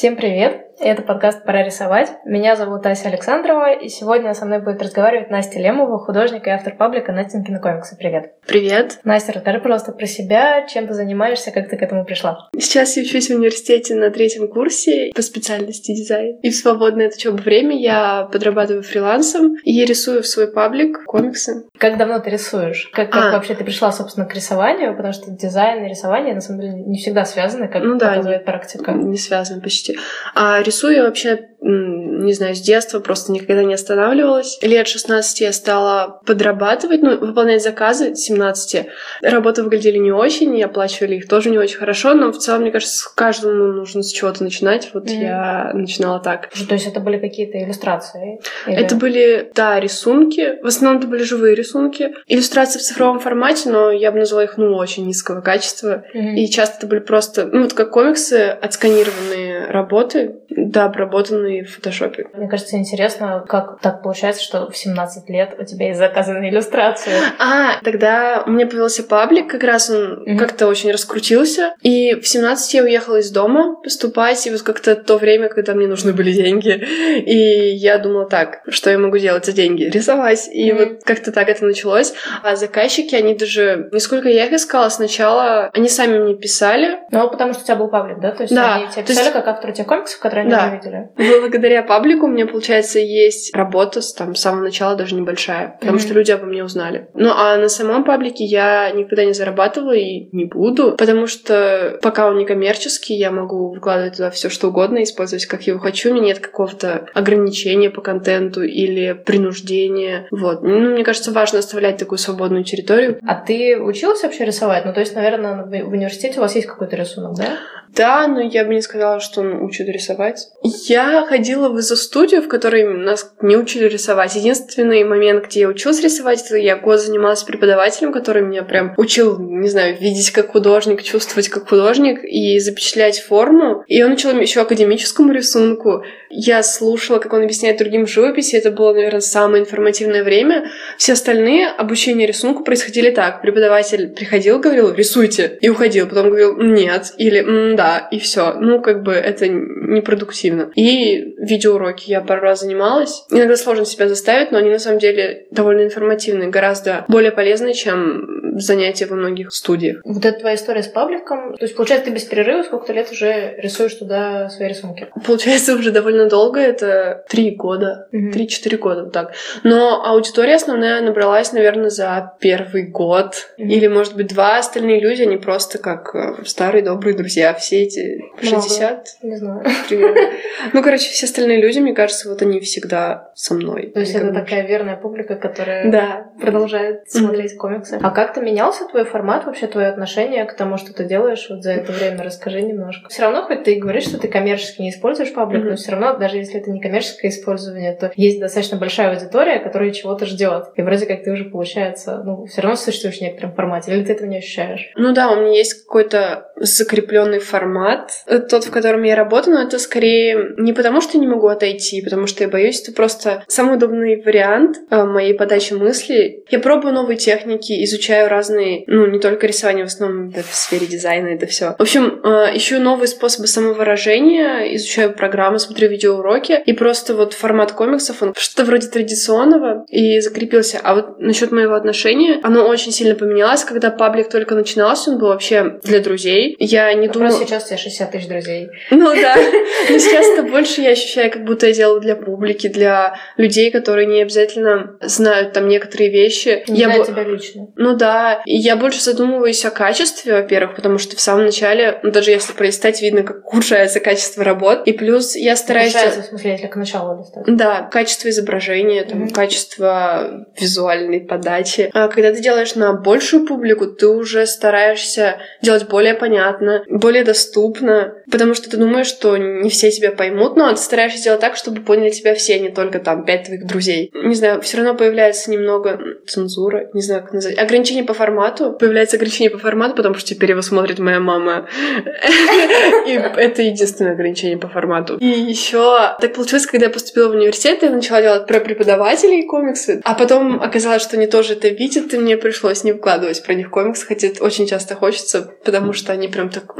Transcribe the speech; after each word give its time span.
Всем 0.00 0.16
привет! 0.16 0.70
Это 0.82 1.02
подкаст 1.02 1.44
«Пора 1.44 1.62
рисовать». 1.62 2.08
Меня 2.24 2.56
зовут 2.56 2.86
Ася 2.86 3.08
Александрова, 3.08 3.70
и 3.74 3.90
сегодня 3.90 4.32
со 4.32 4.46
мной 4.46 4.60
будет 4.60 4.80
разговаривать 4.80 5.28
Настя 5.28 5.58
Лемова, 5.58 5.98
художник 5.98 6.46
и 6.46 6.50
автор 6.50 6.74
паблика 6.74 7.12
Настенькины 7.12 7.60
комиксы. 7.60 7.98
Привет! 7.98 8.32
Привет! 8.46 8.98
Настя, 9.04 9.34
расскажи, 9.34 9.60
пожалуйста, 9.60 9.92
про 9.92 10.06
себя, 10.06 10.66
чем 10.66 10.86
ты 10.86 10.94
занимаешься, 10.94 11.50
как 11.50 11.68
ты 11.68 11.76
к 11.76 11.82
этому 11.82 12.06
пришла? 12.06 12.48
Сейчас 12.58 12.96
я 12.96 13.02
учусь 13.02 13.28
в 13.28 13.34
университете 13.34 13.94
на 13.94 14.10
третьем 14.10 14.48
курсе 14.48 15.12
по 15.14 15.20
специальности 15.20 15.94
дизайн. 15.94 16.38
И 16.40 16.48
в 16.48 16.56
свободное 16.56 17.08
от 17.08 17.16
учебы 17.16 17.36
время 17.36 17.78
я 17.78 18.26
подрабатываю 18.32 18.82
фрилансом 18.82 19.56
и 19.62 19.84
рисую 19.84 20.22
в 20.22 20.26
свой 20.26 20.50
паблик 20.50 21.04
комиксы. 21.04 21.64
Как 21.76 21.98
давно 21.98 22.20
ты 22.20 22.30
рисуешь? 22.30 22.88
Как, 22.94 23.10
как 23.10 23.24
а. 23.24 23.32
вообще 23.32 23.54
ты 23.54 23.64
пришла, 23.64 23.92
собственно, 23.92 24.24
к 24.24 24.34
рисованию? 24.34 24.96
Потому 24.96 25.12
что 25.12 25.30
дизайн 25.30 25.84
и 25.84 25.90
рисование, 25.90 26.34
на 26.34 26.40
самом 26.40 26.62
деле, 26.62 26.72
не 26.72 26.96
всегда 26.96 27.26
связаны, 27.26 27.68
как 27.68 27.82
ну, 27.82 27.98
показывает 27.98 28.46
да, 28.46 28.50
практика. 28.50 28.92
Не 28.92 29.18
связаны 29.18 29.60
почти. 29.60 29.89
А 30.34 30.62
рисую 30.62 30.94
я 30.94 31.04
вообще 31.04 31.49
не 31.62 32.32
знаю, 32.32 32.54
с 32.54 32.60
детства 32.60 33.00
просто 33.00 33.32
никогда 33.32 33.62
не 33.62 33.74
останавливалась. 33.74 34.58
Лет 34.62 34.88
16 34.88 35.40
я 35.40 35.52
стала 35.52 36.20
подрабатывать, 36.26 37.02
ну, 37.02 37.18
выполнять 37.18 37.62
заказы 37.62 38.14
17. 38.14 38.86
Работы 39.22 39.62
выглядели 39.62 39.98
не 39.98 40.12
очень, 40.12 40.56
и 40.56 40.62
оплачивали 40.62 41.16
их 41.16 41.28
тоже 41.28 41.50
не 41.50 41.58
очень 41.58 41.78
хорошо, 41.78 42.14
но 42.14 42.32
в 42.32 42.38
целом, 42.38 42.62
мне 42.62 42.70
кажется, 42.70 43.08
каждому 43.14 43.72
нужно 43.72 44.02
с 44.02 44.10
чего-то 44.10 44.42
начинать. 44.42 44.90
Вот 44.94 45.06
mm-hmm. 45.06 45.22
я 45.22 45.70
начинала 45.74 46.20
так. 46.20 46.48
То 46.50 46.74
есть 46.74 46.86
это 46.86 47.00
были 47.00 47.18
какие-то 47.18 47.62
иллюстрации? 47.62 48.40
Или... 48.66 48.76
Это 48.76 48.96
были, 48.96 49.50
да, 49.54 49.78
рисунки. 49.78 50.58
В 50.62 50.66
основном 50.66 51.00
это 51.00 51.08
были 51.08 51.22
живые 51.22 51.54
рисунки. 51.54 52.14
Иллюстрации 52.26 52.78
в 52.78 52.82
цифровом 52.82 53.20
формате, 53.20 53.68
но 53.68 53.90
я 53.90 54.12
бы 54.12 54.18
назвала 54.18 54.44
их, 54.44 54.56
ну, 54.56 54.74
очень 54.76 55.06
низкого 55.06 55.40
качества. 55.40 56.04
Mm-hmm. 56.14 56.34
И 56.36 56.50
часто 56.50 56.78
это 56.78 56.86
были 56.86 57.00
просто, 57.00 57.46
ну, 57.46 57.62
вот 57.62 57.74
как 57.74 57.90
комиксы, 57.90 58.56
отсканированные 58.60 59.66
работы, 59.66 60.36
да, 60.48 60.86
обработанные 60.86 61.49
в 61.62 61.74
фотошопе. 61.74 62.26
Мне 62.34 62.48
кажется, 62.48 62.76
интересно, 62.76 63.44
как 63.48 63.80
так 63.80 64.02
получается, 64.02 64.42
что 64.42 64.70
в 64.70 64.76
17 64.76 65.28
лет 65.28 65.56
у 65.58 65.64
тебя 65.64 65.88
есть 65.88 65.98
заказанные 65.98 66.50
иллюстрации. 66.50 67.12
А, 67.38 67.80
тогда 67.82 68.42
у 68.46 68.50
меня 68.50 68.66
появился 68.66 69.02
паблик, 69.02 69.50
как 69.50 69.64
раз 69.64 69.90
он 69.90 70.24
mm-hmm. 70.24 70.36
как-то 70.36 70.66
очень 70.66 70.90
раскрутился. 70.92 71.74
И 71.82 72.14
в 72.14 72.26
17 72.26 72.74
я 72.74 72.82
уехала 72.82 73.16
из 73.16 73.30
дома 73.30 73.76
поступать, 73.82 74.46
и 74.46 74.50
вот 74.50 74.62
как-то 74.62 74.94
то 74.96 75.18
время, 75.18 75.48
когда 75.48 75.74
мне 75.74 75.86
нужны 75.86 76.12
были 76.12 76.32
деньги. 76.32 76.70
И 76.70 77.74
я 77.76 77.98
думала 77.98 78.28
так, 78.28 78.60
что 78.68 78.90
я 78.90 78.98
могу 78.98 79.18
делать 79.18 79.44
за 79.44 79.52
деньги? 79.52 79.84
Рисовать. 79.84 80.48
И 80.52 80.70
mm-hmm. 80.70 80.78
вот 80.78 81.04
как-то 81.04 81.32
так 81.32 81.48
это 81.48 81.64
началось. 81.64 82.14
А 82.42 82.56
заказчики, 82.56 83.14
они 83.14 83.34
даже... 83.34 83.88
Нисколько 83.92 84.28
я 84.28 84.46
их 84.46 84.52
искала 84.52 84.88
сначала, 84.88 85.70
они 85.72 85.88
сами 85.88 86.18
мне 86.18 86.34
писали. 86.34 87.00
Ну, 87.10 87.28
потому 87.30 87.52
что 87.52 87.62
у 87.62 87.64
тебя 87.64 87.76
был 87.76 87.88
паблик, 87.88 88.20
да? 88.20 88.32
То 88.32 88.42
есть 88.42 88.54
да. 88.54 88.76
они 88.76 88.88
тебе 88.88 89.02
писали 89.02 89.26
есть... 89.26 89.32
как 89.32 89.48
автор 89.48 89.72
тех 89.72 89.86
комиксов, 89.86 90.20
которые 90.20 90.42
они 90.42 90.50
да. 90.50 90.68
увидели? 90.68 91.08
Благодаря 91.40 91.82
паблику 91.82 92.26
у 92.26 92.28
меня, 92.28 92.46
получается, 92.46 92.98
есть 92.98 93.54
работа 93.54 94.00
с, 94.00 94.12
там, 94.12 94.34
с 94.34 94.40
самого 94.40 94.64
начала 94.64 94.94
даже 94.94 95.14
небольшая, 95.14 95.76
потому 95.80 95.98
mm-hmm. 95.98 96.02
что 96.02 96.14
люди 96.14 96.30
обо 96.30 96.46
мне 96.46 96.64
узнали. 96.64 97.08
Ну, 97.14 97.30
а 97.34 97.56
на 97.56 97.68
самом 97.68 98.04
паблике 98.04 98.44
я 98.44 98.90
никогда 98.90 99.24
не 99.24 99.32
зарабатывала 99.32 99.92
и 99.92 100.28
не 100.32 100.44
буду, 100.44 100.96
потому 100.96 101.26
что 101.26 101.98
пока 102.02 102.28
он 102.28 102.38
не 102.38 102.46
коммерческий, 102.46 103.14
я 103.14 103.30
могу 103.30 103.74
вкладывать 103.74 104.16
туда 104.16 104.30
все 104.30 104.48
что 104.48 104.68
угодно, 104.68 105.02
использовать 105.02 105.46
как 105.46 105.62
его 105.62 105.78
хочу, 105.78 106.10
у 106.10 106.14
меня 106.14 106.26
нет 106.26 106.40
какого-то 106.40 107.06
ограничения 107.14 107.90
по 107.90 108.00
контенту 108.00 108.62
или 108.62 109.12
принуждения. 109.12 110.26
Вот. 110.30 110.62
Ну, 110.62 110.78
мне 110.90 111.04
кажется, 111.04 111.32
важно 111.32 111.58
оставлять 111.58 111.96
такую 111.96 112.18
свободную 112.18 112.64
территорию. 112.64 113.18
А 113.26 113.34
ты 113.34 113.80
училась 113.80 114.22
вообще 114.22 114.44
рисовать? 114.44 114.84
Ну, 114.84 114.92
то 114.92 115.00
есть, 115.00 115.14
наверное, 115.14 115.64
в 115.64 115.92
университете 115.92 116.38
у 116.38 116.42
вас 116.42 116.54
есть 116.54 116.66
какой-то 116.66 116.96
рисунок, 116.96 117.36
да? 117.36 117.58
Да, 117.94 118.26
но 118.28 118.40
я 118.40 118.64
бы 118.64 118.74
не 118.74 118.82
сказала, 118.82 119.20
что 119.20 119.40
он 119.40 119.62
учит 119.62 119.88
рисовать. 119.88 120.48
Я 120.62 121.26
ходила 121.30 121.68
в 121.68 121.78
изо-студию, 121.78 122.42
в 122.42 122.48
которой 122.48 122.84
нас 122.84 123.32
не 123.40 123.56
учили 123.56 123.84
рисовать. 123.84 124.34
Единственный 124.34 125.04
момент, 125.04 125.46
где 125.46 125.60
я 125.60 125.68
училась 125.68 126.02
рисовать, 126.02 126.44
это 126.44 126.56
я 126.56 126.76
год 126.76 127.00
занималась 127.00 127.44
преподавателем, 127.44 128.12
который 128.12 128.42
меня 128.42 128.64
прям 128.64 128.94
учил, 128.96 129.38
не 129.38 129.68
знаю, 129.68 129.96
видеть 129.96 130.32
как 130.32 130.50
художник, 130.50 131.04
чувствовать 131.04 131.48
как 131.48 131.68
художник 131.68 132.24
и 132.24 132.58
запечатлять 132.58 133.20
форму. 133.20 133.84
И 133.86 134.02
он 134.02 134.12
учил 134.12 134.36
еще 134.40 134.62
академическому 134.62 135.32
рисунку. 135.32 136.02
Я 136.30 136.64
слушала, 136.64 137.20
как 137.20 137.32
он 137.32 137.44
объясняет 137.44 137.78
другим 137.78 138.08
живописи. 138.08 138.56
Это 138.56 138.72
было, 138.72 138.92
наверное, 138.92 139.20
самое 139.20 139.62
информативное 139.62 140.24
время. 140.24 140.68
Все 140.98 141.12
остальные 141.12 141.68
обучения 141.68 142.26
рисунку 142.26 142.64
происходили 142.64 143.10
так. 143.10 143.40
Преподаватель 143.40 144.08
приходил, 144.08 144.58
говорил, 144.58 144.92
рисуйте, 144.92 145.58
и 145.60 145.68
уходил. 145.68 146.08
Потом 146.08 146.26
говорил, 146.26 146.56
нет, 146.56 147.12
или 147.18 147.74
да, 147.76 148.08
и 148.10 148.18
все. 148.18 148.54
Ну, 148.54 148.80
как 148.80 149.04
бы 149.04 149.12
это 149.12 149.46
непродуктивно. 149.48 150.72
И 150.74 151.19
видеоуроки 151.38 152.10
я 152.10 152.20
пару 152.20 152.42
раз 152.42 152.60
занималась. 152.60 153.24
Иногда 153.30 153.56
сложно 153.56 153.84
себя 153.84 154.08
заставить, 154.08 154.52
но 154.52 154.58
они 154.58 154.70
на 154.70 154.78
самом 154.78 154.98
деле 154.98 155.46
довольно 155.50 155.84
информативные, 155.84 156.48
гораздо 156.48 157.04
более 157.08 157.32
полезные, 157.32 157.74
чем 157.74 158.40
занятия 158.58 159.06
во 159.06 159.16
многих 159.16 159.52
студиях. 159.52 160.00
Вот 160.04 160.24
это 160.24 160.40
твоя 160.40 160.56
история 160.56 160.82
с 160.82 160.88
пабликом. 160.88 161.56
То 161.56 161.64
есть, 161.64 161.76
получается, 161.76 162.08
ты 162.08 162.14
без 162.14 162.24
перерыва 162.24 162.62
сколько-то 162.62 162.92
лет 162.92 163.10
уже 163.10 163.54
рисуешь 163.58 163.94
туда 163.94 164.48
свои 164.50 164.68
рисунки? 164.68 165.08
Получается, 165.26 165.74
уже 165.74 165.90
довольно 165.90 166.28
долго. 166.28 166.60
Это 166.60 167.24
три 167.28 167.50
года. 167.50 168.08
Три-четыре 168.10 168.76
mm-hmm. 168.76 168.80
года, 168.80 169.04
вот 169.04 169.12
так. 169.12 169.32
Но 169.62 170.04
аудитория 170.04 170.56
основная 170.56 171.00
набралась, 171.00 171.52
наверное, 171.52 171.90
за 171.90 172.34
первый 172.40 172.84
год. 172.84 173.48
Mm-hmm. 173.58 173.64
Или, 173.64 173.86
может 173.86 174.16
быть, 174.16 174.28
два. 174.28 174.58
Остальные 174.58 175.00
люди, 175.00 175.22
они 175.22 175.36
просто 175.36 175.78
как 175.78 176.14
э, 176.14 176.44
старые 176.44 176.82
добрые 176.82 177.16
друзья. 177.16 177.54
Все 177.54 177.82
эти 177.82 178.20
60. 178.40 179.06
Не 179.22 179.36
знаю. 179.36 179.64
Примерно. 179.88 180.20
Ну, 180.72 180.82
короче, 180.82 181.09
все 181.10 181.26
остальные 181.26 181.60
люди, 181.60 181.78
мне 181.78 181.94
кажется, 181.94 182.28
вот 182.28 182.42
они 182.42 182.60
всегда 182.60 183.30
со 183.34 183.54
мной. 183.54 183.90
То 183.92 184.00
есть 184.00 184.14
это 184.14 184.32
такая 184.32 184.66
верная 184.66 184.96
публика, 184.96 185.36
которая 185.36 185.90
да. 185.90 186.30
продолжает 186.40 187.10
смотреть 187.10 187.56
комиксы. 187.56 187.98
А 188.02 188.10
как 188.10 188.34
ты 188.34 188.40
менялся 188.40 188.86
твой 188.86 189.04
формат, 189.04 189.44
вообще 189.44 189.66
твое 189.66 189.88
отношение 189.88 190.44
к 190.44 190.54
тому, 190.54 190.76
что 190.76 190.92
ты 190.92 191.04
делаешь 191.04 191.46
вот 191.50 191.62
за 191.62 191.72
это 191.72 191.92
время? 191.92 192.22
Расскажи 192.22 192.62
немножко. 192.62 193.08
Все 193.08 193.22
равно, 193.22 193.42
хоть 193.42 193.64
ты 193.64 193.74
и 193.74 193.80
говоришь, 193.80 194.04
что 194.04 194.18
ты 194.18 194.28
коммерчески 194.28 194.82
не 194.82 194.90
используешь 194.90 195.32
паблик, 195.32 195.64
mm-hmm. 195.64 195.70
но 195.70 195.76
все 195.76 195.92
равно, 195.92 196.16
даже 196.16 196.36
если 196.36 196.60
это 196.60 196.70
не 196.70 196.80
коммерческое 196.80 197.30
использование, 197.30 197.94
то 197.94 198.12
есть 198.16 198.40
достаточно 198.40 198.76
большая 198.76 199.10
аудитория, 199.10 199.58
которая 199.58 199.90
чего-то 199.90 200.26
ждет. 200.26 200.66
И 200.76 200.82
вроде 200.82 201.06
как 201.06 201.22
ты 201.22 201.32
уже, 201.32 201.44
получается, 201.44 202.22
ну, 202.24 202.46
все 202.46 202.62
равно 202.62 202.76
существуешь 202.76 203.18
в 203.18 203.20
некотором 203.20 203.54
формате, 203.54 203.92
или 203.92 204.04
ты 204.04 204.12
этого 204.12 204.28
не 204.28 204.38
ощущаешь? 204.38 204.92
Ну 204.96 205.12
да, 205.12 205.30
у 205.30 205.40
меня 205.40 205.56
есть 205.56 205.84
какой-то 205.84 206.50
закрепленный 206.56 207.38
формат, 207.38 208.12
тот, 208.48 208.64
в 208.64 208.70
котором 208.70 209.02
я 209.02 209.16
работаю, 209.16 209.56
но 209.56 209.62
это 209.62 209.78
скорее 209.78 210.54
не 210.58 210.72
потому, 210.72 210.99
что 211.00 211.18
не 211.18 211.26
могу 211.26 211.48
отойти, 211.48 212.02
потому 212.02 212.26
что 212.26 212.44
я 212.44 212.48
боюсь, 212.50 212.80
это 212.80 212.92
просто 212.92 213.44
самый 213.48 213.76
удобный 213.76 214.22
вариант 214.22 214.78
э, 214.90 215.04
моей 215.04 215.34
подачи 215.34 215.72
мысли. 215.74 216.44
Я 216.50 216.58
пробую 216.58 216.94
новые 216.94 217.16
техники, 217.16 217.84
изучаю 217.84 218.28
разные, 218.28 218.84
ну, 218.86 219.06
не 219.06 219.18
только 219.18 219.46
рисование, 219.46 219.84
в 219.84 219.88
основном 219.88 220.30
это 220.30 220.42
в 220.42 220.54
сфере 220.54 220.86
дизайна, 220.86 221.28
это 221.28 221.46
все. 221.46 221.74
В 221.78 221.82
общем, 221.82 222.20
э, 222.22 222.56
ищу 222.56 222.78
новые 222.78 223.08
способы 223.08 223.46
самовыражения, 223.46 224.74
изучаю 224.76 225.12
программы, 225.12 225.58
смотрю 225.58 225.88
видеоуроки, 225.88 226.60
и 226.64 226.72
просто 226.72 227.14
вот 227.14 227.34
формат 227.34 227.72
комиксов, 227.72 228.22
он 228.22 228.34
что-то 228.36 228.64
вроде 228.64 228.88
традиционного 228.88 229.84
и 229.88 230.20
закрепился. 230.20 230.80
А 230.82 230.94
вот 230.94 231.20
насчет 231.20 231.52
моего 231.52 231.74
отношения, 231.74 232.40
оно 232.42 232.66
очень 232.66 232.92
сильно 232.92 233.14
поменялось, 233.14 233.64
когда 233.64 233.90
паблик 233.90 234.28
только 234.28 234.54
начинался, 234.54 235.10
он 235.10 235.18
был 235.18 235.28
вообще 235.28 235.78
для 235.82 236.00
друзей. 236.00 236.56
Я 236.58 236.92
не 236.94 237.06
а 237.06 237.12
думала... 237.12 237.32
сейчас 237.32 237.64
у 237.64 237.68
тебя 237.68 237.78
60 237.78 238.10
тысяч 238.10 238.28
друзей. 238.28 238.68
Ну 238.90 239.14
да, 239.14 239.36
но 239.90 239.98
сейчас-то 239.98 240.42
больше 240.42 240.79
я 240.80 240.90
ощущаю, 240.90 241.30
как 241.30 241.44
будто 241.44 241.66
я 241.66 241.72
делаю 241.72 242.00
для 242.00 242.16
публики, 242.16 242.68
для 242.68 243.16
людей, 243.36 243.70
которые 243.70 244.06
не 244.06 244.22
обязательно 244.22 244.96
знают 245.00 245.52
там 245.52 245.68
некоторые 245.68 246.10
вещи. 246.10 246.64
Не 246.68 246.80
я 246.80 246.86
знаю 246.86 247.00
бо... 247.00 247.06
тебя 247.06 247.24
лично. 247.24 247.68
Ну 247.76 247.96
да, 247.96 248.42
и 248.46 248.56
я 248.56 248.76
больше 248.76 249.00
задумываюсь 249.00 249.64
о 249.64 249.70
качестве, 249.70 250.34
во-первых, 250.34 250.76
потому 250.76 250.98
что 250.98 251.16
в 251.16 251.20
самом 251.20 251.46
начале, 251.46 252.00
ну, 252.02 252.10
даже 252.10 252.30
если 252.30 252.52
пролистать, 252.52 253.02
видно, 253.02 253.22
как 253.22 253.46
ухудшается 253.46 254.00
качество 254.00 254.44
работ. 254.44 254.86
И 254.86 254.92
плюс 254.92 255.36
я 255.36 255.56
стараюсь... 255.56 255.94
Ухудшается, 255.94 256.22
в 256.22 256.26
смысле, 256.26 256.50
если 256.52 256.66
к 256.66 256.76
началу 256.76 257.18
листать? 257.18 257.44
Да, 257.46 257.82
качество 257.82 258.28
изображения, 258.28 259.04
там, 259.04 259.24
mm-hmm. 259.24 259.32
качество 259.32 260.46
визуальной 260.58 261.20
подачи. 261.20 261.90
А 261.92 262.08
когда 262.08 262.32
ты 262.32 262.40
делаешь 262.40 262.74
на 262.74 262.92
большую 262.92 263.46
публику, 263.46 263.86
ты 263.86 264.06
уже 264.08 264.46
стараешься 264.46 265.38
делать 265.62 265.88
более 265.88 266.14
понятно, 266.14 266.84
более 266.88 267.24
доступно, 267.24 268.14
потому 268.30 268.54
что 268.54 268.70
ты 268.70 268.76
думаешь, 268.76 269.06
что 269.06 269.36
не 269.36 269.70
все 269.70 269.90
тебя 269.90 270.12
поймут, 270.12 270.56
но 270.56 270.68
ты 270.72 270.82
стараешься 270.82 271.18
сделать 271.18 271.40
так, 271.40 271.56
чтобы 271.56 271.82
поняли 271.82 272.10
тебя 272.10 272.34
все, 272.34 272.58
не 272.58 272.70
только 272.70 272.98
там 272.98 273.24
пять 273.24 273.44
твоих 273.44 273.66
друзей. 273.66 274.10
Не 274.14 274.34
знаю, 274.34 274.60
все 274.60 274.78
равно 274.78 274.94
появляется 274.94 275.50
немного 275.50 276.00
цензура, 276.26 276.88
не 276.94 277.02
знаю, 277.02 277.22
как 277.22 277.32
назвать. 277.32 277.58
Ограничение 277.58 278.04
по 278.04 278.14
формату. 278.14 278.72
Появляется 278.72 279.16
ограничение 279.16 279.50
по 279.50 279.58
формату, 279.58 279.94
потому 279.94 280.14
что 280.14 280.28
теперь 280.28 280.50
его 280.50 280.62
смотрит 280.62 280.98
моя 280.98 281.20
мама. 281.20 281.68
И 283.06 283.12
это 283.12 283.62
единственное 283.62 284.12
ограничение 284.12 284.58
по 284.58 284.68
формату. 284.68 285.16
И 285.18 285.26
еще 285.26 286.16
так 286.20 286.34
получилось, 286.34 286.66
когда 286.66 286.86
я 286.86 286.92
поступила 286.92 287.28
в 287.28 287.32
университет, 287.32 287.82
я 287.82 287.90
начала 287.90 288.22
делать 288.22 288.46
про 288.46 288.60
преподавателей 288.60 289.46
комиксы, 289.46 290.00
а 290.04 290.14
потом 290.14 290.60
оказалось, 290.62 291.02
что 291.02 291.16
они 291.16 291.26
тоже 291.26 291.54
это 291.54 291.68
видят, 291.68 292.12
и 292.14 292.18
мне 292.18 292.36
пришлось 292.36 292.84
не 292.84 292.92
вкладывать 292.92 293.42
про 293.44 293.54
них 293.54 293.70
комиксы, 293.70 294.06
хотя 294.06 294.28
очень 294.40 294.66
часто 294.66 294.94
хочется, 294.94 295.54
потому 295.64 295.92
что 295.92 296.12
они 296.12 296.28
прям 296.28 296.50
так 296.50 296.74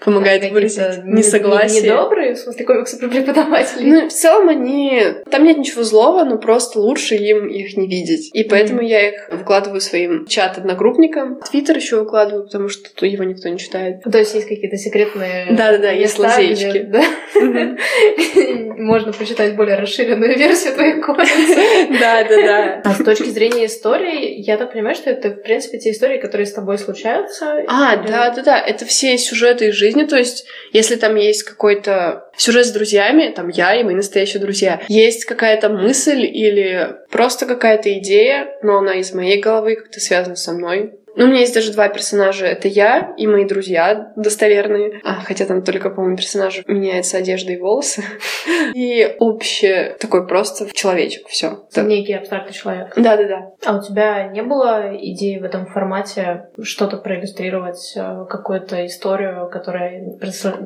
помогают 0.00 0.52
выразить 0.52 1.04
несогласие. 1.04 1.82
Недобрые, 1.82 2.34
в 2.34 2.38
смысле, 2.38 2.64
комиксы 2.64 2.95
про 2.98 3.08
преподавателей? 3.08 3.90
Ну, 3.90 4.08
в 4.08 4.12
целом 4.12 4.48
они... 4.48 5.02
Там 5.30 5.44
нет 5.44 5.58
ничего 5.58 5.82
злого, 5.82 6.24
но 6.24 6.38
просто 6.38 6.80
лучше 6.80 7.14
им 7.14 7.48
их 7.48 7.76
не 7.76 7.86
видеть. 7.86 8.30
И 8.32 8.44
поэтому 8.44 8.80
mm-hmm. 8.80 8.86
я 8.86 9.08
их 9.08 9.30
вкладываю 9.40 9.80
своим 9.80 10.26
чат-одногруппникам. 10.26 11.40
Твиттер 11.40 11.76
еще 11.76 12.00
выкладываю, 12.00 12.44
потому 12.44 12.68
что 12.68 13.06
его 13.06 13.24
никто 13.24 13.48
не 13.48 13.58
читает. 13.58 14.02
То 14.02 14.18
есть 14.18 14.34
есть 14.34 14.48
какие-то 14.48 14.76
секретные... 14.76 15.46
Да-да-да, 15.50 15.90
есть 15.90 16.18
лазейки. 16.18 16.90
Можно 18.80 19.12
прочитать 19.12 19.56
более 19.56 19.76
расширенную 19.76 20.36
версию 20.36 20.74
твоих 20.74 21.04
комиксов. 21.04 21.56
Да-да-да. 22.00 22.82
А 22.84 22.94
с 22.94 23.04
точки 23.04 23.28
зрения 23.28 23.66
истории, 23.66 24.40
я 24.40 24.56
так 24.56 24.72
понимаю, 24.72 24.94
что 24.94 25.10
это, 25.10 25.30
в 25.30 25.42
принципе, 25.42 25.78
те 25.78 25.90
истории, 25.90 26.18
которые 26.18 26.46
с 26.46 26.52
тобой 26.52 26.78
случаются. 26.78 27.64
А, 27.68 27.96
да-да-да, 27.96 28.58
это 28.58 28.84
все 28.84 29.18
сюжеты 29.18 29.68
из 29.68 29.74
жизни, 29.74 30.04
то 30.04 30.16
есть 30.16 30.46
если 30.72 30.96
там 30.96 31.16
есть 31.16 31.42
какой-то 31.42 32.25
сюжет 32.36 32.66
с 32.66 32.72
друзьями, 32.72 33.32
там 33.34 33.48
я 33.48 33.74
и 33.74 33.84
мои 33.84 33.94
настоящие 33.94 34.40
друзья, 34.40 34.82
есть 34.88 35.24
какая-то 35.24 35.68
мысль 35.68 36.24
или 36.24 36.96
просто 37.10 37.46
какая-то 37.46 37.98
идея, 37.98 38.48
но 38.62 38.78
она 38.78 38.94
из 38.94 39.12
моей 39.12 39.40
головы 39.40 39.76
как-то 39.76 40.00
связана 40.00 40.36
со 40.36 40.52
мной, 40.52 40.94
ну, 41.16 41.24
у 41.24 41.28
меня 41.28 41.40
есть 41.40 41.54
даже 41.54 41.72
два 41.72 41.88
персонажа. 41.88 42.46
Это 42.46 42.68
я 42.68 43.14
и 43.16 43.26
мои 43.26 43.46
друзья 43.46 44.12
достоверные. 44.16 45.00
А, 45.02 45.20
хотя 45.24 45.46
там 45.46 45.62
только, 45.62 45.88
по-моему, 45.88 46.16
персонажу 46.16 46.62
меняется 46.66 47.16
одежда 47.16 47.52
и 47.52 47.56
волосы. 47.56 48.02
И 48.74 49.16
общее 49.18 49.96
такой 49.98 50.26
просто 50.26 50.72
человечек. 50.72 51.26
Все. 51.28 51.66
Некий 51.76 52.12
абстрактный 52.12 52.52
человек. 52.52 52.92
Да-да-да. 52.96 53.52
А 53.64 53.78
у 53.78 53.82
тебя 53.82 54.28
не 54.28 54.42
было 54.42 54.92
идеи 54.94 55.38
в 55.38 55.44
этом 55.44 55.66
формате 55.66 56.48
что-то 56.62 56.98
проиллюстрировать, 56.98 57.94
э, 57.96 58.26
какую-то 58.28 58.84
историю, 58.86 59.48
которая 59.50 60.18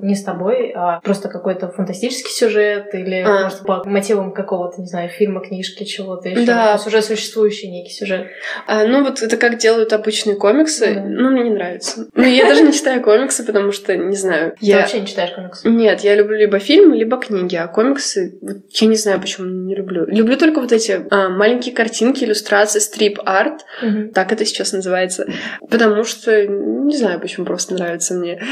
не 0.02 0.14
с 0.14 0.24
тобой, 0.24 0.72
а 0.74 1.00
просто 1.00 1.28
какой-то 1.28 1.68
фантастический 1.68 2.32
сюжет 2.32 2.94
или, 2.94 3.22
а. 3.22 3.44
может, 3.44 3.60
по 3.60 3.84
мотивам 3.88 4.32
какого-то, 4.32 4.80
не 4.80 4.88
знаю, 4.88 5.08
фильма, 5.10 5.40
книжки, 5.40 5.84
чего-то 5.84 6.28
еще? 6.28 6.44
Да. 6.44 6.66
То 6.68 6.72
есть 6.74 6.86
уже 6.86 7.02
существующий 7.02 7.70
некий 7.70 7.92
сюжет. 7.92 8.26
А, 8.66 8.84
ну, 8.84 9.04
вот 9.04 9.22
это 9.22 9.36
как 9.36 9.58
делают 9.58 9.92
обычные 9.92 10.36
комиксы, 10.40 10.86
mm-hmm. 10.86 11.08
ну, 11.08 11.30
мне 11.30 11.44
не 11.44 11.50
нравится. 11.50 12.08
Ну, 12.14 12.24
я 12.24 12.46
даже 12.46 12.62
не 12.62 12.72
читаю 12.72 13.02
комиксы, 13.02 13.44
потому 13.44 13.70
что, 13.70 13.96
не 13.96 14.16
знаю. 14.16 14.54
Ты 14.58 14.66
я... 14.66 14.78
вообще 14.78 15.00
не 15.00 15.06
читаешь 15.06 15.32
комиксы? 15.32 15.68
Нет, 15.68 16.00
я 16.00 16.16
люблю 16.16 16.36
либо 16.36 16.58
фильмы, 16.58 16.96
либо 16.96 17.18
книги, 17.18 17.54
а 17.54 17.68
комиксы, 17.68 18.38
я 18.70 18.86
не 18.88 18.96
знаю, 18.96 19.20
почему 19.20 19.46
не 19.46 19.76
люблю. 19.76 20.06
Люблю 20.06 20.36
только 20.36 20.60
вот 20.60 20.72
эти 20.72 21.06
а, 21.10 21.28
маленькие 21.28 21.74
картинки, 21.74 22.24
иллюстрации, 22.24 22.80
стрип-арт, 22.80 23.60
mm-hmm. 23.82 24.08
так 24.08 24.32
это 24.32 24.44
сейчас 24.44 24.72
называется, 24.72 25.26
потому 25.68 26.04
что, 26.04 26.46
не 26.46 26.96
знаю, 26.96 27.20
почему 27.20 27.46
просто 27.46 27.74
нравится 27.74 28.14
мне. 28.14 28.42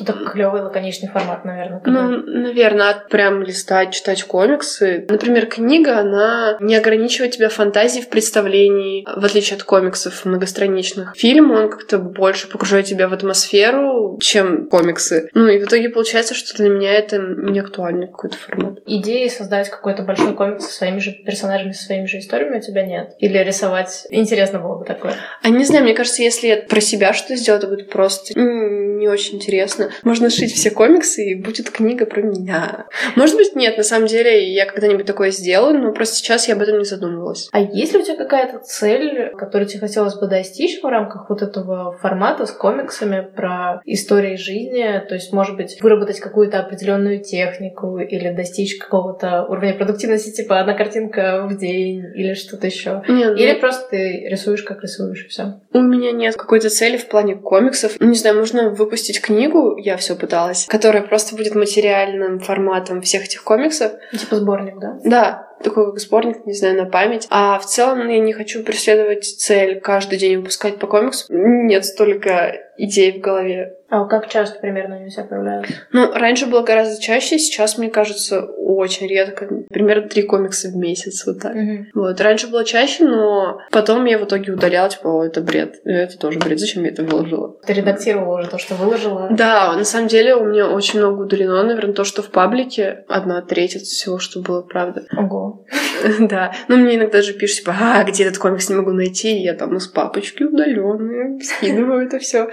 Это 0.00 0.12
клевый 0.12 0.62
лаконичный 0.62 1.08
формат, 1.08 1.44
наверное. 1.44 1.80
Когда... 1.80 2.02
Ну, 2.02 2.22
наверное, 2.26 2.90
от 2.90 3.08
прям 3.08 3.42
листать, 3.42 3.92
читать 3.92 4.24
комиксы. 4.24 5.06
Например, 5.08 5.46
книга, 5.46 5.98
она 5.98 6.56
не 6.60 6.74
ограничивает 6.74 7.32
тебя 7.32 7.48
фантазией 7.48 8.02
в 8.02 8.08
представлении, 8.08 9.06
в 9.06 9.24
отличие 9.24 9.56
от 9.56 9.62
комиксов 9.62 10.24
многостраничных. 10.24 11.14
Фильм 11.16 11.35
фильм, 11.36 11.50
он 11.50 11.68
как-то 11.68 11.98
больше 11.98 12.48
погружает 12.48 12.86
тебя 12.86 13.08
в 13.08 13.12
атмосферу, 13.12 14.18
чем 14.20 14.68
комиксы. 14.68 15.28
Ну 15.34 15.48
и 15.48 15.58
в 15.58 15.64
итоге 15.64 15.90
получается, 15.90 16.34
что 16.34 16.56
для 16.56 16.70
меня 16.70 16.92
это 16.92 17.18
не 17.18 17.60
актуальный 17.60 18.06
какой-то 18.06 18.36
формат. 18.36 18.78
Идеи 18.86 19.28
создать 19.28 19.68
какой-то 19.68 20.02
большой 20.02 20.34
комикс 20.34 20.66
со 20.66 20.72
своими 20.72 20.98
же 20.98 21.12
персонажами, 21.12 21.72
со 21.72 21.84
своими 21.84 22.06
же 22.06 22.18
историями 22.18 22.58
у 22.58 22.60
тебя 22.60 22.86
нет? 22.86 23.14
Или 23.18 23.38
рисовать? 23.38 24.06
Интересно 24.10 24.60
было 24.60 24.78
бы 24.78 24.84
такое. 24.84 25.14
А 25.42 25.48
не 25.50 25.64
знаю, 25.64 25.84
мне 25.84 25.94
кажется, 25.94 26.22
если 26.22 26.46
я 26.48 26.56
про 26.56 26.80
себя 26.80 27.12
что 27.12 27.36
сделать, 27.36 27.62
это 27.62 27.70
будет 27.70 27.90
просто 27.90 28.32
не 28.36 29.08
очень 29.08 29.36
интересно. 29.36 29.90
Можно 30.02 30.30
шить 30.30 30.54
все 30.54 30.70
комиксы, 30.70 31.24
и 31.24 31.34
будет 31.34 31.70
книга 31.70 32.06
про 32.06 32.22
меня. 32.22 32.86
Может 33.14 33.36
быть, 33.36 33.54
нет, 33.54 33.76
на 33.76 33.82
самом 33.82 34.06
деле 34.06 34.52
я 34.52 34.66
когда-нибудь 34.66 35.06
такое 35.06 35.30
сделаю, 35.30 35.78
но 35.78 35.92
просто 35.92 36.16
сейчас 36.16 36.48
я 36.48 36.54
об 36.54 36.62
этом 36.62 36.78
не 36.78 36.84
задумывалась. 36.84 37.48
А 37.52 37.60
есть 37.60 37.92
ли 37.92 38.00
у 38.00 38.02
тебя 38.02 38.16
какая-то 38.16 38.58
цель, 38.60 39.32
которую 39.36 39.68
тебе 39.68 39.80
хотелось 39.80 40.14
бы 40.14 40.26
достичь 40.26 40.80
в 40.80 40.86
рамках 40.86 41.25
вот 41.28 41.42
этого 41.42 41.96
формата 41.98 42.46
с 42.46 42.52
комиксами 42.52 43.26
про 43.34 43.80
истории 43.84 44.36
жизни, 44.36 45.02
то 45.08 45.14
есть, 45.14 45.32
может 45.32 45.56
быть, 45.56 45.78
выработать 45.80 46.20
какую-то 46.20 46.60
определенную 46.60 47.22
технику 47.22 47.98
или 47.98 48.30
достичь 48.30 48.78
какого-то 48.78 49.44
уровня 49.48 49.74
продуктивности, 49.74 50.30
типа 50.30 50.60
одна 50.60 50.74
картинка 50.74 51.46
в 51.48 51.56
день 51.56 52.04
или 52.14 52.34
что-то 52.34 52.66
еще. 52.66 53.02
Нет, 53.08 53.36
или 53.36 53.46
нет. 53.46 53.60
просто 53.60 53.90
ты 53.90 54.28
рисуешь, 54.28 54.62
как 54.62 54.82
рисуешь, 54.82 55.24
и 55.24 55.28
все. 55.28 55.60
У 55.72 55.80
меня 55.80 56.12
нет 56.12 56.36
какой-то 56.36 56.70
цели 56.70 56.96
в 56.96 57.08
плане 57.08 57.36
комиксов. 57.36 58.00
Не 58.00 58.14
знаю, 58.14 58.36
можно 58.36 58.70
выпустить 58.70 59.20
книгу, 59.20 59.76
я 59.76 59.96
все 59.96 60.16
пыталась, 60.16 60.66
которая 60.68 61.02
просто 61.02 61.36
будет 61.36 61.54
материальным 61.54 62.38
форматом 62.40 63.00
всех 63.02 63.24
этих 63.24 63.44
комиксов. 63.44 63.92
Типа 64.12 64.36
сборник, 64.36 64.78
да? 64.78 64.98
Да, 65.04 65.46
такой 65.62 65.86
как 65.86 65.98
сборник, 65.98 66.46
не 66.46 66.52
знаю, 66.52 66.76
на 66.76 66.84
память. 66.84 67.26
А 67.30 67.58
в 67.58 67.66
целом 67.66 68.08
я 68.08 68.18
не 68.18 68.32
хочу 68.32 68.62
преследовать 68.62 69.24
цель 69.24 69.80
каждый 69.80 70.18
день 70.18 70.38
выпускать 70.38 70.78
по 70.78 70.86
комиксу. 70.86 71.26
Нет 71.28 71.84
столько 71.84 72.65
идей 72.78 73.18
в 73.18 73.20
голове. 73.20 73.76
А 73.88 74.04
как 74.04 74.28
часто 74.28 74.58
примерно 74.58 74.96
они 74.96 75.06
у 75.06 75.10
себя 75.10 75.24
появляются? 75.24 75.74
Ну, 75.92 76.12
раньше 76.12 76.46
было 76.46 76.62
гораздо 76.62 77.00
чаще, 77.00 77.38
сейчас, 77.38 77.78
мне 77.78 77.88
кажется, 77.88 78.42
очень 78.42 79.06
редко. 79.06 79.48
Примерно 79.68 80.08
три 80.08 80.22
комикса 80.22 80.68
в 80.68 80.76
месяц, 80.76 81.24
вот 81.24 81.40
так. 81.40 81.54
Угу. 81.54 81.86
Вот. 81.94 82.20
Раньше 82.20 82.48
было 82.48 82.64
чаще, 82.64 83.04
но 83.04 83.60
потом 83.70 84.04
я 84.06 84.18
в 84.18 84.24
итоге 84.24 84.52
удаляла, 84.52 84.90
типа, 84.90 85.06
о, 85.06 85.24
это 85.24 85.40
бред. 85.40 85.80
Это 85.84 86.18
тоже 86.18 86.40
бред. 86.40 86.58
Зачем 86.58 86.82
я 86.82 86.90
это 86.90 87.04
выложила? 87.04 87.56
Ты 87.64 87.74
редактировала 87.74 88.40
уже 88.40 88.50
то, 88.50 88.58
что 88.58 88.74
выложила? 88.74 89.28
Да, 89.30 89.76
на 89.76 89.84
самом 89.84 90.08
деле 90.08 90.34
у 90.34 90.44
меня 90.44 90.68
очень 90.68 90.98
много 90.98 91.22
удалено. 91.22 91.62
Наверное, 91.62 91.94
то, 91.94 92.04
что 92.04 92.22
в 92.22 92.30
паблике 92.30 93.04
одна 93.08 93.40
треть 93.40 93.76
от 93.76 93.82
всего, 93.82 94.18
что 94.18 94.40
было, 94.40 94.62
правда. 94.62 95.04
Ого. 95.16 95.64
Да. 96.18 96.52
Ну, 96.68 96.76
мне 96.76 96.96
иногда 96.96 97.22
же 97.22 97.32
пишут, 97.32 97.58
типа, 97.58 97.74
а, 97.80 98.04
где 98.04 98.24
этот 98.24 98.38
комикс 98.38 98.68
не 98.68 98.74
могу 98.74 98.92
найти? 98.92 99.38
Я 99.38 99.54
там 99.54 99.76
из 99.76 99.86
папочки 99.86 100.42
удаленные 100.42 101.40
скидываю 101.40 102.06
это 102.06 102.18
все. 102.18 102.48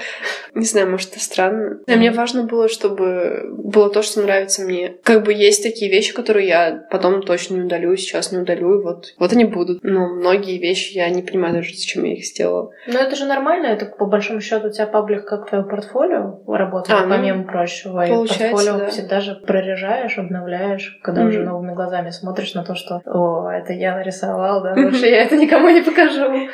Не 0.53 0.65
знаю, 0.65 0.89
может, 0.89 1.11
это 1.11 1.19
странно. 1.19 1.79
Но 1.87 1.95
мне 1.95 2.11
важно 2.11 2.43
было, 2.43 2.67
чтобы 2.67 3.49
было 3.51 3.89
то, 3.89 4.01
что 4.03 4.21
нравится 4.21 4.61
мне. 4.61 4.95
Как 5.03 5.23
бы 5.23 5.33
есть 5.33 5.63
такие 5.63 5.89
вещи, 5.89 6.13
которые 6.13 6.47
я 6.47 6.85
потом 6.91 7.21
точно 7.21 7.55
не 7.55 7.61
удалю, 7.61 7.95
сейчас 7.95 8.31
не 8.31 8.39
удалю, 8.39 8.79
и 8.79 8.83
вот, 8.83 9.13
вот 9.17 9.33
они 9.33 9.45
будут. 9.45 9.83
Но 9.83 10.07
многие 10.07 10.59
вещи 10.59 10.93
я 10.93 11.09
не 11.09 11.21
понимаю 11.21 11.55
даже, 11.55 11.73
зачем 11.73 12.03
я 12.03 12.13
их 12.13 12.25
сделала. 12.25 12.71
Но 12.87 12.99
это 12.99 13.15
же 13.15 13.25
нормально, 13.25 13.67
это 13.67 13.85
по 13.85 14.05
большому 14.05 14.41
счету 14.41 14.67
у 14.67 14.71
тебя 14.71 14.85
паблик 14.85 15.25
как 15.25 15.49
твое 15.49 15.63
портфолио 15.63 16.41
работает, 16.47 16.99
а, 16.99 17.05
ну, 17.05 17.15
помимо 17.15 17.43
прочего. 17.43 18.05
И 18.05 18.09
портфолио 18.09 18.77
да. 18.77 18.87
всегда 18.89 19.21
же 19.21 19.35
прорежаешь, 19.35 20.17
обновляешь, 20.17 20.99
когда 21.01 21.23
mm-hmm. 21.23 21.29
уже 21.29 21.43
новыми 21.43 21.73
глазами 21.73 22.11
смотришь 22.11 22.53
на 22.53 22.63
то, 22.63 22.75
что 22.75 23.01
«О, 23.05 23.49
это 23.49 23.73
я 23.73 23.95
нарисовал, 23.95 24.61
да, 24.61 24.73
лучше 24.77 25.07
я 25.07 25.23
это 25.23 25.35
никому 25.35 25.69
не 25.69 25.81
покажу». 25.81 26.49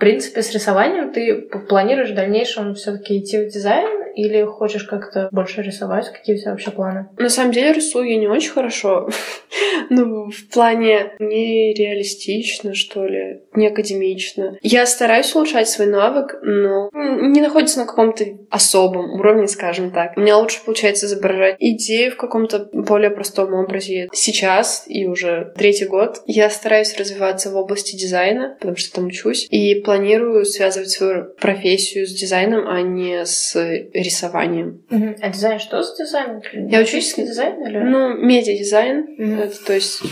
В 0.00 0.02
принципе, 0.02 0.40
с 0.40 0.50
рисованием 0.54 1.12
ты 1.12 1.42
планируешь 1.68 2.12
в 2.12 2.14
дальнейшем 2.14 2.74
все-таки 2.74 3.18
идти 3.18 3.36
в 3.36 3.50
дизайн 3.50 3.99
или 4.14 4.44
хочешь 4.44 4.84
как-то 4.84 5.28
больше 5.32 5.62
рисовать? 5.62 6.12
Какие 6.12 6.36
у 6.36 6.38
тебя 6.38 6.50
вообще 6.52 6.70
планы? 6.70 7.08
На 7.18 7.28
самом 7.28 7.52
деле 7.52 7.72
рисую 7.72 8.10
я 8.10 8.16
не 8.16 8.28
очень 8.28 8.50
хорошо. 8.50 9.08
ну, 9.90 10.30
в 10.30 10.48
плане 10.48 11.12
нереалистично, 11.18 12.74
что 12.74 13.04
ли, 13.04 13.42
не 13.54 13.68
академично. 13.68 14.58
Я 14.62 14.86
стараюсь 14.86 15.34
улучшать 15.34 15.68
свой 15.68 15.88
навык, 15.88 16.38
но 16.42 16.90
не 16.92 17.40
находится 17.40 17.80
на 17.80 17.86
каком-то 17.86 18.24
особом 18.50 19.12
уровне, 19.12 19.46
скажем 19.48 19.90
так. 19.90 20.12
У 20.16 20.20
меня 20.20 20.38
лучше 20.38 20.64
получается 20.64 21.06
изображать 21.06 21.56
идею 21.58 22.12
в 22.12 22.16
каком-то 22.16 22.68
более 22.72 23.10
простом 23.10 23.54
образе. 23.54 24.08
Сейчас 24.12 24.84
и 24.86 25.06
уже 25.06 25.52
третий 25.56 25.86
год 25.86 26.22
я 26.26 26.50
стараюсь 26.50 26.96
развиваться 26.96 27.50
в 27.50 27.56
области 27.56 27.96
дизайна, 27.96 28.56
потому 28.58 28.76
что 28.76 28.94
там 28.96 29.06
учусь, 29.06 29.46
и 29.50 29.74
планирую 29.80 30.44
связывать 30.44 30.90
свою 30.90 31.24
профессию 31.40 32.06
с 32.06 32.12
дизайном, 32.12 32.68
а 32.68 32.80
не 32.82 33.24
с 33.24 33.56
рисованием. 34.02 34.82
Угу. 34.90 35.16
А 35.20 35.28
дизайн 35.28 35.58
что 35.58 35.82
за 35.82 35.96
дизайн? 35.96 36.42
Я 36.52 36.80
учусь... 36.80 37.14
дизайн 37.14 37.66
или? 37.66 37.78
Ну, 37.78 38.16
медиадизайн. 38.16 39.16
Угу. 39.18 39.42
Это 39.42 39.64
то 39.64 39.72
есть 39.74 40.02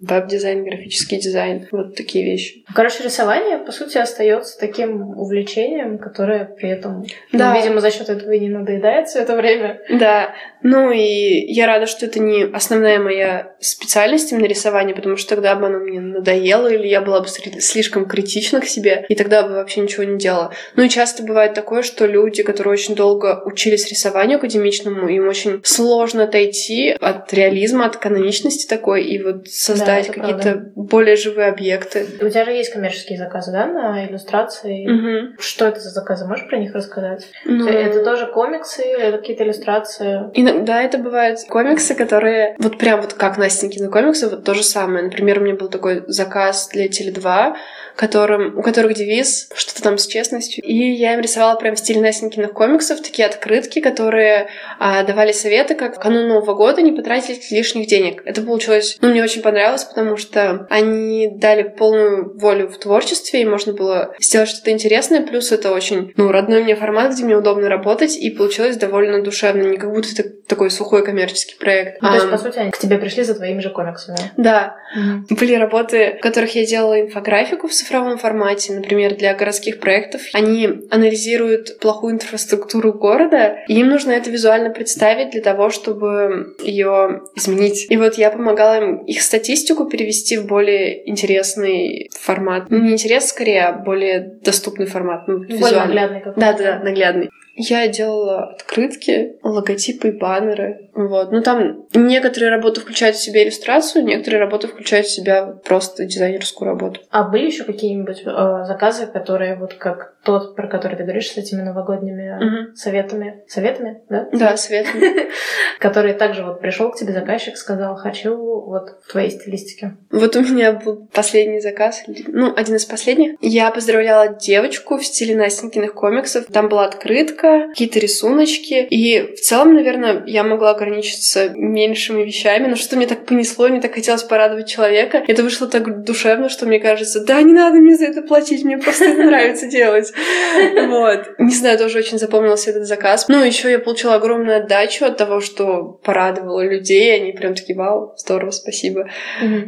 веб-дизайн, 0.00 0.64
графический 0.64 1.18
дизайн, 1.18 1.66
вот 1.72 1.96
такие 1.96 2.24
вещи. 2.24 2.64
Короче, 2.74 3.02
рисование, 3.02 3.58
по 3.58 3.72
сути, 3.72 3.98
остается 3.98 4.58
таким 4.58 5.18
увлечением, 5.18 5.98
которое 5.98 6.44
при 6.44 6.68
этом, 6.68 7.00
ну, 7.32 7.38
да. 7.38 7.52
ну, 7.52 7.60
видимо, 7.60 7.80
за 7.80 7.90
счет 7.90 8.08
этого 8.08 8.30
и 8.32 8.40
не 8.40 8.48
надоедает 8.48 9.08
все 9.08 9.20
это 9.20 9.36
время. 9.36 9.80
Да, 9.90 10.34
ну 10.62 10.90
и 10.90 11.52
я 11.52 11.66
рада, 11.66 11.86
что 11.86 12.06
это 12.06 12.20
не 12.20 12.44
основная 12.44 12.98
моя 12.98 13.54
специальность 13.60 14.32
именно 14.32 14.46
рисование, 14.46 14.94
потому 14.94 15.16
что 15.16 15.34
тогда 15.34 15.54
бы 15.54 15.66
оно 15.66 15.78
мне 15.78 16.00
надоело, 16.00 16.68
или 16.68 16.86
я 16.86 17.00
была 17.00 17.20
бы 17.20 17.28
слишком 17.28 18.06
критична 18.06 18.60
к 18.60 18.66
себе, 18.66 19.06
и 19.08 19.14
тогда 19.14 19.42
бы 19.42 19.54
вообще 19.54 19.80
ничего 19.80 20.04
не 20.04 20.18
делала. 20.18 20.52
Ну 20.76 20.82
и 20.82 20.88
часто 20.88 21.22
бывает 21.22 21.54
такое, 21.54 21.82
что 21.82 22.06
люди, 22.06 22.42
которые 22.42 22.72
очень 22.72 22.94
долго 22.94 23.15
учились 23.44 23.88
рисованию 23.88 24.38
академичному, 24.38 25.08
им 25.08 25.28
очень 25.28 25.60
сложно 25.64 26.24
отойти 26.24 26.90
от 26.90 27.32
реализма, 27.32 27.86
от 27.86 27.96
каноничности 27.96 28.66
такой, 28.66 29.04
и 29.04 29.22
вот 29.22 29.48
создать 29.48 30.08
да, 30.08 30.12
какие-то 30.12 30.72
более 30.74 31.16
живые 31.16 31.48
объекты. 31.48 32.06
У 32.20 32.28
тебя 32.28 32.44
же 32.44 32.52
есть 32.52 32.72
коммерческие 32.72 33.18
заказы, 33.18 33.52
да, 33.52 33.66
на 33.66 34.06
иллюстрации? 34.06 34.86
Угу. 34.86 35.36
Что 35.38 35.66
это 35.66 35.80
за 35.80 35.90
заказы? 35.90 36.26
Можешь 36.26 36.48
про 36.48 36.58
них 36.58 36.74
рассказать? 36.74 37.26
Ну... 37.44 37.66
Это 37.66 38.04
тоже 38.04 38.26
комиксы 38.26 38.82
или 38.82 39.16
какие-то 39.16 39.44
иллюстрации? 39.44 40.30
Иногда 40.34 40.82
это 40.82 40.98
бывают 40.98 41.40
комиксы, 41.48 41.94
которые 41.94 42.56
вот 42.58 42.78
прям 42.78 43.00
вот 43.00 43.12
как 43.14 43.38
Настенькины 43.38 43.90
комиксы, 43.90 44.28
вот 44.28 44.44
то 44.44 44.54
же 44.54 44.62
самое. 44.62 45.04
Например, 45.04 45.38
у 45.38 45.42
меня 45.42 45.54
был 45.54 45.68
такой 45.68 46.04
заказ 46.06 46.68
для 46.72 46.86
Теле2, 46.86 47.54
которым, 47.96 48.58
у 48.58 48.62
которых 48.62 48.94
девиз 48.94 49.48
что-то 49.54 49.82
там 49.82 49.98
с 49.98 50.06
честностью. 50.06 50.62
И 50.62 50.74
я 50.74 51.14
им 51.14 51.20
рисовала 51.20 51.58
прям 51.58 51.74
в 51.74 51.78
стиле 51.78 52.00
Настенькиных 52.00 52.52
комиксов 52.52 53.00
такие 53.00 53.26
открытки, 53.26 53.80
которые 53.80 54.48
а, 54.78 55.02
давали 55.02 55.32
советы, 55.32 55.74
как 55.74 56.00
канун 56.00 56.28
Нового 56.28 56.54
года 56.54 56.82
не 56.82 56.92
потратить 56.92 57.50
лишних 57.50 57.88
денег. 57.88 58.22
Это 58.24 58.42
получилось, 58.42 58.98
ну, 59.00 59.08
мне 59.08 59.22
очень 59.22 59.42
понравилось, 59.42 59.84
потому 59.84 60.16
что 60.16 60.66
они 60.68 61.28
дали 61.32 61.62
полную 61.62 62.38
волю 62.38 62.68
в 62.68 62.78
творчестве, 62.78 63.42
и 63.42 63.46
можно 63.46 63.72
было 63.72 64.14
сделать 64.20 64.50
что-то 64.50 64.70
интересное, 64.70 65.22
плюс 65.22 65.50
это 65.50 65.72
очень, 65.72 66.12
ну, 66.16 66.30
родной 66.30 66.62
мне 66.62 66.76
формат, 66.76 67.12
где 67.12 67.24
мне 67.24 67.36
удобно 67.36 67.68
работать, 67.68 68.16
и 68.16 68.30
получилось 68.30 68.76
довольно 68.76 69.22
душевно, 69.22 69.62
не 69.62 69.78
как 69.78 69.90
будто 69.90 70.08
это 70.12 70.28
такой 70.46 70.70
сухой 70.70 71.04
коммерческий 71.04 71.56
проект. 71.58 72.02
Ну, 72.02 72.08
а, 72.08 72.10
то 72.12 72.16
есть, 72.18 72.30
по 72.30 72.38
сути, 72.38 72.58
они 72.58 72.70
к 72.70 72.78
тебе 72.78 72.98
пришли 72.98 73.22
за 73.22 73.34
твоими 73.34 73.60
же 73.60 73.70
комиксами? 73.70 74.18
Да. 74.36 74.76
Угу. 74.94 75.36
Были 75.38 75.54
работы, 75.54 76.16
в 76.18 76.22
которых 76.22 76.54
я 76.54 76.66
делала 76.66 77.00
инфографику 77.00 77.68
в 77.68 77.74
цифровом 77.86 78.18
формате, 78.18 78.72
например, 78.72 79.14
для 79.14 79.34
городских 79.34 79.80
проектов. 79.80 80.22
Они 80.32 80.68
анализируют 80.90 81.78
плохую 81.78 82.14
инфраструктуру 82.14 82.92
города, 82.92 83.58
и 83.68 83.74
им 83.78 83.88
нужно 83.88 84.12
это 84.12 84.30
визуально 84.30 84.70
представить 84.70 85.30
для 85.30 85.42
того, 85.42 85.70
чтобы 85.70 86.54
ее 86.62 87.22
изменить. 87.36 87.86
И 87.90 87.96
вот 87.96 88.14
я 88.14 88.30
помогала 88.30 88.82
им 88.82 88.96
их 89.04 89.22
статистику 89.22 89.86
перевести 89.86 90.36
в 90.36 90.46
более 90.46 91.08
интересный 91.08 92.10
формат. 92.18 92.64
Ну, 92.70 92.78
не 92.78 92.92
интересный, 92.92 93.28
скорее, 93.28 93.62
а 93.66 93.72
более 93.72 94.38
доступный 94.42 94.86
формат. 94.86 95.28
Ну, 95.28 95.38
более 95.38 95.56
визуально. 95.56 95.84
наглядный 95.86 96.20
какой-то. 96.20 96.40
Да, 96.40 96.52
да, 96.52 96.78
наглядный. 96.82 97.30
Я 97.56 97.88
делала 97.88 98.50
открытки, 98.50 99.36
логотипы 99.42 100.08
и 100.08 100.10
баннеры. 100.12 100.90
Вот. 100.94 101.32
Ну, 101.32 101.42
там 101.42 101.86
некоторые 101.94 102.50
работы 102.50 102.82
включают 102.82 103.16
в 103.16 103.22
себя 103.22 103.42
иллюстрацию, 103.42 104.04
некоторые 104.04 104.40
работы 104.40 104.68
включают 104.68 105.06
в 105.06 105.10
себя 105.10 105.46
просто 105.64 106.04
дизайнерскую 106.04 106.70
работу. 106.70 107.00
А 107.10 107.24
были 107.24 107.46
еще 107.46 107.64
какие-нибудь 107.64 108.22
э, 108.26 108.64
заказы, 108.66 109.06
которые 109.06 109.56
вот 109.56 109.72
как 109.74 110.15
тот, 110.26 110.56
про 110.56 110.66
который 110.66 110.96
ты 110.96 111.04
говоришь, 111.04 111.30
с 111.30 111.36
этими 111.36 111.62
новогодними 111.62 112.36
угу. 112.36 112.76
советами? 112.76 113.44
Советами, 113.46 114.02
да? 114.08 114.28
Да, 114.32 114.56
советами. 114.56 115.28
Который 115.78 116.14
также 116.14 116.42
вот 116.42 116.60
пришел 116.60 116.90
к 116.90 116.96
тебе 116.96 117.12
заказчик, 117.12 117.56
сказал, 117.56 117.94
хочу 117.96 118.36
вот 118.36 118.98
в 119.04 119.12
твоей 119.12 119.30
стилистике. 119.30 119.96
Вот 120.10 120.34
у 120.34 120.40
меня 120.40 120.72
был 120.72 121.08
последний 121.12 121.60
заказ, 121.60 122.02
ну, 122.26 122.52
один 122.56 122.74
из 122.74 122.84
последних. 122.84 123.36
Я 123.40 123.70
поздравляла 123.70 124.28
девочку 124.28 124.96
в 124.96 125.04
стиле 125.04 125.36
Настенькиных 125.36 125.94
комиксов. 125.94 126.46
Там 126.46 126.68
была 126.68 126.86
открытка, 126.86 127.68
какие-то 127.68 128.00
рисуночки. 128.00 128.86
И 128.90 129.34
в 129.34 129.40
целом, 129.40 129.74
наверное, 129.74 130.24
я 130.26 130.42
могла 130.42 130.70
ограничиться 130.70 131.50
меньшими 131.50 132.24
вещами, 132.24 132.66
но 132.66 132.74
что-то 132.74 132.96
мне 132.96 133.06
так 133.06 133.26
понесло, 133.26 133.68
мне 133.68 133.80
так 133.80 133.94
хотелось 133.94 134.24
порадовать 134.24 134.66
человека. 134.66 135.22
Это 135.28 135.44
вышло 135.44 135.68
так 135.68 136.02
душевно, 136.02 136.48
что 136.48 136.66
мне 136.66 136.80
кажется, 136.80 137.24
да, 137.24 137.40
не 137.42 137.52
надо 137.52 137.76
мне 137.76 137.96
за 137.96 138.06
это 138.06 138.22
платить, 138.22 138.64
мне 138.64 138.78
просто 138.78 139.04
это 139.04 139.22
нравится 139.22 139.68
делать. 139.68 140.12
Вот. 140.86 141.38
Не 141.38 141.54
знаю, 141.54 141.78
тоже 141.78 141.98
очень 141.98 142.18
запомнился 142.18 142.70
этот 142.70 142.86
заказ. 142.86 143.26
Ну, 143.28 143.42
еще 143.42 143.70
я 143.70 143.78
получила 143.78 144.14
огромную 144.14 144.58
отдачу 144.58 145.04
от 145.04 145.16
того, 145.16 145.40
что 145.40 146.00
порадовала 146.02 146.64
людей, 146.64 147.14
они 147.14 147.32
прям 147.32 147.54
такие, 147.54 147.76
вау, 147.76 148.14
здорово, 148.16 148.50
спасибо. 148.50 149.08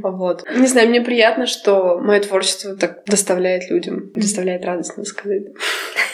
Вот. 0.02 0.44
Не 0.54 0.66
знаю, 0.66 0.88
мне 0.88 1.00
приятно, 1.00 1.46
что 1.46 1.98
мое 1.98 2.20
творчество 2.20 2.76
так 2.76 3.02
доставляет 3.06 3.70
людям, 3.70 4.10
доставляет 4.14 4.64
радость, 4.64 4.96
надо 4.96 5.08
сказать. 5.08 5.42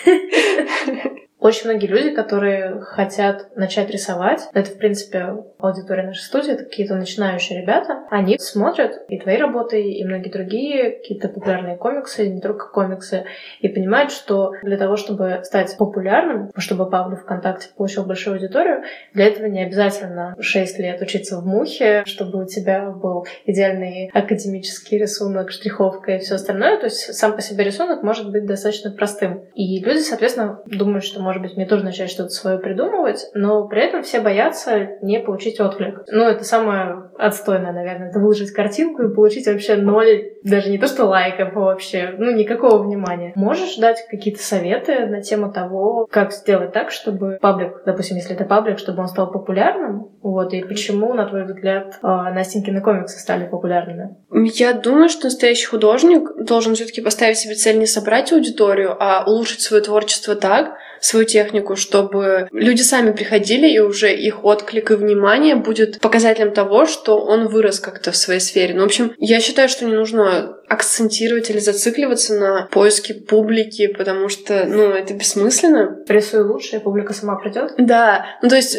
Очень 1.45 1.69
многие 1.69 1.89
люди, 1.89 2.09
которые 2.09 2.81
хотят 2.81 3.55
начать 3.55 3.91
рисовать, 3.91 4.49
это, 4.55 4.71
в 4.71 4.79
принципе, 4.79 5.45
аудитория 5.59 6.05
нашей 6.05 6.23
студии, 6.23 6.53
это 6.53 6.65
какие-то 6.65 6.95
начинающие 6.95 7.61
ребята, 7.61 8.05
они 8.09 8.39
смотрят 8.39 9.03
и 9.11 9.19
твои 9.19 9.37
работы, 9.37 9.83
и 9.83 10.03
многие 10.07 10.31
другие, 10.31 10.93
какие-то 10.93 11.29
популярные 11.29 11.77
комиксы, 11.77 12.29
не 12.29 12.41
только 12.41 12.71
комиксы, 12.71 13.27
и 13.61 13.69
понимают, 13.69 14.11
что 14.11 14.53
для 14.63 14.79
того, 14.79 14.97
чтобы 14.97 15.41
стать 15.43 15.77
популярным, 15.77 16.51
чтобы 16.57 16.89
Павлу 16.89 17.17
ВКонтакте 17.17 17.69
получил 17.77 18.07
большую 18.07 18.37
аудиторию, 18.37 18.85
для 19.13 19.27
этого 19.27 19.45
не 19.45 19.63
обязательно 19.65 20.35
6 20.41 20.79
лет 20.79 21.03
учиться 21.03 21.39
в 21.41 21.47
мухе, 21.47 22.05
чтобы 22.07 22.43
у 22.43 22.47
тебя 22.47 22.89
был 22.89 23.27
идеальный 23.45 24.11
академический 24.15 24.97
рисунок, 24.97 25.51
штриховка 25.51 26.13
и 26.13 26.21
все 26.21 26.37
остальное. 26.37 26.79
То 26.79 26.87
есть 26.87 27.15
сам 27.15 27.35
по 27.35 27.43
себе 27.43 27.65
рисунок 27.65 28.03
может 28.03 28.33
быть 28.33 28.47
достаточно 28.47 28.91
простым. 28.91 29.45
И 29.55 29.85
люди, 29.85 29.99
соответственно, 29.99 30.63
думают, 30.65 31.05
что, 31.05 31.34
может 31.35 31.43
быть, 31.43 31.57
мне 31.57 31.67
тоже 31.67 31.85
начать 31.85 32.11
что-то 32.11 32.31
свое 32.31 32.59
придумывать, 32.59 33.27
но 33.35 33.67
при 33.67 33.83
этом 33.83 34.03
все 34.03 34.21
боятся 34.21 34.91
не 35.03 35.19
получить 35.19 35.61
отклик. 35.61 36.05
Ну, 36.09 36.25
это 36.25 36.45
самое 36.45 37.11
отстойное, 37.19 37.73
наверное, 37.73 38.11
это 38.11 38.21
выложить 38.21 38.53
картинку 38.53 39.03
и 39.03 39.15
получить 39.15 39.47
вообще 39.47 39.77
ноль, 39.77 40.33
даже 40.45 40.71
не 40.71 40.79
то 40.79 40.87
что 40.87 41.07
лайков, 41.07 41.57
а 41.57 41.61
вообще, 41.61 42.15
ну, 42.17 42.31
никакого 42.31 42.83
внимания. 42.83 43.33
Можешь 43.35 43.77
дать 43.77 44.07
какие-то 44.09 44.41
советы 44.41 45.07
на 45.07 45.23
тему 45.23 45.53
того, 45.53 46.07
как 46.11 46.33
сделать 46.33 46.73
так, 46.73 46.91
чтобы 46.91 47.39
паблик, 47.41 47.83
допустим, 47.85 48.17
если 48.17 48.35
это 48.35 48.45
паблик, 48.45 48.79
чтобы 48.79 49.03
он 49.03 49.09
стал 49.09 49.31
популярным, 49.31 50.11
вот, 50.23 50.53
и 50.55 50.63
почему, 50.63 51.15
на 51.15 51.27
твой 51.27 51.45
взгляд, 51.45 51.99
а, 52.03 52.31
Настенькины 52.31 52.81
комиксы 52.81 53.19
стали 53.19 53.47
популярными? 53.47 54.17
Я 54.31 54.73
думаю, 54.73 55.09
что 55.09 55.25
настоящий 55.25 55.67
художник 55.67 56.45
должен 56.45 56.75
все 56.75 56.85
таки 56.87 57.01
поставить 57.01 57.39
себе 57.39 57.55
цель 57.55 57.79
не 57.79 57.87
собрать 57.87 58.33
аудиторию, 58.33 58.97
а 58.99 59.25
улучшить 59.27 59.61
свое 59.61 59.83
творчество 59.83 60.35
так, 60.35 60.77
свою 61.05 61.27
технику, 61.27 61.77
чтобы 61.77 62.49
люди 62.51 62.81
сами 62.81 63.13
приходили, 63.13 63.69
и 63.69 63.79
уже 63.79 64.15
их 64.15 64.43
отклик 64.43 64.91
и 64.91 64.95
внимание 64.95 65.55
будет 65.55 66.01
показателем 66.01 66.53
того, 66.53 66.87
что 66.87 67.19
он 67.19 67.49
вырос 67.49 67.79
как-то 67.79 68.11
в 68.11 68.17
своей 68.17 68.41
сфере. 68.41 68.75
Ну, 68.75 68.81
в 68.81 68.87
общем, 68.87 69.13
я 69.19 69.41
считаю, 69.41 69.69
что 69.69 69.85
не 69.85 69.95
нужно 69.95 70.57
акцентировать 70.67 71.51
или 71.51 71.59
зацикливаться 71.59 72.35
на 72.41 72.69
поиске 72.73 73.13
публики, 73.13 73.87
потому 73.89 74.31
что, 74.31 74.65
ну, 74.67 74.93
это 74.93 75.13
бессмысленно. 75.13 75.99
Рисуй 76.09 76.43
лучше, 76.43 76.77
и 76.77 76.79
публика 76.79 77.13
сама 77.13 77.37
придет. 77.37 77.75
Да, 77.77 78.25
ну 78.41 78.49
то 78.49 78.57
есть 78.57 78.75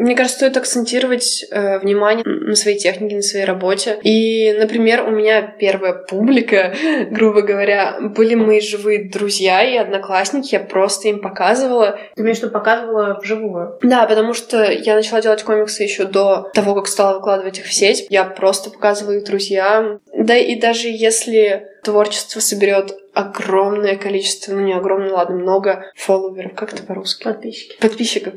мне 0.00 0.16
кажется, 0.16 0.38
стоит 0.38 0.56
акцентировать 0.56 1.44
э, 1.50 1.78
внимание 1.78 2.24
на 2.24 2.54
своей 2.54 2.78
технике, 2.78 3.16
на 3.16 3.22
своей 3.22 3.44
работе. 3.44 3.98
И, 4.02 4.50
например, 4.54 5.04
у 5.04 5.10
меня 5.10 5.42
первая 5.42 5.92
публика, 5.92 6.74
грубо 7.10 7.42
говоря, 7.42 7.98
были 8.00 8.34
мои 8.34 8.60
живые 8.60 9.10
друзья 9.10 9.62
и 9.62 9.76
одноклассники. 9.76 10.54
Я 10.54 10.60
просто 10.60 11.08
им 11.08 11.20
показывала. 11.20 11.98
Ты 12.16 12.22
имеешь 12.22 12.38
в 12.38 12.42
виду 12.42 12.52
показывала 12.52 13.18
вживую? 13.22 13.78
Да, 13.82 14.06
потому 14.06 14.32
что 14.32 14.64
я 14.64 14.94
начала 14.94 15.20
делать 15.20 15.42
комиксы 15.42 15.82
еще 15.82 16.04
до 16.04 16.50
того, 16.54 16.74
как 16.74 16.86
стала 16.86 17.18
выкладывать 17.18 17.58
их 17.58 17.66
в 17.66 17.72
сеть. 17.74 18.06
Я 18.08 18.24
просто 18.24 18.70
показывала 18.70 19.16
их 19.16 19.24
друзьям. 19.24 20.00
Да 20.20 20.36
и 20.36 20.54
даже 20.54 20.88
если 20.88 21.66
творчество 21.82 22.40
соберет 22.40 22.94
огромное 23.14 23.96
количество, 23.96 24.52
ну 24.52 24.60
не 24.60 24.74
огромное, 24.74 25.12
ладно, 25.12 25.36
много 25.36 25.90
фолловеров, 25.96 26.52
как 26.54 26.74
это 26.74 26.82
по-русски? 26.82 27.24
Подписчики. 27.24 27.76
Подписчиков. 27.80 28.34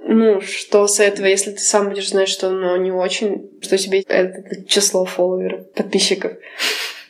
Ну, 0.00 0.40
что 0.40 0.86
с 0.86 0.98
этого, 0.98 1.26
если 1.26 1.50
ты 1.50 1.60
сам 1.60 1.90
будешь 1.90 2.08
знать, 2.08 2.30
что 2.30 2.48
оно 2.48 2.78
не 2.78 2.90
очень, 2.90 3.50
что 3.60 3.76
тебе 3.76 4.00
это 4.00 4.64
число 4.66 5.04
фолловеров, 5.04 5.70
подписчиков. 5.72 6.32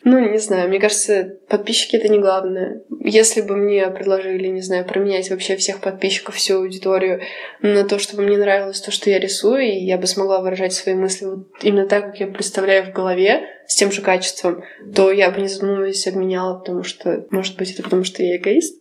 Ну, 0.09 0.21
не 0.21 0.39
знаю, 0.39 0.69
мне 0.69 0.79
кажется, 0.79 1.37
подписчики— 1.49 1.97
это 1.97 2.07
не 2.07 2.21
главное. 2.21 2.81
Если 3.01 3.41
бы 3.41 3.57
мне 3.57 3.89
предложили, 3.89 4.47
не 4.47 4.61
знаю, 4.61 4.85
променять 4.85 5.31
вообще 5.31 5.57
всех 5.57 5.81
подписчиков, 5.81 6.37
всю 6.37 6.59
аудиторию 6.59 7.23
на 7.61 7.83
то, 7.83 7.99
чтобы 7.99 8.23
мне 8.23 8.39
нравилось 8.39 8.81
то, 8.81 8.93
что 8.93 9.11
я 9.11 9.19
рисую, 9.19 9.63
и 9.63 9.85
я 9.85 9.99
бы 9.99 10.07
смогла 10.07 10.41
выражать 10.41 10.75
свои 10.75 10.95
мысли 10.95 11.27
вот 11.27 11.49
именно 11.61 11.89
так, 11.89 12.05
как 12.07 12.21
я 12.21 12.29
представляю 12.29 12.85
в 12.85 12.93
голове, 12.93 13.49
с 13.67 13.75
тем 13.75 13.91
же 13.91 14.01
качеством, 14.01 14.63
то 14.95 15.11
я 15.11 15.29
бы 15.33 15.41
не 15.41 15.49
задумываясь 15.49 16.07
обменяла, 16.07 16.61
потому 16.61 16.85
что, 16.85 17.27
может 17.33 17.57
быть, 17.57 17.73
это 17.73 17.83
потому 17.83 18.05
что 18.05 18.23
я 18.23 18.37
эгоист. 18.37 18.81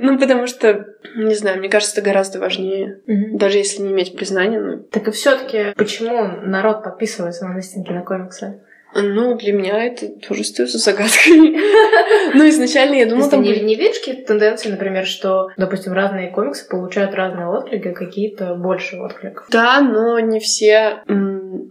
Ну, 0.00 0.18
потому 0.18 0.48
что, 0.48 0.84
не 1.14 1.34
знаю, 1.34 1.60
мне 1.60 1.68
кажется, 1.68 2.00
это 2.00 2.10
гораздо 2.10 2.40
важнее, 2.40 3.02
даже 3.06 3.58
если 3.58 3.82
не 3.82 3.92
иметь 3.92 4.16
признания. 4.16 4.82
Так 4.90 5.06
и 5.06 5.12
все 5.12 5.36
таки 5.36 5.74
почему 5.76 6.26
народ 6.42 6.82
подписывается 6.82 7.46
на 7.46 7.56
листинги 7.56 7.92
на 7.92 8.02
комиксы? 8.02 8.62
Ну, 8.94 9.36
для 9.36 9.52
меня 9.52 9.84
это 9.84 10.08
тоже 10.08 10.42
остается 10.42 10.78
загадкой. 10.78 11.58
Ну, 12.34 12.48
изначально 12.48 12.94
я 12.94 13.06
думала... 13.06 13.30
Ты 13.30 13.36
не, 13.36 13.60
не 13.60 13.74
видишь 13.74 13.98
какие-то 13.98 14.26
тенденции, 14.26 14.70
например, 14.70 15.06
что, 15.06 15.48
допустим, 15.56 15.92
разные 15.92 16.30
комиксы 16.30 16.68
получают 16.68 17.14
разные 17.14 17.46
отклики, 17.46 17.92
какие-то 17.92 18.54
больше 18.54 18.96
откликов? 18.96 19.46
Да, 19.50 19.80
но 19.80 20.18
не 20.18 20.40
все 20.40 21.02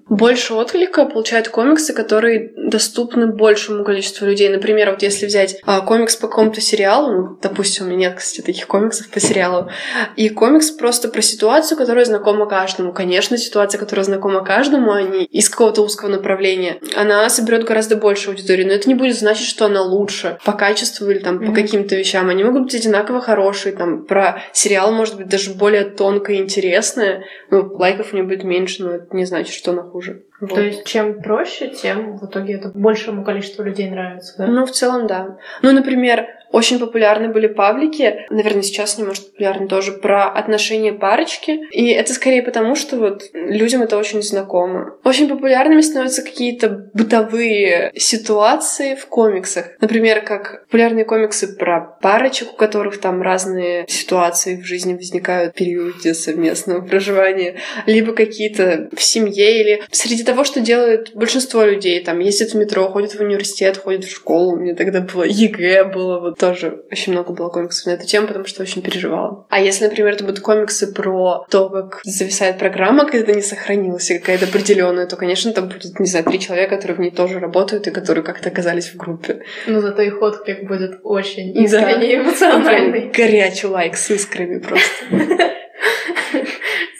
больше 0.09 0.53
отклика 0.53 1.05
получают 1.05 1.49
комиксы, 1.49 1.93
которые 1.93 2.51
доступны 2.55 3.27
большему 3.27 3.83
количеству 3.83 4.25
людей. 4.25 4.49
Например, 4.49 4.91
вот 4.91 5.01
если 5.01 5.25
взять 5.25 5.59
а, 5.65 5.81
комикс 5.81 6.15
по 6.15 6.27
какому-то 6.27 6.61
сериалу, 6.61 7.11
ну, 7.11 7.37
допустим, 7.41 7.85
у 7.85 7.89
меня 7.89 8.09
нет, 8.09 8.17
кстати, 8.17 8.45
таких 8.45 8.67
комиксов 8.67 9.09
по 9.09 9.19
сериалу, 9.19 9.69
и 10.15 10.29
комикс 10.29 10.71
просто 10.71 11.09
про 11.09 11.21
ситуацию, 11.21 11.77
которая 11.77 12.05
знакома 12.05 12.47
каждому. 12.47 12.93
Конечно, 12.93 13.37
ситуация, 13.37 13.79
которая 13.79 14.05
знакома 14.05 14.43
каждому, 14.43 14.91
а 14.91 15.01
не 15.01 15.25
из 15.25 15.49
какого-то 15.49 15.81
узкого 15.81 16.09
направления. 16.09 16.77
Она 16.95 17.06
соберет 17.29 17.63
гораздо 17.63 17.95
больше 17.95 18.29
аудитории, 18.29 18.63
но 18.63 18.73
это 18.73 18.87
не 18.87 18.95
будет 18.95 19.17
значить, 19.17 19.47
что 19.47 19.65
она 19.65 19.81
лучше 19.81 20.37
по 20.45 20.53
качеству 20.53 21.09
или 21.09 21.19
там 21.19 21.37
mm-hmm. 21.37 21.47
по 21.47 21.53
каким-то 21.53 21.95
вещам. 21.95 22.29
Они 22.29 22.43
могут 22.43 22.63
быть 22.63 22.75
одинаково 22.75 23.21
хорошие. 23.21 23.75
Там 23.75 24.05
про 24.05 24.41
сериал 24.53 24.91
может 24.91 25.17
быть 25.17 25.27
даже 25.27 25.53
более 25.53 25.85
тонкое 25.85 26.37
и 26.37 26.39
интересное. 26.39 27.25
Ну, 27.49 27.75
лайков 27.75 28.13
у 28.13 28.17
него 28.17 28.27
будет 28.27 28.43
меньше, 28.43 28.83
но 28.83 28.91
это 28.91 29.15
не 29.15 29.25
значит, 29.25 29.53
что 29.53 29.71
она 29.71 29.83
хуже. 29.83 30.23
Вот. 30.39 30.53
То 30.53 30.61
есть, 30.61 30.85
чем 30.85 31.21
проще, 31.21 31.69
тем 31.69 32.17
в 32.17 32.25
итоге 32.25 32.55
это 32.55 32.69
большему 32.73 33.23
количеству 33.23 33.63
людей 33.63 33.89
нравится, 33.89 34.35
да? 34.37 34.47
Ну, 34.47 34.65
в 34.65 34.71
целом, 34.71 35.07
да. 35.07 35.37
Ну, 35.61 35.71
например, 35.71 36.27
очень 36.51 36.79
популярны 36.79 37.29
были 37.29 37.47
паблики, 37.47 38.25
наверное, 38.29 38.61
сейчас 38.61 38.97
они, 38.97 39.07
может, 39.07 39.31
популярны 39.31 39.67
тоже, 39.67 39.91
про 39.91 40.29
отношения 40.29 40.93
парочки. 40.93 41.59
И 41.71 41.89
это 41.89 42.13
скорее 42.13 42.41
потому, 42.41 42.75
что 42.75 42.97
вот 42.97 43.23
людям 43.33 43.81
это 43.81 43.97
очень 43.97 44.21
знакомо. 44.21 44.95
Очень 45.03 45.27
популярными 45.27 45.81
становятся 45.81 46.23
какие-то 46.23 46.89
бытовые 46.93 47.91
ситуации 47.95 48.95
в 48.95 49.07
комиксах. 49.07 49.71
Например, 49.81 50.21
как 50.21 50.65
популярные 50.65 51.05
комиксы 51.05 51.55
про 51.55 51.81
парочек, 52.01 52.53
у 52.53 52.55
которых 52.55 52.99
там 52.99 53.21
разные 53.21 53.85
ситуации 53.87 54.55
в 54.55 54.65
жизни 54.65 54.93
возникают 54.93 55.53
в 55.53 55.57
периоде 55.57 56.13
совместного 56.13 56.81
проживания. 56.81 57.57
Либо 57.85 58.13
какие-то 58.13 58.89
в 58.95 59.01
семье 59.01 59.61
или 59.61 59.83
среди 59.91 60.23
того, 60.27 60.43
что 60.43 60.59
делают 60.59 61.15
большинство 61.15 61.63
людей. 61.63 62.03
Там 62.03 62.19
ездят 62.19 62.51
в 62.51 62.55
метро, 62.55 62.87
ходят 62.89 63.13
в 63.13 63.21
университет, 63.21 63.77
ходят 63.77 64.03
в 64.03 64.13
школу. 64.13 64.53
У 64.53 64.57
меня 64.57 64.75
тогда 64.75 65.01
было 65.01 65.23
ЕГЭ, 65.23 65.85
было 65.85 66.19
вот 66.19 66.37
тоже 66.37 66.83
очень 66.91 67.13
много 67.13 67.33
было 67.33 67.49
комиксов 67.49 67.85
на 67.85 67.91
эту 67.91 68.05
тему, 68.05 68.27
потому 68.27 68.45
что 68.45 68.61
очень 68.61 68.81
переживала. 68.81 69.45
А 69.49 69.61
если, 69.61 69.85
например, 69.85 70.13
это 70.13 70.25
будут 70.25 70.41
комиксы 70.41 70.93
про 70.93 71.45
то, 71.49 71.69
как 71.69 72.01
зависает 72.03 72.59
программа, 72.59 73.09
когда 73.09 73.33
не 73.33 73.41
сохранилась, 73.41 74.09
какая-то 74.09 74.45
определенная, 74.45 75.07
то, 75.07 75.15
конечно, 75.15 75.53
там 75.53 75.69
будет, 75.69 75.99
не 75.99 76.07
знаю, 76.07 76.25
три 76.25 76.39
человека, 76.39 76.75
которые 76.75 76.97
в 76.97 76.99
ней 76.99 77.11
тоже 77.11 77.39
работают 77.39 77.87
и 77.87 77.91
которые 77.91 78.23
как-то 78.23 78.49
оказались 78.49 78.89
в 78.89 78.97
группе. 78.97 79.43
Ну, 79.65 79.79
зато 79.79 80.01
их 80.01 80.21
отклик 80.21 80.67
будет 80.67 80.99
очень 81.03 81.57
искренний 81.57 82.11
и 82.11 82.15
эмоциональный. 82.17 83.11
Горячий 83.15 83.67
лайк 83.67 83.95
с 83.95 84.11
искрами 84.11 84.59
просто. 84.59 85.05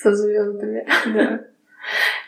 Со 0.01 0.15
звездами. 0.15 0.87
Да. 1.13 1.41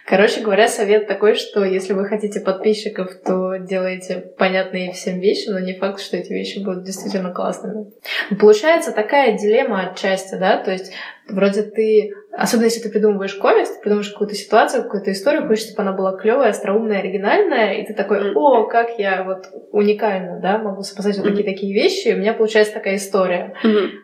Короче 0.09 0.41
говоря, 0.41 0.67
совет 0.67 1.07
такой, 1.07 1.35
что 1.35 1.63
если 1.63 1.93
вы 1.93 2.05
хотите 2.05 2.39
подписчиков, 2.39 3.11
то 3.23 3.57
делайте 3.57 4.15
понятные 4.39 4.91
всем 4.91 5.19
вещи, 5.19 5.49
но 5.49 5.59
не 5.59 5.75
факт, 5.75 6.01
что 6.01 6.17
эти 6.17 6.33
вещи 6.33 6.57
будут 6.57 6.83
действительно 6.83 7.31
классными. 7.31 7.91
Получается 8.39 8.91
такая 8.91 9.37
дилемма 9.37 9.91
отчасти, 9.91 10.33
да, 10.33 10.57
то 10.63 10.71
есть 10.71 10.91
вроде 11.27 11.61
ты 11.61 12.11
Особенно 12.31 12.65
если 12.65 12.81
ты 12.81 12.89
придумываешь 12.89 13.33
комикс, 13.33 13.69
ты 13.69 13.81
придумываешь 13.81 14.11
какую-то 14.11 14.35
ситуацию, 14.35 14.83
какую-то 14.83 15.11
историю, 15.11 15.47
хочешь, 15.47 15.65
чтобы 15.65 15.81
она 15.81 15.93
была 15.93 16.15
клевая, 16.15 16.51
остроумная, 16.51 16.99
оригинальная, 16.99 17.73
и 17.73 17.85
ты 17.85 17.93
такой, 17.95 18.33
о, 18.33 18.65
как 18.65 18.99
я 18.99 19.23
вот 19.23 19.47
уникально, 19.71 20.39
да, 20.39 20.59
могу 20.59 20.83
сопоставить 20.83 21.17
вот 21.17 21.27
такие 21.27 21.43
такие 21.43 21.73
вещи, 21.73 22.07
и 22.07 22.13
у 22.13 22.17
меня 22.17 22.33
получается 22.33 22.75
такая 22.75 22.97
история. 22.97 23.55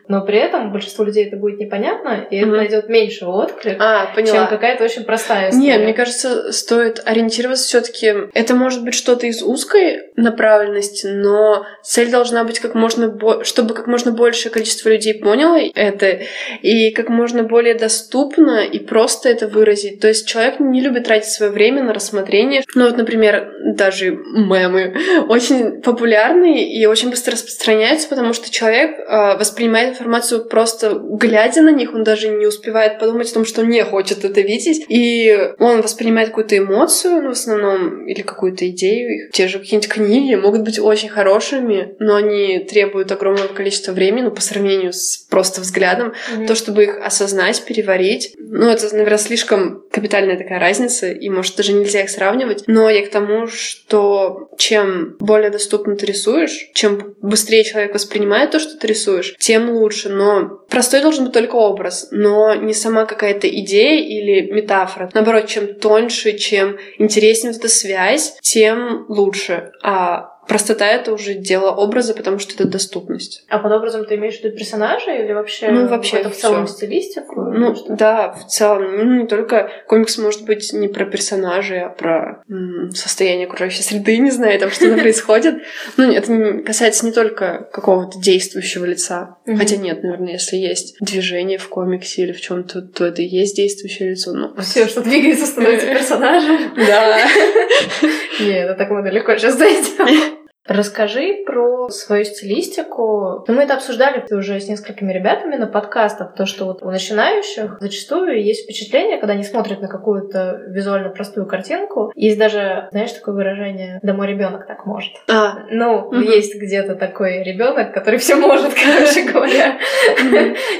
Но 0.08 0.26
при 0.26 0.38
этом 0.38 0.72
большинству 0.72 1.04
людей 1.04 1.26
это 1.26 1.36
будет 1.36 1.60
непонятно, 1.60 2.26
и 2.28 2.36
это 2.36 2.48
найдет 2.48 2.88
меньше 2.88 3.26
отклик, 3.26 3.76
а, 3.80 4.12
чем 4.16 4.48
какая-то 4.48 4.84
очень 4.84 5.04
простая 5.04 5.50
история. 5.50 5.66
Нет, 5.66 5.82
мне 5.82 5.94
кажется, 5.96 6.52
стоит 6.52 7.02
ориентироваться 7.04 7.66
все-таки. 7.66 8.14
Это 8.34 8.54
может 8.54 8.84
быть 8.84 8.94
что-то 8.94 9.26
из 9.26 9.42
узкой 9.42 10.10
направленности, 10.16 11.06
но 11.06 11.66
цель 11.82 12.10
должна 12.10 12.44
быть 12.44 12.60
как 12.60 12.74
можно 12.74 13.08
бо... 13.08 13.44
чтобы 13.44 13.74
как 13.74 13.86
можно 13.86 14.12
большее 14.12 14.52
количество 14.52 14.88
людей 14.88 15.14
поняло 15.14 15.58
это, 15.74 16.20
и 16.62 16.90
как 16.90 17.08
можно 17.08 17.42
более 17.42 17.74
доступно 17.74 18.64
и 18.64 18.78
просто 18.78 19.28
это 19.28 19.48
выразить. 19.48 20.00
То 20.00 20.08
есть 20.08 20.28
человек 20.28 20.60
не 20.60 20.80
любит 20.80 21.04
тратить 21.04 21.30
свое 21.30 21.50
время 21.50 21.82
на 21.82 21.92
рассмотрение. 21.92 22.62
Ну 22.74 22.86
вот, 22.86 22.96
например, 22.96 23.52
даже 23.74 24.10
мемы 24.10 24.96
очень 25.28 25.82
популярны 25.82 26.64
и 26.64 26.86
очень 26.86 27.10
быстро 27.10 27.32
распространяются, 27.32 28.08
потому 28.08 28.32
что 28.32 28.50
человек 28.50 28.98
э, 28.98 29.36
воспринимает 29.36 29.90
информацию 29.90 30.44
просто 30.44 31.00
глядя 31.02 31.62
на 31.62 31.70
них, 31.70 31.94
он 31.94 32.04
даже 32.04 32.28
не 32.28 32.46
успевает 32.46 32.98
подумать 32.98 33.30
о 33.30 33.34
том, 33.34 33.44
что 33.44 33.64
не 33.64 33.84
хочет 33.84 34.24
это 34.24 34.40
видеть, 34.40 34.84
и 34.88 35.54
он 35.58 35.75
воспринимает 35.82 36.28
какую-то 36.28 36.58
эмоцию, 36.58 37.22
ну, 37.22 37.28
в 37.28 37.32
основном, 37.32 38.06
или 38.06 38.22
какую-то 38.22 38.68
идею. 38.70 39.30
Те 39.32 39.48
же 39.48 39.58
какие-нибудь 39.58 39.88
книги 39.88 40.34
могут 40.34 40.62
быть 40.62 40.78
очень 40.78 41.08
хорошими, 41.08 41.94
но 41.98 42.16
они 42.16 42.60
требуют 42.60 43.12
огромного 43.12 43.48
количества 43.48 43.92
времени, 43.92 44.22
ну, 44.22 44.30
по 44.30 44.40
сравнению 44.40 44.92
с 44.92 45.16
просто 45.30 45.60
взглядом, 45.60 46.12
mm-hmm. 46.12 46.46
то, 46.46 46.54
чтобы 46.54 46.84
их 46.84 46.98
осознать, 47.00 47.64
переварить. 47.64 48.34
Ну, 48.38 48.68
это, 48.68 48.88
наверное, 48.92 49.18
слишком 49.18 49.82
капитальная 49.96 50.36
такая 50.36 50.60
разница, 50.60 51.10
и, 51.10 51.30
может, 51.30 51.56
даже 51.56 51.72
нельзя 51.72 52.02
их 52.02 52.10
сравнивать. 52.10 52.64
Но 52.66 52.90
я 52.90 53.04
к 53.06 53.10
тому, 53.10 53.46
что 53.46 54.50
чем 54.58 55.16
более 55.18 55.48
доступно 55.48 55.96
ты 55.96 56.04
рисуешь, 56.04 56.68
чем 56.74 57.14
быстрее 57.22 57.64
человек 57.64 57.94
воспринимает 57.94 58.50
то, 58.50 58.58
что 58.58 58.76
ты 58.76 58.86
рисуешь, 58.88 59.34
тем 59.38 59.70
лучше. 59.70 60.10
Но 60.10 60.60
простой 60.68 61.00
должен 61.00 61.24
быть 61.24 61.32
только 61.32 61.54
образ, 61.54 62.08
но 62.10 62.54
не 62.54 62.74
сама 62.74 63.06
какая-то 63.06 63.48
идея 63.48 64.04
или 64.04 64.52
метафора. 64.52 65.10
Наоборот, 65.14 65.46
чем 65.46 65.74
тоньше, 65.74 66.36
чем 66.36 66.76
интереснее 66.98 67.54
эта 67.56 67.70
связь, 67.70 68.36
тем 68.42 69.06
лучше. 69.08 69.72
А 69.82 70.35
Простота— 70.48 70.86
это 70.86 71.12
уже 71.12 71.34
дело 71.34 71.70
образа, 71.72 72.14
потому 72.14 72.38
что 72.38 72.54
это 72.54 72.66
доступность. 72.68 73.44
А 73.48 73.58
под 73.58 73.72
образом 73.72 74.04
ты 74.04 74.14
имеешь 74.14 74.38
в 74.38 74.44
виду 74.44 74.56
персонажа 74.56 75.12
или 75.12 75.32
вообще, 75.32 75.68
ну, 75.70 75.88
вообще 75.88 76.18
это 76.18 76.30
в 76.30 76.36
целом 76.36 76.66
стилистику? 76.68 77.42
Ну, 77.42 77.74
да, 77.88 78.30
в 78.32 78.46
целом. 78.46 78.96
Ну, 78.96 79.20
не 79.22 79.26
только 79.26 79.70
комикс 79.88 80.18
может 80.18 80.44
быть 80.44 80.72
не 80.72 80.88
про 80.88 81.04
персонажей, 81.04 81.82
а 81.82 81.88
про 81.88 82.42
м- 82.48 82.90
состояние 82.92 83.46
окружающей 83.46 83.82
среды, 83.82 84.18
не 84.18 84.30
знаю, 84.30 84.58
там 84.60 84.70
что-то 84.70 84.96
происходит. 85.00 85.56
Ну, 85.96 86.12
это 86.12 86.62
касается 86.64 87.06
не 87.06 87.12
только 87.12 87.68
какого-то 87.72 88.18
действующего 88.20 88.84
лица. 88.84 89.36
Хотя 89.46 89.76
нет, 89.76 90.02
наверное, 90.02 90.32
если 90.34 90.56
есть 90.56 90.96
движение 91.00 91.58
в 91.58 91.68
комиксе 91.68 92.22
или 92.22 92.32
в 92.32 92.40
чем 92.40 92.64
то 92.64 92.82
то 92.82 93.04
это 93.04 93.22
и 93.22 93.26
есть 93.26 93.56
действующее 93.56 94.10
лицо. 94.10 94.32
Ну, 94.32 94.54
Все, 94.60 94.86
что 94.86 95.00
двигается, 95.02 95.46
становится 95.46 95.86
персонажем. 95.92 96.58
Да. 96.76 97.18
Нет, 98.40 98.64
это 98.70 98.74
так 98.74 98.90
мы 98.90 99.02
далеко 99.02 99.36
сейчас 99.36 99.56
дойдем. 99.56 100.35
Расскажи 100.68 101.44
про 101.46 101.88
свою 101.90 102.24
стилистику. 102.24 103.44
Ну, 103.46 103.54
мы 103.54 103.62
это 103.62 103.74
обсуждали 103.74 104.24
уже 104.32 104.60
с 104.60 104.68
несколькими 104.68 105.12
ребятами 105.12 105.56
на 105.56 105.66
подкастах, 105.66 106.34
то, 106.34 106.44
что 106.44 106.66
вот 106.66 106.82
у 106.82 106.90
начинающих 106.90 107.78
зачастую 107.80 108.42
есть 108.42 108.64
впечатление, 108.64 109.18
когда 109.18 109.34
они 109.34 109.44
смотрят 109.44 109.80
на 109.80 109.88
какую-то 109.88 110.62
визуально 110.68 111.10
простую 111.10 111.46
картинку. 111.46 112.12
Есть 112.16 112.38
даже, 112.38 112.88
знаешь, 112.90 113.12
такое 113.12 113.34
выражение 113.34 114.00
«да 114.02 114.12
мой 114.12 114.26
ребенок 114.26 114.66
так 114.66 114.86
может». 114.86 115.12
А. 115.28 115.66
Ну, 115.70 116.06
угу. 116.06 116.16
есть 116.16 116.60
где-то 116.60 116.96
такой 116.96 117.42
ребенок, 117.44 117.94
который 117.94 118.18
все 118.18 118.34
может, 118.34 118.72
короче 118.84 119.30
говоря. 119.30 119.78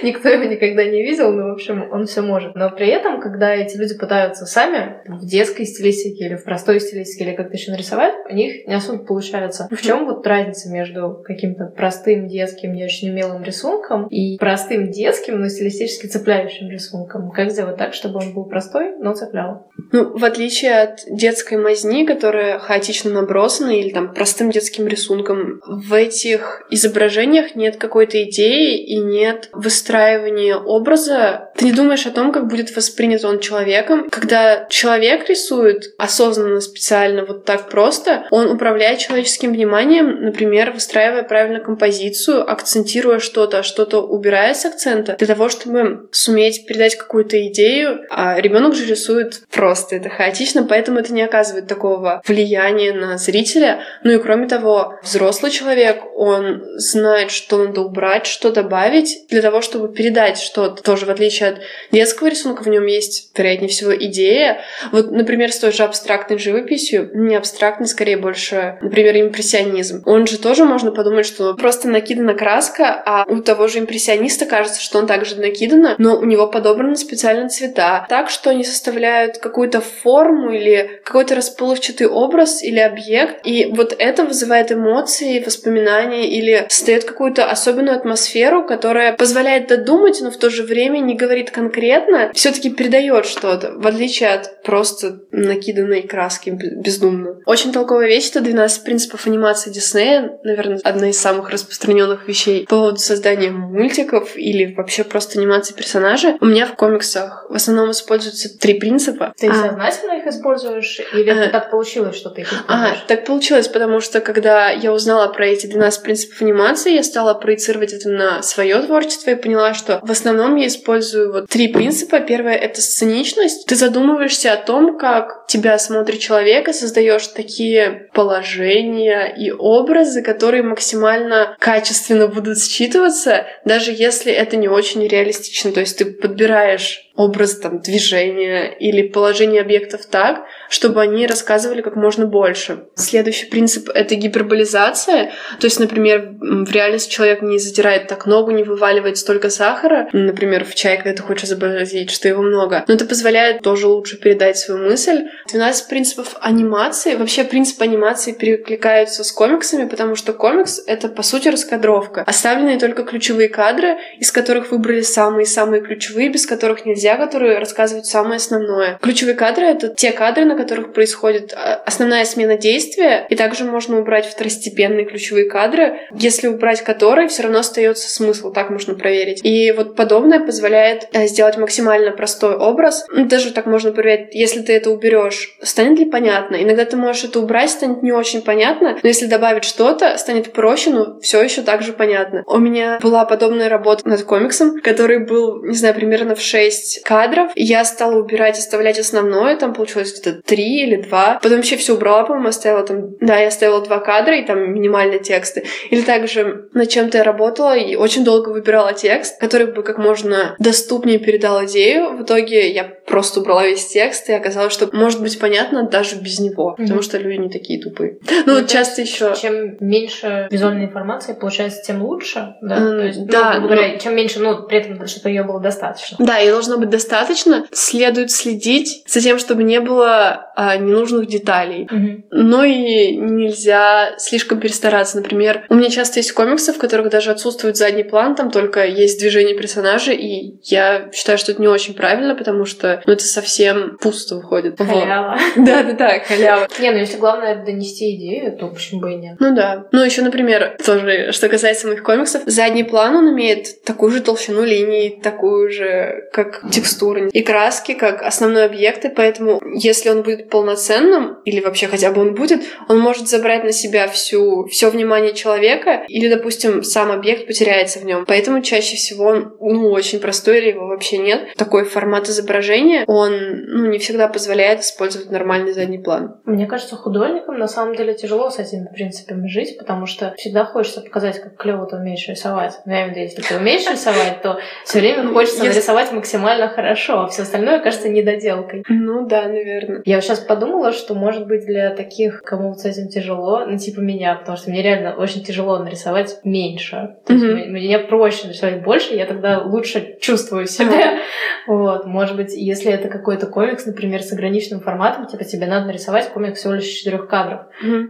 Никто 0.02 0.28
его 0.28 0.44
никогда 0.44 0.84
не 0.84 1.02
видел, 1.02 1.32
но, 1.32 1.50
в 1.50 1.52
общем, 1.52 1.88
он 1.92 2.06
все 2.06 2.22
может. 2.22 2.54
Но 2.56 2.70
при 2.70 2.88
этом, 2.88 3.20
когда 3.20 3.54
эти 3.54 3.76
люди 3.76 3.96
пытаются 3.96 4.46
сами 4.46 5.00
в 5.06 5.24
детской 5.26 5.64
стилистике 5.64 6.26
или 6.26 6.34
в 6.34 6.44
простой 6.44 6.80
стилистике 6.80 7.24
или 7.24 7.36
как-то 7.36 7.56
еще 7.56 7.70
нарисовать, 7.70 8.14
у 8.28 8.34
них 8.34 8.66
не 8.66 8.74
особо 8.74 9.04
получается. 9.04 9.68
В 9.76 9.82
чем 9.82 10.06
вот 10.06 10.26
разница 10.26 10.70
между 10.70 11.22
каким-то 11.24 11.66
простым 11.66 12.28
детским, 12.28 12.72
не 12.72 12.84
очень 12.84 13.10
умелым 13.10 13.42
рисунком 13.42 14.06
и 14.08 14.38
простым 14.38 14.90
детским, 14.90 15.40
но 15.40 15.48
стилистически 15.48 16.06
цепляющим 16.06 16.70
рисунком? 16.70 17.30
Как 17.30 17.50
сделать 17.50 17.76
так, 17.76 17.92
чтобы 17.92 18.20
он 18.20 18.32
был 18.32 18.44
простой, 18.44 18.96
но 18.98 19.14
цеплял? 19.14 19.70
Ну, 19.92 20.16
в 20.16 20.24
отличие 20.24 20.80
от 20.80 21.00
детской 21.10 21.58
мазни, 21.58 22.06
которая 22.06 22.58
хаотично 22.58 23.10
набросана, 23.10 23.70
или 23.70 23.90
там 23.90 24.14
простым 24.14 24.50
детским 24.50 24.86
рисунком, 24.86 25.60
в 25.66 25.92
этих 25.92 26.66
изображениях 26.70 27.54
нет 27.54 27.76
какой-то 27.76 28.22
идеи 28.24 28.78
и 28.82 28.96
нет 28.96 29.50
выстраивания 29.52 30.56
образа. 30.56 31.50
Ты 31.56 31.66
не 31.66 31.72
думаешь 31.72 32.06
о 32.06 32.10
том, 32.10 32.32
как 32.32 32.48
будет 32.48 32.74
воспринят 32.74 33.24
он 33.24 33.40
человеком. 33.40 34.08
Когда 34.10 34.66
человек 34.70 35.28
рисует 35.28 35.94
осознанно, 35.98 36.60
специально, 36.60 37.24
вот 37.24 37.44
так 37.44 37.68
просто, 37.68 38.26
он 38.30 38.50
управляет 38.50 38.98
человеческим 38.98 39.52
вниманием, 39.52 39.65
например, 40.02 40.72
выстраивая 40.72 41.22
правильно 41.22 41.60
композицию, 41.60 42.50
акцентируя 42.50 43.18
что-то, 43.18 43.58
а 43.58 43.62
что-то 43.62 44.00
убирая 44.00 44.54
с 44.54 44.64
акцента, 44.64 45.16
для 45.18 45.26
того, 45.26 45.48
чтобы 45.48 46.08
суметь 46.12 46.66
передать 46.66 46.96
какую-то 46.96 47.46
идею. 47.48 48.00
А 48.10 48.40
ребенок 48.40 48.74
же 48.74 48.86
рисует 48.86 49.42
просто, 49.50 49.96
это 49.96 50.08
хаотично, 50.08 50.64
поэтому 50.64 50.98
это 50.98 51.12
не 51.12 51.22
оказывает 51.22 51.66
такого 51.66 52.22
влияния 52.26 52.92
на 52.92 53.18
зрителя. 53.18 53.80
Ну 54.02 54.12
и 54.12 54.18
кроме 54.18 54.48
того, 54.48 54.94
взрослый 55.02 55.50
человек, 55.50 56.02
он 56.14 56.62
знает, 56.76 57.30
что 57.30 57.64
надо 57.64 57.82
убрать, 57.82 58.26
что 58.26 58.52
добавить, 58.52 59.26
для 59.28 59.42
того, 59.42 59.60
чтобы 59.60 59.92
передать 59.92 60.38
что-то. 60.38 60.82
Тоже 60.82 61.06
в 61.06 61.10
отличие 61.10 61.50
от 61.50 61.60
детского 61.92 62.28
рисунка, 62.28 62.62
в 62.62 62.68
нем 62.68 62.86
есть, 62.86 63.30
вероятнее 63.36 63.68
всего, 63.68 63.94
идея. 63.94 64.60
Вот, 64.92 65.10
например, 65.10 65.52
с 65.52 65.58
той 65.58 65.72
же 65.72 65.82
абстрактной 65.82 66.38
живописью, 66.38 67.10
не 67.14 67.36
абстрактной, 67.36 67.86
скорее 67.86 68.16
больше, 68.16 68.78
например, 68.80 69.16
импрессионизм. 69.56 70.02
Он 70.06 70.26
же 70.26 70.38
тоже 70.38 70.64
можно 70.64 70.90
подумать, 70.90 71.26
что 71.26 71.54
просто 71.54 71.88
накидана 71.88 72.34
краска, 72.34 73.02
а 73.04 73.24
у 73.26 73.40
того 73.40 73.68
же 73.68 73.78
импрессиониста 73.78 74.46
кажется, 74.46 74.80
что 74.80 74.98
он 74.98 75.06
также 75.06 75.36
накидана, 75.36 75.94
но 75.98 76.18
у 76.18 76.24
него 76.24 76.46
подобраны 76.46 76.96
специально 76.96 77.48
цвета, 77.48 78.06
так 78.08 78.30
что 78.30 78.50
они 78.50 78.64
составляют 78.64 79.38
какую-то 79.38 79.80
форму 79.80 80.52
или 80.52 81.00
какой-то 81.04 81.34
расплывчатый 81.34 82.06
образ 82.06 82.62
или 82.62 82.78
объект, 82.78 83.46
и 83.46 83.66
вот 83.74 83.94
это 83.98 84.24
вызывает 84.24 84.72
эмоции, 84.72 85.42
воспоминания 85.44 86.28
или 86.28 86.66
создает 86.68 87.04
какую-то 87.04 87.46
особенную 87.46 87.96
атмосферу, 87.96 88.66
которая 88.66 89.16
позволяет 89.16 89.68
додумать, 89.68 90.20
но 90.20 90.30
в 90.30 90.36
то 90.36 90.50
же 90.50 90.62
время 90.62 90.98
не 90.98 91.14
говорит 91.14 91.50
конкретно, 91.50 92.30
все-таки 92.34 92.70
передает 92.70 93.26
что-то, 93.26 93.72
в 93.76 93.86
отличие 93.86 94.30
от 94.30 94.62
просто 94.62 95.20
накиданной 95.30 96.02
краски 96.02 96.50
бездумно. 96.50 97.38
Очень 97.46 97.72
толковая 97.72 98.08
вещь— 98.08 98.30
это 98.30 98.40
12 98.40 98.84
принципов 98.84 99.26
анимации 99.26 99.45
Диснея, 99.70 100.38
наверное, 100.42 100.80
одна 100.84 101.10
из 101.10 101.18
самых 101.18 101.50
распространенных 101.50 102.28
вещей 102.28 102.64
по 102.64 102.76
поводу 102.76 102.98
создания 102.98 103.50
мультиков 103.50 104.36
или 104.36 104.74
вообще 104.74 105.04
просто 105.04 105.38
анимации 105.38 105.74
персонажа. 105.74 106.36
У 106.40 106.46
меня 106.46 106.66
в 106.66 106.74
комиксах 106.74 107.46
в 107.48 107.54
основном 107.54 107.90
используются 107.90 108.56
три 108.58 108.74
принципа. 108.74 109.32
Ты 109.36 109.48
а. 109.48 109.54
сознательно 109.54 110.12
их 110.12 110.26
используешь 110.26 111.00
или 111.12 111.30
а, 111.30 111.48
так 111.50 111.70
получилось, 111.70 112.16
что 112.16 112.30
ты 112.30 112.42
их 112.42 112.52
используешь? 112.52 112.98
А, 113.04 113.08
так 113.08 113.24
получилось, 113.24 113.68
потому 113.68 114.00
что 114.00 114.20
когда 114.20 114.70
я 114.70 114.92
узнала 114.92 115.28
про 115.28 115.46
эти 115.46 115.66
12 115.66 116.02
принципов 116.02 116.42
анимации, 116.42 116.94
я 116.94 117.02
стала 117.02 117.34
проецировать 117.34 117.92
это 117.92 118.08
на 118.08 118.42
свое 118.42 118.80
творчество 118.82 119.30
и 119.30 119.34
поняла, 119.34 119.74
что 119.74 120.00
в 120.02 120.10
основном 120.10 120.56
я 120.56 120.66
использую 120.66 121.32
вот 121.32 121.48
три 121.48 121.68
принципа. 121.68 122.20
Первое— 122.20 122.54
это 122.54 122.80
сценичность. 122.80 123.66
Ты 123.66 123.76
задумываешься 123.76 124.52
о 124.52 124.56
том, 124.56 124.98
как 124.98 125.46
тебя 125.46 125.78
смотрит 125.78 126.20
человек, 126.20 126.68
и 126.68 126.72
создаешь 126.72 127.26
такие 127.28 128.08
положения 128.12 129.25
и 129.26 129.50
образы, 129.50 130.22
которые 130.22 130.62
максимально 130.62 131.56
качественно 131.58 132.28
будут 132.28 132.58
считываться, 132.58 133.44
даже 133.64 133.92
если 133.92 134.32
это 134.32 134.56
не 134.56 134.68
очень 134.68 135.06
реалистично. 135.06 135.72
То 135.72 135.80
есть 135.80 135.98
ты 135.98 136.06
подбираешь 136.06 137.05
образ 137.16 137.56
там, 137.56 137.80
движения 137.80 138.76
или 138.78 139.08
положение 139.08 139.62
объектов 139.62 140.06
так, 140.06 140.44
чтобы 140.68 141.00
они 141.00 141.26
рассказывали 141.26 141.80
как 141.80 141.96
можно 141.96 142.26
больше. 142.26 142.84
Следующий 142.94 143.46
принцип— 143.46 143.88
это 143.94 144.14
гиперболизация. 144.14 145.32
То 145.58 145.66
есть, 145.66 145.80
например, 145.80 146.34
в 146.40 146.70
реальности 146.70 147.10
человек 147.10 147.42
не 147.42 147.58
затирает 147.58 148.08
так 148.08 148.26
ногу, 148.26 148.50
не 148.50 148.62
вываливает 148.62 149.16
столько 149.16 149.50
сахара, 149.50 150.08
например, 150.12 150.64
в 150.64 150.74
чай, 150.74 150.96
когда 150.96 151.14
ты 151.14 151.22
хочешь 151.22 151.44
изобразить, 151.44 152.10
что 152.10 152.28
его 152.28 152.42
много. 152.42 152.84
Но 152.86 152.94
это 152.94 153.04
позволяет 153.06 153.62
тоже 153.62 153.86
лучше 153.86 154.18
передать 154.18 154.58
свою 154.58 154.84
мысль. 154.84 155.24
12 155.48 155.88
принципов 155.88 156.36
анимации. 156.40 157.14
Вообще, 157.14 157.44
принципы 157.44 157.84
анимации 157.84 158.32
перекликаются 158.32 159.24
с 159.24 159.32
комиксами, 159.32 159.88
потому 159.88 160.14
что 160.16 160.32
комикс— 160.32 160.82
это, 160.86 161.08
по 161.08 161.22
сути, 161.22 161.48
раскадровка. 161.48 162.22
Оставленные 162.26 162.78
только 162.78 163.04
ключевые 163.04 163.48
кадры, 163.48 163.96
из 164.18 164.32
которых 164.32 164.70
выбрали 164.70 165.00
самые-самые 165.00 165.82
ключевые, 165.82 166.28
без 166.28 166.46
которых 166.46 166.84
нельзя 166.84 167.05
нельзя, 167.06 167.16
которые 167.16 167.58
рассказывают 167.58 168.06
самое 168.06 168.36
основное. 168.36 168.98
Ключевые 169.00 169.36
кадры— 169.36 169.64
это 169.66 169.88
те 169.88 170.10
кадры, 170.10 170.44
на 170.44 170.56
которых 170.56 170.92
происходит 170.92 171.52
а, 171.54 171.82
основная 171.86 172.24
смена 172.24 172.56
действия, 172.56 173.26
и 173.30 173.36
также 173.36 173.64
можно 173.64 174.00
убрать 174.00 174.26
второстепенные 174.26 175.06
ключевые 175.06 175.48
кадры, 175.48 176.00
если 176.12 176.48
убрать 176.48 176.82
которые, 176.82 177.28
все 177.28 177.44
равно 177.44 177.60
остается 177.60 178.08
смысл, 178.08 178.52
так 178.52 178.70
можно 178.70 178.94
проверить. 178.94 179.40
И 179.44 179.72
вот 179.72 179.94
подобное 179.94 180.40
позволяет 180.40 181.08
э, 181.12 181.26
сделать 181.26 181.56
максимально 181.56 182.10
простой 182.10 182.56
образ. 182.56 183.06
Ну, 183.10 183.26
даже 183.26 183.52
так 183.52 183.66
можно 183.66 183.92
проверить, 183.92 184.34
если 184.34 184.60
ты 184.62 184.72
это 184.72 184.90
уберешь, 184.90 185.56
станет 185.62 185.98
ли 185.98 186.06
понятно? 186.06 186.56
Иногда 186.56 186.84
ты 186.84 186.96
можешь 186.96 187.24
это 187.24 187.38
убрать, 187.38 187.70
станет 187.70 188.02
не 188.02 188.12
очень 188.12 188.42
понятно, 188.42 188.98
но 189.00 189.08
если 189.08 189.26
добавить 189.26 189.64
что-то, 189.64 190.16
станет 190.18 190.52
проще, 190.52 190.90
но 190.90 191.20
все 191.20 191.42
еще 191.42 191.62
так 191.62 191.82
же 191.82 191.92
понятно. 191.92 192.42
У 192.46 192.58
меня 192.58 192.98
была 193.00 193.24
подобная 193.24 193.68
работа 193.68 194.08
над 194.08 194.22
комиксом, 194.24 194.80
который 194.80 195.24
был, 195.24 195.62
не 195.62 195.76
знаю, 195.76 195.94
примерно 195.94 196.34
в 196.34 196.40
6 196.40 196.95
кадров. 197.04 197.50
Я 197.54 197.84
стала 197.84 198.16
убирать, 198.16 198.58
оставлять 198.58 198.98
основное, 198.98 199.56
там 199.56 199.74
получилось 199.74 200.12
где-то 200.12 200.42
три 200.42 200.82
или 200.82 200.96
два. 201.02 201.38
Потом 201.42 201.58
вообще 201.58 201.76
все 201.76 201.94
убрала, 201.94 202.24
по-моему, 202.24 202.48
оставила 202.48 202.84
там... 202.84 203.16
Да, 203.20 203.38
я 203.38 203.48
оставила 203.48 203.80
два 203.82 203.98
кадра 203.98 204.38
и 204.38 204.44
там 204.44 204.72
минимальные 204.72 205.20
тексты. 205.20 205.64
Или 205.90 206.02
также 206.02 206.68
над 206.72 206.88
чем-то 206.88 207.18
я 207.18 207.24
работала 207.24 207.76
и 207.76 207.96
очень 207.96 208.24
долго 208.24 208.50
выбирала 208.50 208.92
текст, 208.92 209.40
который 209.40 209.66
бы 209.66 209.82
как 209.82 209.98
можно 209.98 210.56
доступнее 210.58 211.18
передал 211.18 211.64
идею. 211.64 212.16
В 212.16 212.22
итоге 212.22 212.70
я 212.70 212.84
просто 212.84 213.40
убрала 213.40 213.66
весь 213.66 213.86
текст, 213.86 214.28
и 214.28 214.32
оказалось, 214.32 214.72
что 214.72 214.88
может 214.92 215.20
быть 215.22 215.38
понятно 215.38 215.88
даже 215.88 216.16
без 216.16 216.38
него, 216.40 216.74
mm-hmm. 216.78 216.82
потому 216.82 217.02
что 217.02 217.18
люди 217.18 217.40
не 217.40 217.48
такие 217.48 217.80
тупые. 217.80 218.18
Ну, 218.46 218.60
вот 218.60 218.68
часто 218.68 219.02
еще... 219.02 219.34
Чем 219.40 219.76
меньше 219.80 220.48
визуальной 220.50 220.86
информации 220.86 221.34
получается, 221.34 221.82
тем 221.82 222.02
лучше, 222.02 222.54
да? 222.62 222.76
Mm, 222.76 222.98
То 222.98 223.06
есть, 223.06 223.18
ну, 223.20 223.26
да, 223.26 223.58
ну, 223.60 223.68
говоря, 223.68 223.92
но... 223.92 223.98
чем 223.98 224.16
меньше, 224.16 224.40
ну, 224.40 224.66
при 224.66 224.78
этом, 224.78 225.06
чтобы 225.06 225.30
ее 225.30 225.44
было 225.44 225.60
достаточно. 225.60 226.16
Да, 226.18 226.40
и 226.40 226.50
должно 226.50 226.78
быть 226.78 226.85
быть 226.86 226.90
достаточно, 226.90 227.66
следует 227.72 228.30
следить 228.30 229.04
за 229.06 229.20
тем, 229.20 229.38
чтобы 229.38 229.62
не 229.62 229.80
было 229.80 230.52
а, 230.56 230.76
ненужных 230.76 231.26
деталей. 231.26 231.86
Mm-hmm. 231.86 232.24
Но 232.30 232.64
и 232.64 233.14
нельзя 233.16 234.14
слишком 234.18 234.58
перестараться. 234.60 235.18
Например, 235.18 235.64
у 235.68 235.74
меня 235.74 235.90
часто 235.90 236.18
есть 236.18 236.32
комиксы, 236.32 236.72
в 236.72 236.78
которых 236.78 237.10
даже 237.10 237.30
отсутствует 237.30 237.76
задний 237.76 238.04
план, 238.04 238.34
там 238.34 238.50
только 238.50 238.86
есть 238.86 239.20
движение 239.20 239.54
персонажа, 239.56 240.12
и 240.12 240.54
я 240.62 241.10
считаю, 241.12 241.38
что 241.38 241.52
это 241.52 241.60
не 241.60 241.68
очень 241.68 241.94
правильно, 241.94 242.34
потому 242.34 242.64
что 242.64 243.02
ну, 243.06 243.12
это 243.12 243.24
совсем 243.24 243.98
пусто 244.00 244.36
выходит. 244.36 244.78
Халява. 244.78 245.38
Да-да-да, 245.56 246.20
халява. 246.20 246.68
Не, 246.78 246.90
ну 246.90 246.98
если 246.98 247.18
главное 247.18 247.64
донести 247.64 248.16
идею, 248.16 248.56
то 248.56 248.68
почему 248.68 249.00
бы 249.00 249.12
и 249.12 249.16
нет? 249.16 249.36
Ну 249.38 249.54
да. 249.54 249.86
Ну 249.92 250.04
еще, 250.04 250.22
например, 250.22 250.76
тоже, 250.84 251.32
что 251.32 251.48
касается 251.48 251.86
моих 251.86 252.02
комиксов, 252.02 252.42
задний 252.46 252.84
план, 252.84 253.16
он 253.16 253.32
имеет 253.34 253.82
такую 253.84 254.10
же 254.10 254.20
толщину 254.20 254.64
линий, 254.64 255.20
такую 255.22 255.70
же, 255.70 256.28
как 256.32 256.62
текстуры 256.76 257.30
и 257.32 257.42
краски 257.42 257.94
как 257.94 258.22
основной 258.22 258.66
объект, 258.66 259.04
и 259.06 259.08
поэтому 259.08 259.60
если 259.74 260.10
он 260.10 260.22
будет 260.22 260.50
полноценным, 260.50 261.38
или 261.44 261.60
вообще 261.60 261.88
хотя 261.88 262.12
бы 262.12 262.20
он 262.20 262.34
будет, 262.34 262.62
он 262.88 262.98
может 263.00 263.28
забрать 263.28 263.64
на 263.64 263.72
себя 263.72 264.08
всю, 264.08 264.66
все 264.66 264.90
внимание 264.90 265.32
человека, 265.32 266.04
или, 266.08 266.28
допустим, 266.28 266.82
сам 266.82 267.10
объект 267.10 267.46
потеряется 267.46 268.00
в 268.00 268.04
нем. 268.04 268.24
Поэтому 268.26 268.60
чаще 268.60 268.96
всего 268.96 269.24
он 269.24 269.56
ну, 269.58 269.90
очень 269.90 270.20
простой, 270.20 270.58
или 270.58 270.68
его 270.68 270.86
вообще 270.86 271.16
нет. 271.16 271.54
Такой 271.56 271.84
формат 271.84 272.28
изображения, 272.28 273.04
он 273.06 273.32
ну, 273.66 273.86
не 273.86 273.98
всегда 273.98 274.28
позволяет 274.28 274.80
использовать 274.80 275.30
нормальный 275.30 275.72
задний 275.72 275.98
план. 275.98 276.40
Мне 276.44 276.66
кажется, 276.66 276.96
художникам 276.96 277.58
на 277.58 277.68
самом 277.68 277.96
деле 277.96 278.14
тяжело 278.14 278.50
с 278.50 278.58
этим 278.58 278.86
принципом 278.92 279.48
жить, 279.48 279.78
потому 279.78 280.06
что 280.06 280.34
всегда 280.36 280.66
хочется 280.66 281.00
показать, 281.00 281.40
как 281.40 281.56
клево 281.56 281.86
ты 281.86 281.96
умеешь 281.96 282.28
рисовать. 282.28 282.74
Но 282.84 282.92
я 282.92 282.98
имею 282.98 283.12
в 283.12 283.16
виду, 283.16 283.20
если 283.20 283.42
ты 283.42 283.56
умеешь 283.56 283.90
рисовать, 283.90 284.42
то 284.42 284.58
все 284.84 284.98
время 285.00 285.32
хочется 285.32 285.64
нарисовать 285.64 286.12
максимально 286.12 286.65
хорошо, 286.68 287.20
а 287.20 287.28
все 287.28 287.42
остальное 287.42 287.80
кажется 287.80 288.08
недоделкой. 288.08 288.84
Ну 288.88 289.26
да, 289.26 289.42
наверное. 289.42 290.02
Я 290.04 290.20
сейчас 290.20 290.40
подумала, 290.40 290.92
что 290.92 291.14
может 291.14 291.46
быть 291.46 291.66
для 291.66 291.90
таких, 291.90 292.42
кому 292.42 292.74
с 292.74 292.84
этим 292.84 293.08
тяжело, 293.08 293.64
ну 293.66 293.78
типа 293.78 294.00
меня, 294.00 294.34
потому 294.34 294.56
что 294.56 294.70
мне 294.70 294.82
реально 294.82 295.14
очень 295.14 295.42
тяжело 295.42 295.78
нарисовать 295.78 296.40
меньше. 296.44 297.16
То 297.26 297.34
mm-hmm. 297.34 297.56
есть 297.56 297.68
мне 297.68 297.98
проще 297.98 298.46
нарисовать 298.46 298.82
больше, 298.82 299.14
я 299.14 299.26
тогда 299.26 299.60
лучше 299.60 300.16
чувствую 300.20 300.66
себя. 300.66 301.18
Вот, 301.66 302.06
может 302.06 302.36
быть, 302.36 302.54
если 302.54 302.92
это 302.92 303.08
какой-то 303.08 303.46
комикс, 303.46 303.86
например, 303.86 304.22
с 304.22 304.32
ограниченным 304.32 304.80
форматом, 304.80 305.26
типа 305.26 305.44
тебе 305.44 305.66
надо 305.66 305.86
нарисовать 305.86 306.28
комикс 306.28 306.60
всего 306.60 306.74
лишь 306.74 306.84
четырех 306.84 307.28
кадров. 307.28 307.62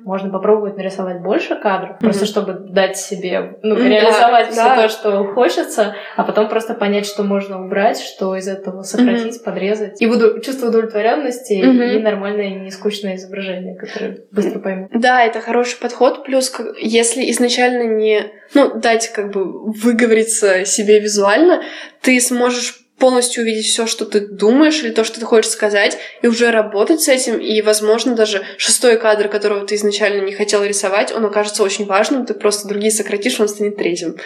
Можно 0.05 0.31
попробовать 0.31 0.77
нарисовать 0.77 1.23
больше 1.23 1.57
кадров, 1.57 1.99
просто 1.99 2.27
чтобы 2.27 2.53
дать 2.55 2.97
себе, 2.97 3.59
ну, 3.63 3.77
реализовать 3.77 4.51
все 4.51 4.75
то, 4.75 4.89
что 4.89 5.25
хочется, 5.25 5.95
а 6.17 6.25
потом 6.25 6.49
просто 6.49 6.75
понять, 6.75 7.07
что 7.07 7.23
можно 7.23 7.65
убрать, 7.65 8.01
что 8.01 8.36
из 8.37 8.49
этого 8.49 8.83
сократить, 8.83 9.43
подрезать. 9.43 10.01
И 10.01 10.07
буду 10.07 10.41
чувство 10.41 10.69
удовлетворенности 10.69 11.55
и 11.55 11.99
нормальное, 11.99 12.51
не 12.51 12.71
скучное 12.71 13.17
изображение, 13.17 13.77
которое 13.77 14.19
быстро 14.31 14.59
пойму. 14.59 14.89
Да, 14.93 15.25
это 15.25 15.41
хороший 15.41 15.79
подход. 15.79 16.25
Плюс, 16.25 16.53
если 16.81 17.31
изначально 17.31 17.83
не, 17.83 18.33
ну, 18.55 18.79
дать 18.79 19.13
как 19.13 19.33
бы 19.33 19.73
выговориться 19.73 20.65
себе 20.65 21.01
визуально, 21.01 21.63
ты 22.01 22.21
сможешь 22.21 22.87
полностью 22.99 23.43
увидеть 23.43 23.67
все, 23.67 23.87
что 23.87 24.07
ты 24.07 24.21
думаешь 24.21 24.83
или 24.83 24.91
то, 24.91 25.05
что 25.05 25.21
ты 25.21 25.27
хочешь 25.27 25.51
сказать, 25.51 25.99
и 26.23 26.27
уже 26.29 26.51
работать 26.51 27.03
с 27.03 27.09
этим, 27.09 27.39
и, 27.39 27.61
возможно, 27.61 28.15
даже 28.15 28.43
шестой 28.57 28.99
кадр, 28.99 29.29
которого 29.29 29.67
ты 29.67 29.75
изначально 29.75 30.25
не 30.25 30.33
хотел 30.33 30.65
рисовать, 30.65 31.13
он 31.13 31.25
окажется 31.25 31.63
очень 31.63 31.85
важным, 31.85 32.25
ты 32.25 32.35
просто 32.35 32.69
другие 32.69 32.91
сократишь, 32.91 33.39
он 33.39 33.49
станет 33.49 33.77
третьим. 33.77 34.17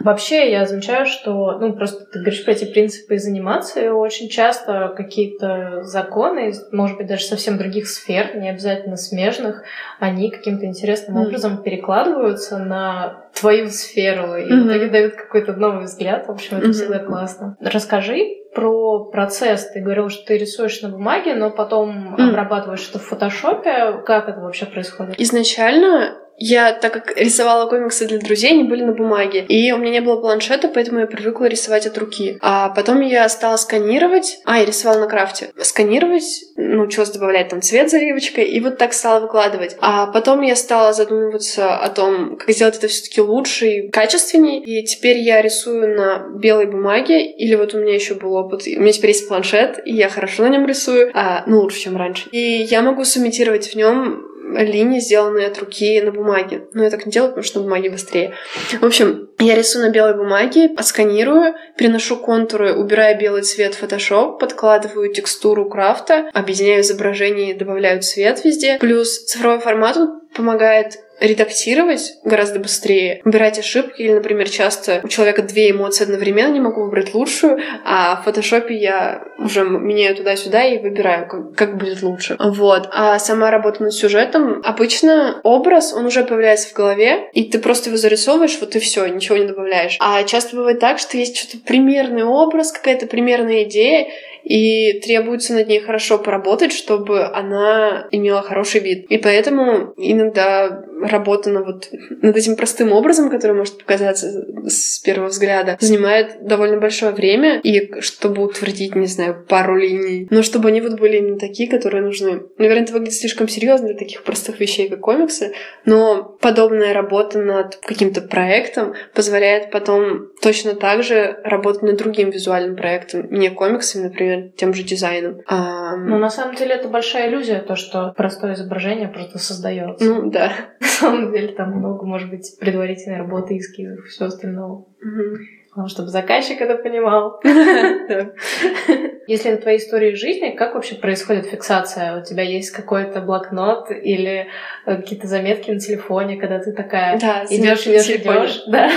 Вообще, 0.00 0.50
я 0.50 0.66
замечаю, 0.66 1.06
что, 1.06 1.58
ну, 1.58 1.72
просто 1.72 2.04
ты 2.04 2.18
говоришь 2.18 2.44
про 2.44 2.52
эти 2.52 2.64
принципы 2.64 3.14
из 3.14 3.26
анимации, 3.26 3.88
очень 3.88 4.28
часто 4.28 4.92
какие-то 4.96 5.82
законы, 5.82 6.52
может 6.72 6.96
быть, 6.96 7.06
даже 7.06 7.24
совсем 7.24 7.58
других 7.58 7.88
сфер, 7.88 8.36
не 8.36 8.50
обязательно 8.50 8.96
смежных, 8.96 9.62
они 9.98 10.30
каким-то 10.30 10.66
интересным 10.66 11.16
mm. 11.16 11.26
образом 11.26 11.62
перекладываются 11.62 12.58
на 12.58 13.24
твою 13.38 13.68
сферу, 13.68 14.36
и 14.36 14.44
mm-hmm. 14.44 14.60
в 14.60 14.66
итоге 14.68 14.88
дают 14.88 15.14
какой-то 15.14 15.52
новый 15.54 15.84
взгляд. 15.84 16.26
В 16.26 16.30
общем, 16.30 16.58
это 16.58 16.68
mm-hmm. 16.68 16.72
всегда 16.72 16.98
классно. 16.98 17.56
Расскажи 17.60 18.18
про 18.54 19.04
процесс. 19.10 19.70
Ты 19.70 19.80
говорил, 19.80 20.08
что 20.08 20.26
ты 20.26 20.38
рисуешь 20.38 20.80
на 20.80 20.88
бумаге, 20.88 21.34
но 21.34 21.50
потом 21.50 22.16
mm. 22.16 22.30
обрабатываешь 22.30 22.88
это 22.88 22.98
в 22.98 23.02
фотошопе. 23.02 24.02
Как 24.06 24.28
это 24.28 24.40
вообще 24.40 24.64
происходит? 24.64 25.20
Изначально 25.20 26.16
я, 26.38 26.72
так 26.72 26.92
как 26.92 27.16
рисовала 27.16 27.68
комиксы 27.68 28.06
для 28.06 28.18
друзей, 28.18 28.52
они 28.52 28.64
были 28.64 28.84
на 28.84 28.92
бумаге. 28.92 29.44
И 29.48 29.72
у 29.72 29.78
меня 29.78 29.92
не 29.92 30.00
было 30.00 30.20
планшета, 30.20 30.68
поэтому 30.68 31.00
я 31.00 31.06
привыкла 31.06 31.46
рисовать 31.46 31.86
от 31.86 31.96
руки. 31.98 32.38
А 32.40 32.70
потом 32.70 33.00
я 33.00 33.28
стала 33.28 33.56
сканировать. 33.56 34.38
А, 34.44 34.58
я 34.58 34.64
рисовала 34.64 35.00
на 35.00 35.06
крафте. 35.06 35.50
Сканировать, 35.58 36.44
научилась 36.56 37.10
добавлять 37.10 37.48
там 37.48 37.62
цвет 37.62 37.90
заливочкой, 37.90 38.44
и 38.44 38.60
вот 38.60 38.78
так 38.78 38.92
стала 38.92 39.20
выкладывать. 39.20 39.76
А 39.80 40.06
потом 40.06 40.42
я 40.42 40.56
стала 40.56 40.92
задумываться 40.92 41.76
о 41.76 41.88
том, 41.88 42.36
как 42.36 42.50
сделать 42.50 42.76
это 42.76 42.88
все-таки 42.88 43.20
лучше 43.20 43.66
и 43.66 43.90
качественнее. 43.90 44.62
И 44.62 44.84
теперь 44.84 45.18
я 45.18 45.40
рисую 45.40 45.96
на 45.96 46.28
белой 46.36 46.66
бумаге. 46.66 47.30
Или 47.30 47.54
вот 47.54 47.74
у 47.74 47.78
меня 47.78 47.94
еще 47.94 48.14
был 48.14 48.34
опыт. 48.34 48.62
У 48.66 48.80
меня 48.80 48.92
теперь 48.92 49.10
есть 49.10 49.28
планшет, 49.28 49.80
и 49.84 49.94
я 49.94 50.08
хорошо 50.08 50.42
на 50.42 50.48
нем 50.48 50.66
рисую. 50.66 51.10
А, 51.14 51.44
ну, 51.46 51.60
лучше, 51.60 51.80
чем 51.80 51.96
раньше. 51.96 52.28
И 52.30 52.38
я 52.38 52.82
могу 52.82 53.04
сымитировать 53.04 53.68
в 53.68 53.74
нем 53.74 54.35
линии, 54.54 55.00
сделанные 55.00 55.46
от 55.46 55.58
руки 55.58 56.00
на 56.00 56.12
бумаге. 56.12 56.66
Но 56.72 56.84
я 56.84 56.90
так 56.90 57.06
не 57.06 57.12
делаю, 57.12 57.30
потому 57.30 57.44
что 57.44 57.58
на 57.58 57.64
бумаге 57.64 57.90
быстрее. 57.90 58.34
В 58.80 58.84
общем, 58.84 59.28
я 59.38 59.54
рисую 59.54 59.86
на 59.86 59.90
белой 59.90 60.14
бумаге, 60.14 60.70
отсканирую, 60.76 61.54
переношу 61.76 62.16
контуры, 62.16 62.74
убираю 62.74 63.18
белый 63.18 63.42
цвет 63.42 63.74
в 63.74 63.82
Photoshop, 63.82 64.38
подкладываю 64.38 65.12
текстуру 65.12 65.68
крафта, 65.68 66.30
объединяю 66.32 66.82
изображение, 66.82 67.54
добавляю 67.54 68.02
цвет 68.02 68.44
везде. 68.44 68.78
Плюс 68.78 69.24
цифровой 69.24 69.60
формат 69.60 69.96
помогает 70.34 70.98
редактировать 71.20 72.14
гораздо 72.24 72.58
быстрее, 72.58 73.22
убирать 73.24 73.58
ошибки, 73.58 74.02
или, 74.02 74.12
например, 74.12 74.48
часто 74.48 75.00
у 75.02 75.08
человека 75.08 75.42
две 75.42 75.70
эмоции 75.70 76.04
одновременно, 76.04 76.52
не 76.52 76.60
могу 76.60 76.84
выбрать 76.84 77.14
лучшую, 77.14 77.58
а 77.84 78.16
в 78.16 78.24
фотошопе 78.24 78.74
я 78.74 79.24
уже 79.38 79.64
меняю 79.64 80.14
туда-сюда 80.16 80.64
и 80.64 80.78
выбираю, 80.78 81.26
как, 81.28 81.54
как 81.54 81.78
будет 81.78 82.02
лучше. 82.02 82.36
Вот. 82.38 82.88
А 82.92 83.18
сама 83.18 83.50
работа 83.50 83.82
над 83.82 83.94
сюжетом, 83.94 84.60
обычно 84.64 85.40
образ, 85.42 85.92
он 85.92 86.06
уже 86.06 86.24
появляется 86.24 86.68
в 86.68 86.74
голове, 86.74 87.28
и 87.32 87.44
ты 87.44 87.58
просто 87.58 87.88
его 87.88 87.96
зарисовываешь, 87.96 88.58
вот 88.60 88.76
и 88.76 88.78
все, 88.78 89.06
ничего 89.06 89.38
не 89.38 89.46
добавляешь. 89.46 89.96
А 90.00 90.22
часто 90.24 90.56
бывает 90.56 90.80
так, 90.80 90.98
что 90.98 91.16
есть 91.16 91.36
что-то 91.36 91.62
примерный 91.64 92.24
образ, 92.24 92.72
какая-то 92.72 93.06
примерная 93.06 93.64
идея, 93.64 94.08
и 94.46 95.00
требуется 95.00 95.54
над 95.54 95.66
ней 95.66 95.80
хорошо 95.80 96.18
поработать, 96.18 96.72
чтобы 96.72 97.24
она 97.24 98.06
имела 98.12 98.42
хороший 98.42 98.80
вид. 98.80 99.06
И 99.10 99.18
поэтому 99.18 99.92
иногда 99.96 100.84
работа 101.02 101.50
на 101.50 101.64
вот 101.64 101.88
над 102.22 102.36
этим 102.36 102.54
простым 102.54 102.92
образом, 102.92 103.28
который 103.28 103.56
может 103.56 103.78
показаться 103.78 104.46
с 104.68 105.00
первого 105.00 105.28
взгляда, 105.28 105.76
занимает 105.80 106.46
довольно 106.46 106.78
большое 106.78 107.10
время, 107.10 107.58
и 107.60 108.00
чтобы 108.00 108.44
утвердить, 108.44 108.94
не 108.94 109.08
знаю, 109.08 109.44
пару 109.48 109.76
линий, 109.76 110.28
но 110.30 110.42
чтобы 110.42 110.68
они 110.68 110.80
вот 110.80 110.98
были 110.98 111.16
именно 111.16 111.38
такие, 111.38 111.68
которые 111.68 112.04
нужны. 112.04 112.42
Наверное, 112.56 112.84
это 112.84 112.92
выглядит 112.92 113.14
слишком 113.14 113.48
серьезно 113.48 113.88
для 113.88 113.96
таких 113.96 114.22
простых 114.22 114.60
вещей, 114.60 114.88
как 114.88 115.00
комиксы, 115.00 115.54
но 115.84 116.36
подобная 116.40 116.94
работа 116.94 117.40
над 117.40 117.76
каким-то 117.76 118.20
проектом 118.20 118.94
позволяет 119.12 119.72
потом 119.72 120.28
точно 120.40 120.76
так 120.76 121.02
же 121.02 121.40
работать 121.42 121.82
над 121.82 121.96
другим 121.96 122.30
визуальным 122.30 122.76
проектом, 122.76 123.26
не 123.30 123.50
комиксами, 123.50 124.04
например, 124.04 124.35
тем 124.56 124.74
же 124.74 124.82
дизайном. 124.82 125.40
А... 125.46 125.96
Но 125.96 126.18
на 126.18 126.30
самом 126.30 126.54
деле 126.54 126.74
это 126.74 126.88
большая 126.88 127.28
иллюзия, 127.28 127.60
то, 127.60 127.76
что 127.76 128.12
простое 128.16 128.54
изображение 128.54 129.08
просто 129.08 129.38
создается. 129.38 130.04
Ну, 130.04 130.30
да. 130.30 130.52
На 130.80 130.86
самом 130.86 131.32
деле 131.32 131.48
там 131.48 131.72
много, 131.72 132.06
может 132.06 132.30
быть, 132.30 132.56
предварительной 132.58 133.18
работы, 133.18 133.58
эскизов 133.58 134.04
и 134.04 134.08
всего 134.08 134.26
остального. 134.28 134.72
Угу. 134.72 135.36
Главное, 135.76 135.90
чтобы 135.90 136.08
заказчик 136.08 136.58
это 136.62 136.76
понимал. 136.76 137.38
Если 139.26 139.50
это 139.50 139.60
твоя 139.60 139.76
история 139.76 140.14
жизни, 140.14 140.56
как 140.56 140.74
вообще 140.74 140.94
происходит 140.94 141.44
фиксация? 141.48 142.18
У 142.18 142.24
тебя 142.24 142.44
есть 142.44 142.70
какой-то 142.70 143.20
блокнот 143.20 143.90
или 143.90 144.46
э, 144.86 144.96
какие-то 144.96 145.26
заметки 145.26 145.70
на 145.70 145.78
телефоне, 145.78 146.38
когда 146.38 146.60
ты 146.60 146.72
такая 146.72 147.18
идешь, 147.50 147.86
идешь, 147.86 148.08
идешь, 148.08 148.62
да, 148.68 148.90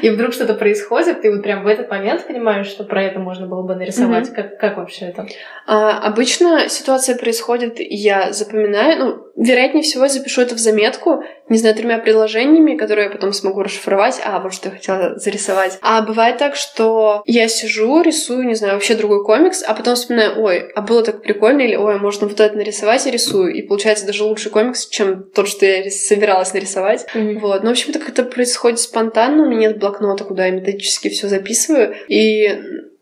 и 0.00 0.08
вдруг 0.08 0.32
что-то 0.32 0.54
происходит, 0.54 1.20
ты 1.20 1.30
вот 1.30 1.42
прям 1.42 1.64
в 1.64 1.66
этот 1.66 1.90
момент 1.90 2.26
понимаешь, 2.26 2.68
что 2.68 2.84
про 2.84 3.02
это 3.02 3.18
можно 3.18 3.46
было 3.46 3.62
бы 3.62 3.74
нарисовать. 3.74 4.32
Как, 4.32 4.58
как 4.58 4.78
вообще 4.78 5.06
это? 5.06 5.26
А, 5.66 5.98
обычно 5.98 6.70
ситуация 6.70 7.18
происходит, 7.18 7.74
я 7.78 8.32
запоминаю, 8.32 8.98
ну, 8.98 9.26
вероятнее 9.36 9.82
всего, 9.82 10.08
запишу 10.08 10.40
это 10.40 10.54
в 10.54 10.58
заметку, 10.58 11.24
не 11.52 11.58
знаю, 11.58 11.74
тремя 11.74 11.98
предложениями, 11.98 12.76
которые 12.76 13.04
я 13.04 13.10
потом 13.10 13.32
смогу 13.32 13.62
расшифровать. 13.62 14.20
А, 14.24 14.40
вот 14.40 14.54
что 14.54 14.68
я 14.68 14.74
хотела 14.74 15.18
зарисовать. 15.18 15.78
А 15.82 16.02
бывает 16.02 16.38
так, 16.38 16.56
что 16.56 17.22
я 17.26 17.46
сижу, 17.48 18.02
рисую, 18.02 18.46
не 18.46 18.54
знаю, 18.54 18.74
вообще 18.74 18.94
другой 18.94 19.24
комикс, 19.24 19.62
а 19.62 19.74
потом 19.74 19.94
вспоминаю, 19.94 20.40
ой, 20.42 20.70
а 20.74 20.80
было 20.80 21.02
так 21.04 21.22
прикольно, 21.22 21.60
или 21.60 21.76
ой, 21.76 21.98
можно 21.98 22.26
вот 22.26 22.40
это 22.40 22.56
нарисовать 22.56 23.06
и 23.06 23.10
рисую. 23.10 23.54
И 23.54 23.62
получается 23.62 24.06
даже 24.06 24.24
лучший 24.24 24.50
комикс, 24.50 24.88
чем 24.88 25.24
тот, 25.24 25.48
что 25.48 25.66
я 25.66 25.90
собиралась 25.90 26.54
нарисовать. 26.54 27.06
Mm-hmm. 27.14 27.38
Вот. 27.38 27.62
Ну, 27.62 27.68
в 27.68 27.72
общем-то, 27.72 27.98
как 27.98 28.08
это 28.08 28.24
происходит 28.24 28.80
спонтанно. 28.80 29.44
У 29.44 29.46
меня 29.46 29.68
нет 29.68 29.78
блокнота, 29.78 30.24
куда 30.24 30.46
я 30.46 30.52
методически 30.52 31.08
все 31.10 31.28
записываю. 31.28 31.94
И 32.08 32.48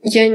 я 0.02 0.26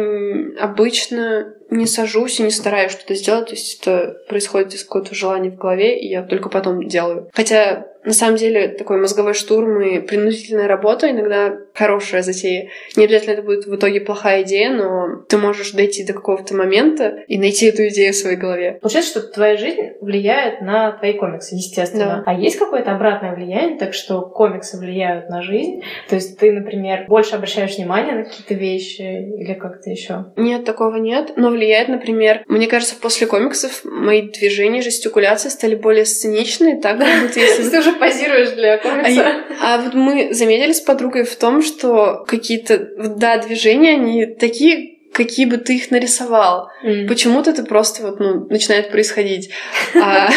обычно 0.59 1.53
не 1.69 1.85
сажусь 1.85 2.39
и 2.39 2.43
не 2.43 2.51
стараюсь 2.51 2.91
что-то 2.91 3.15
сделать. 3.15 3.47
То 3.47 3.53
есть 3.53 3.81
это 3.81 4.17
происходит 4.27 4.73
из 4.73 4.83
какого-то 4.83 5.15
желания 5.15 5.51
в 5.51 5.57
голове, 5.57 5.99
и 5.99 6.07
я 6.07 6.23
только 6.23 6.49
потом 6.49 6.87
делаю. 6.87 7.29
Хотя 7.33 7.87
на 8.05 8.13
самом 8.13 8.37
деле 8.37 8.69
такой 8.69 8.97
мозговой 8.97 9.33
штурм 9.33 9.81
и 9.81 9.99
принудительная 9.99 10.67
работа 10.67 11.09
иногда 11.09 11.57
хорошая 11.73 12.21
затея. 12.21 12.69
Не 12.95 13.05
обязательно 13.05 13.33
это 13.33 13.41
будет 13.41 13.65
в 13.65 13.75
итоге 13.75 13.99
плохая 13.99 14.43
идея, 14.43 14.69
но 14.69 15.23
ты 15.27 15.37
можешь 15.37 15.71
дойти 15.71 16.05
до 16.05 16.13
какого-то 16.13 16.55
момента 16.55 17.23
и 17.27 17.37
найти 17.37 17.65
эту 17.65 17.87
идею 17.87 18.13
в 18.13 18.15
своей 18.15 18.37
голове. 18.37 18.77
Получается, 18.81 19.19
что 19.19 19.27
твоя 19.27 19.57
жизнь 19.57 19.81
влияет 20.01 20.61
на 20.61 20.91
твои 20.91 21.13
комиксы, 21.13 21.55
естественно. 21.55 22.23
Да. 22.25 22.31
А 22.31 22.39
есть 22.39 22.57
какое-то 22.57 22.91
обратное 22.91 23.35
влияние, 23.35 23.77
так 23.77 23.93
что 23.93 24.21
комиксы 24.21 24.77
влияют 24.77 25.29
на 25.29 25.41
жизнь? 25.41 25.81
То 26.07 26.15
есть 26.15 26.37
ты, 26.37 26.51
например, 26.51 27.05
больше 27.07 27.35
обращаешь 27.35 27.75
внимание 27.75 28.13
на 28.13 28.23
какие-то 28.25 28.53
вещи 28.53 29.01
или 29.01 29.55
как-то 29.55 29.89
еще? 29.89 30.25
Нет, 30.35 30.63
такого 30.63 30.97
нет. 30.97 31.33
Но 31.35 31.49
влияет, 31.55 31.87
например, 31.87 32.43
мне 32.47 32.67
кажется, 32.67 32.95
после 32.95 33.27
комиксов 33.27 33.81
мои 33.83 34.21
движения, 34.21 34.81
жестикуляции 34.81 35.49
стали 35.49 35.75
более 35.75 36.05
сценичные, 36.05 36.79
так 36.79 36.99
как 36.99 37.21
будто 37.21 37.39
если... 37.39 37.69
Ты 37.69 37.79
уже 37.79 37.93
позируешь 37.93 38.51
для 38.51 38.77
комикса. 38.77 39.43
А, 39.61 39.77
вот 39.79 39.93
мы 39.93 40.33
заметили 40.33 40.73
с 40.73 40.81
подругой 40.81 41.23
в 41.23 41.35
том, 41.35 41.61
что 41.61 42.23
какие-то, 42.27 42.77
да, 43.17 43.37
движения, 43.37 43.91
они 43.91 44.25
такие 44.25 44.95
какие 45.15 45.45
бы 45.45 45.57
ты 45.57 45.77
их 45.77 45.91
нарисовал. 45.91 46.69
Mm. 46.83 47.07
Почему-то 47.07 47.51
это 47.51 47.63
просто 47.63 48.05
вот, 48.05 48.19
ну, 48.19 48.47
начинает 48.49 48.91
происходить. 48.91 49.49
А, 49.95 50.29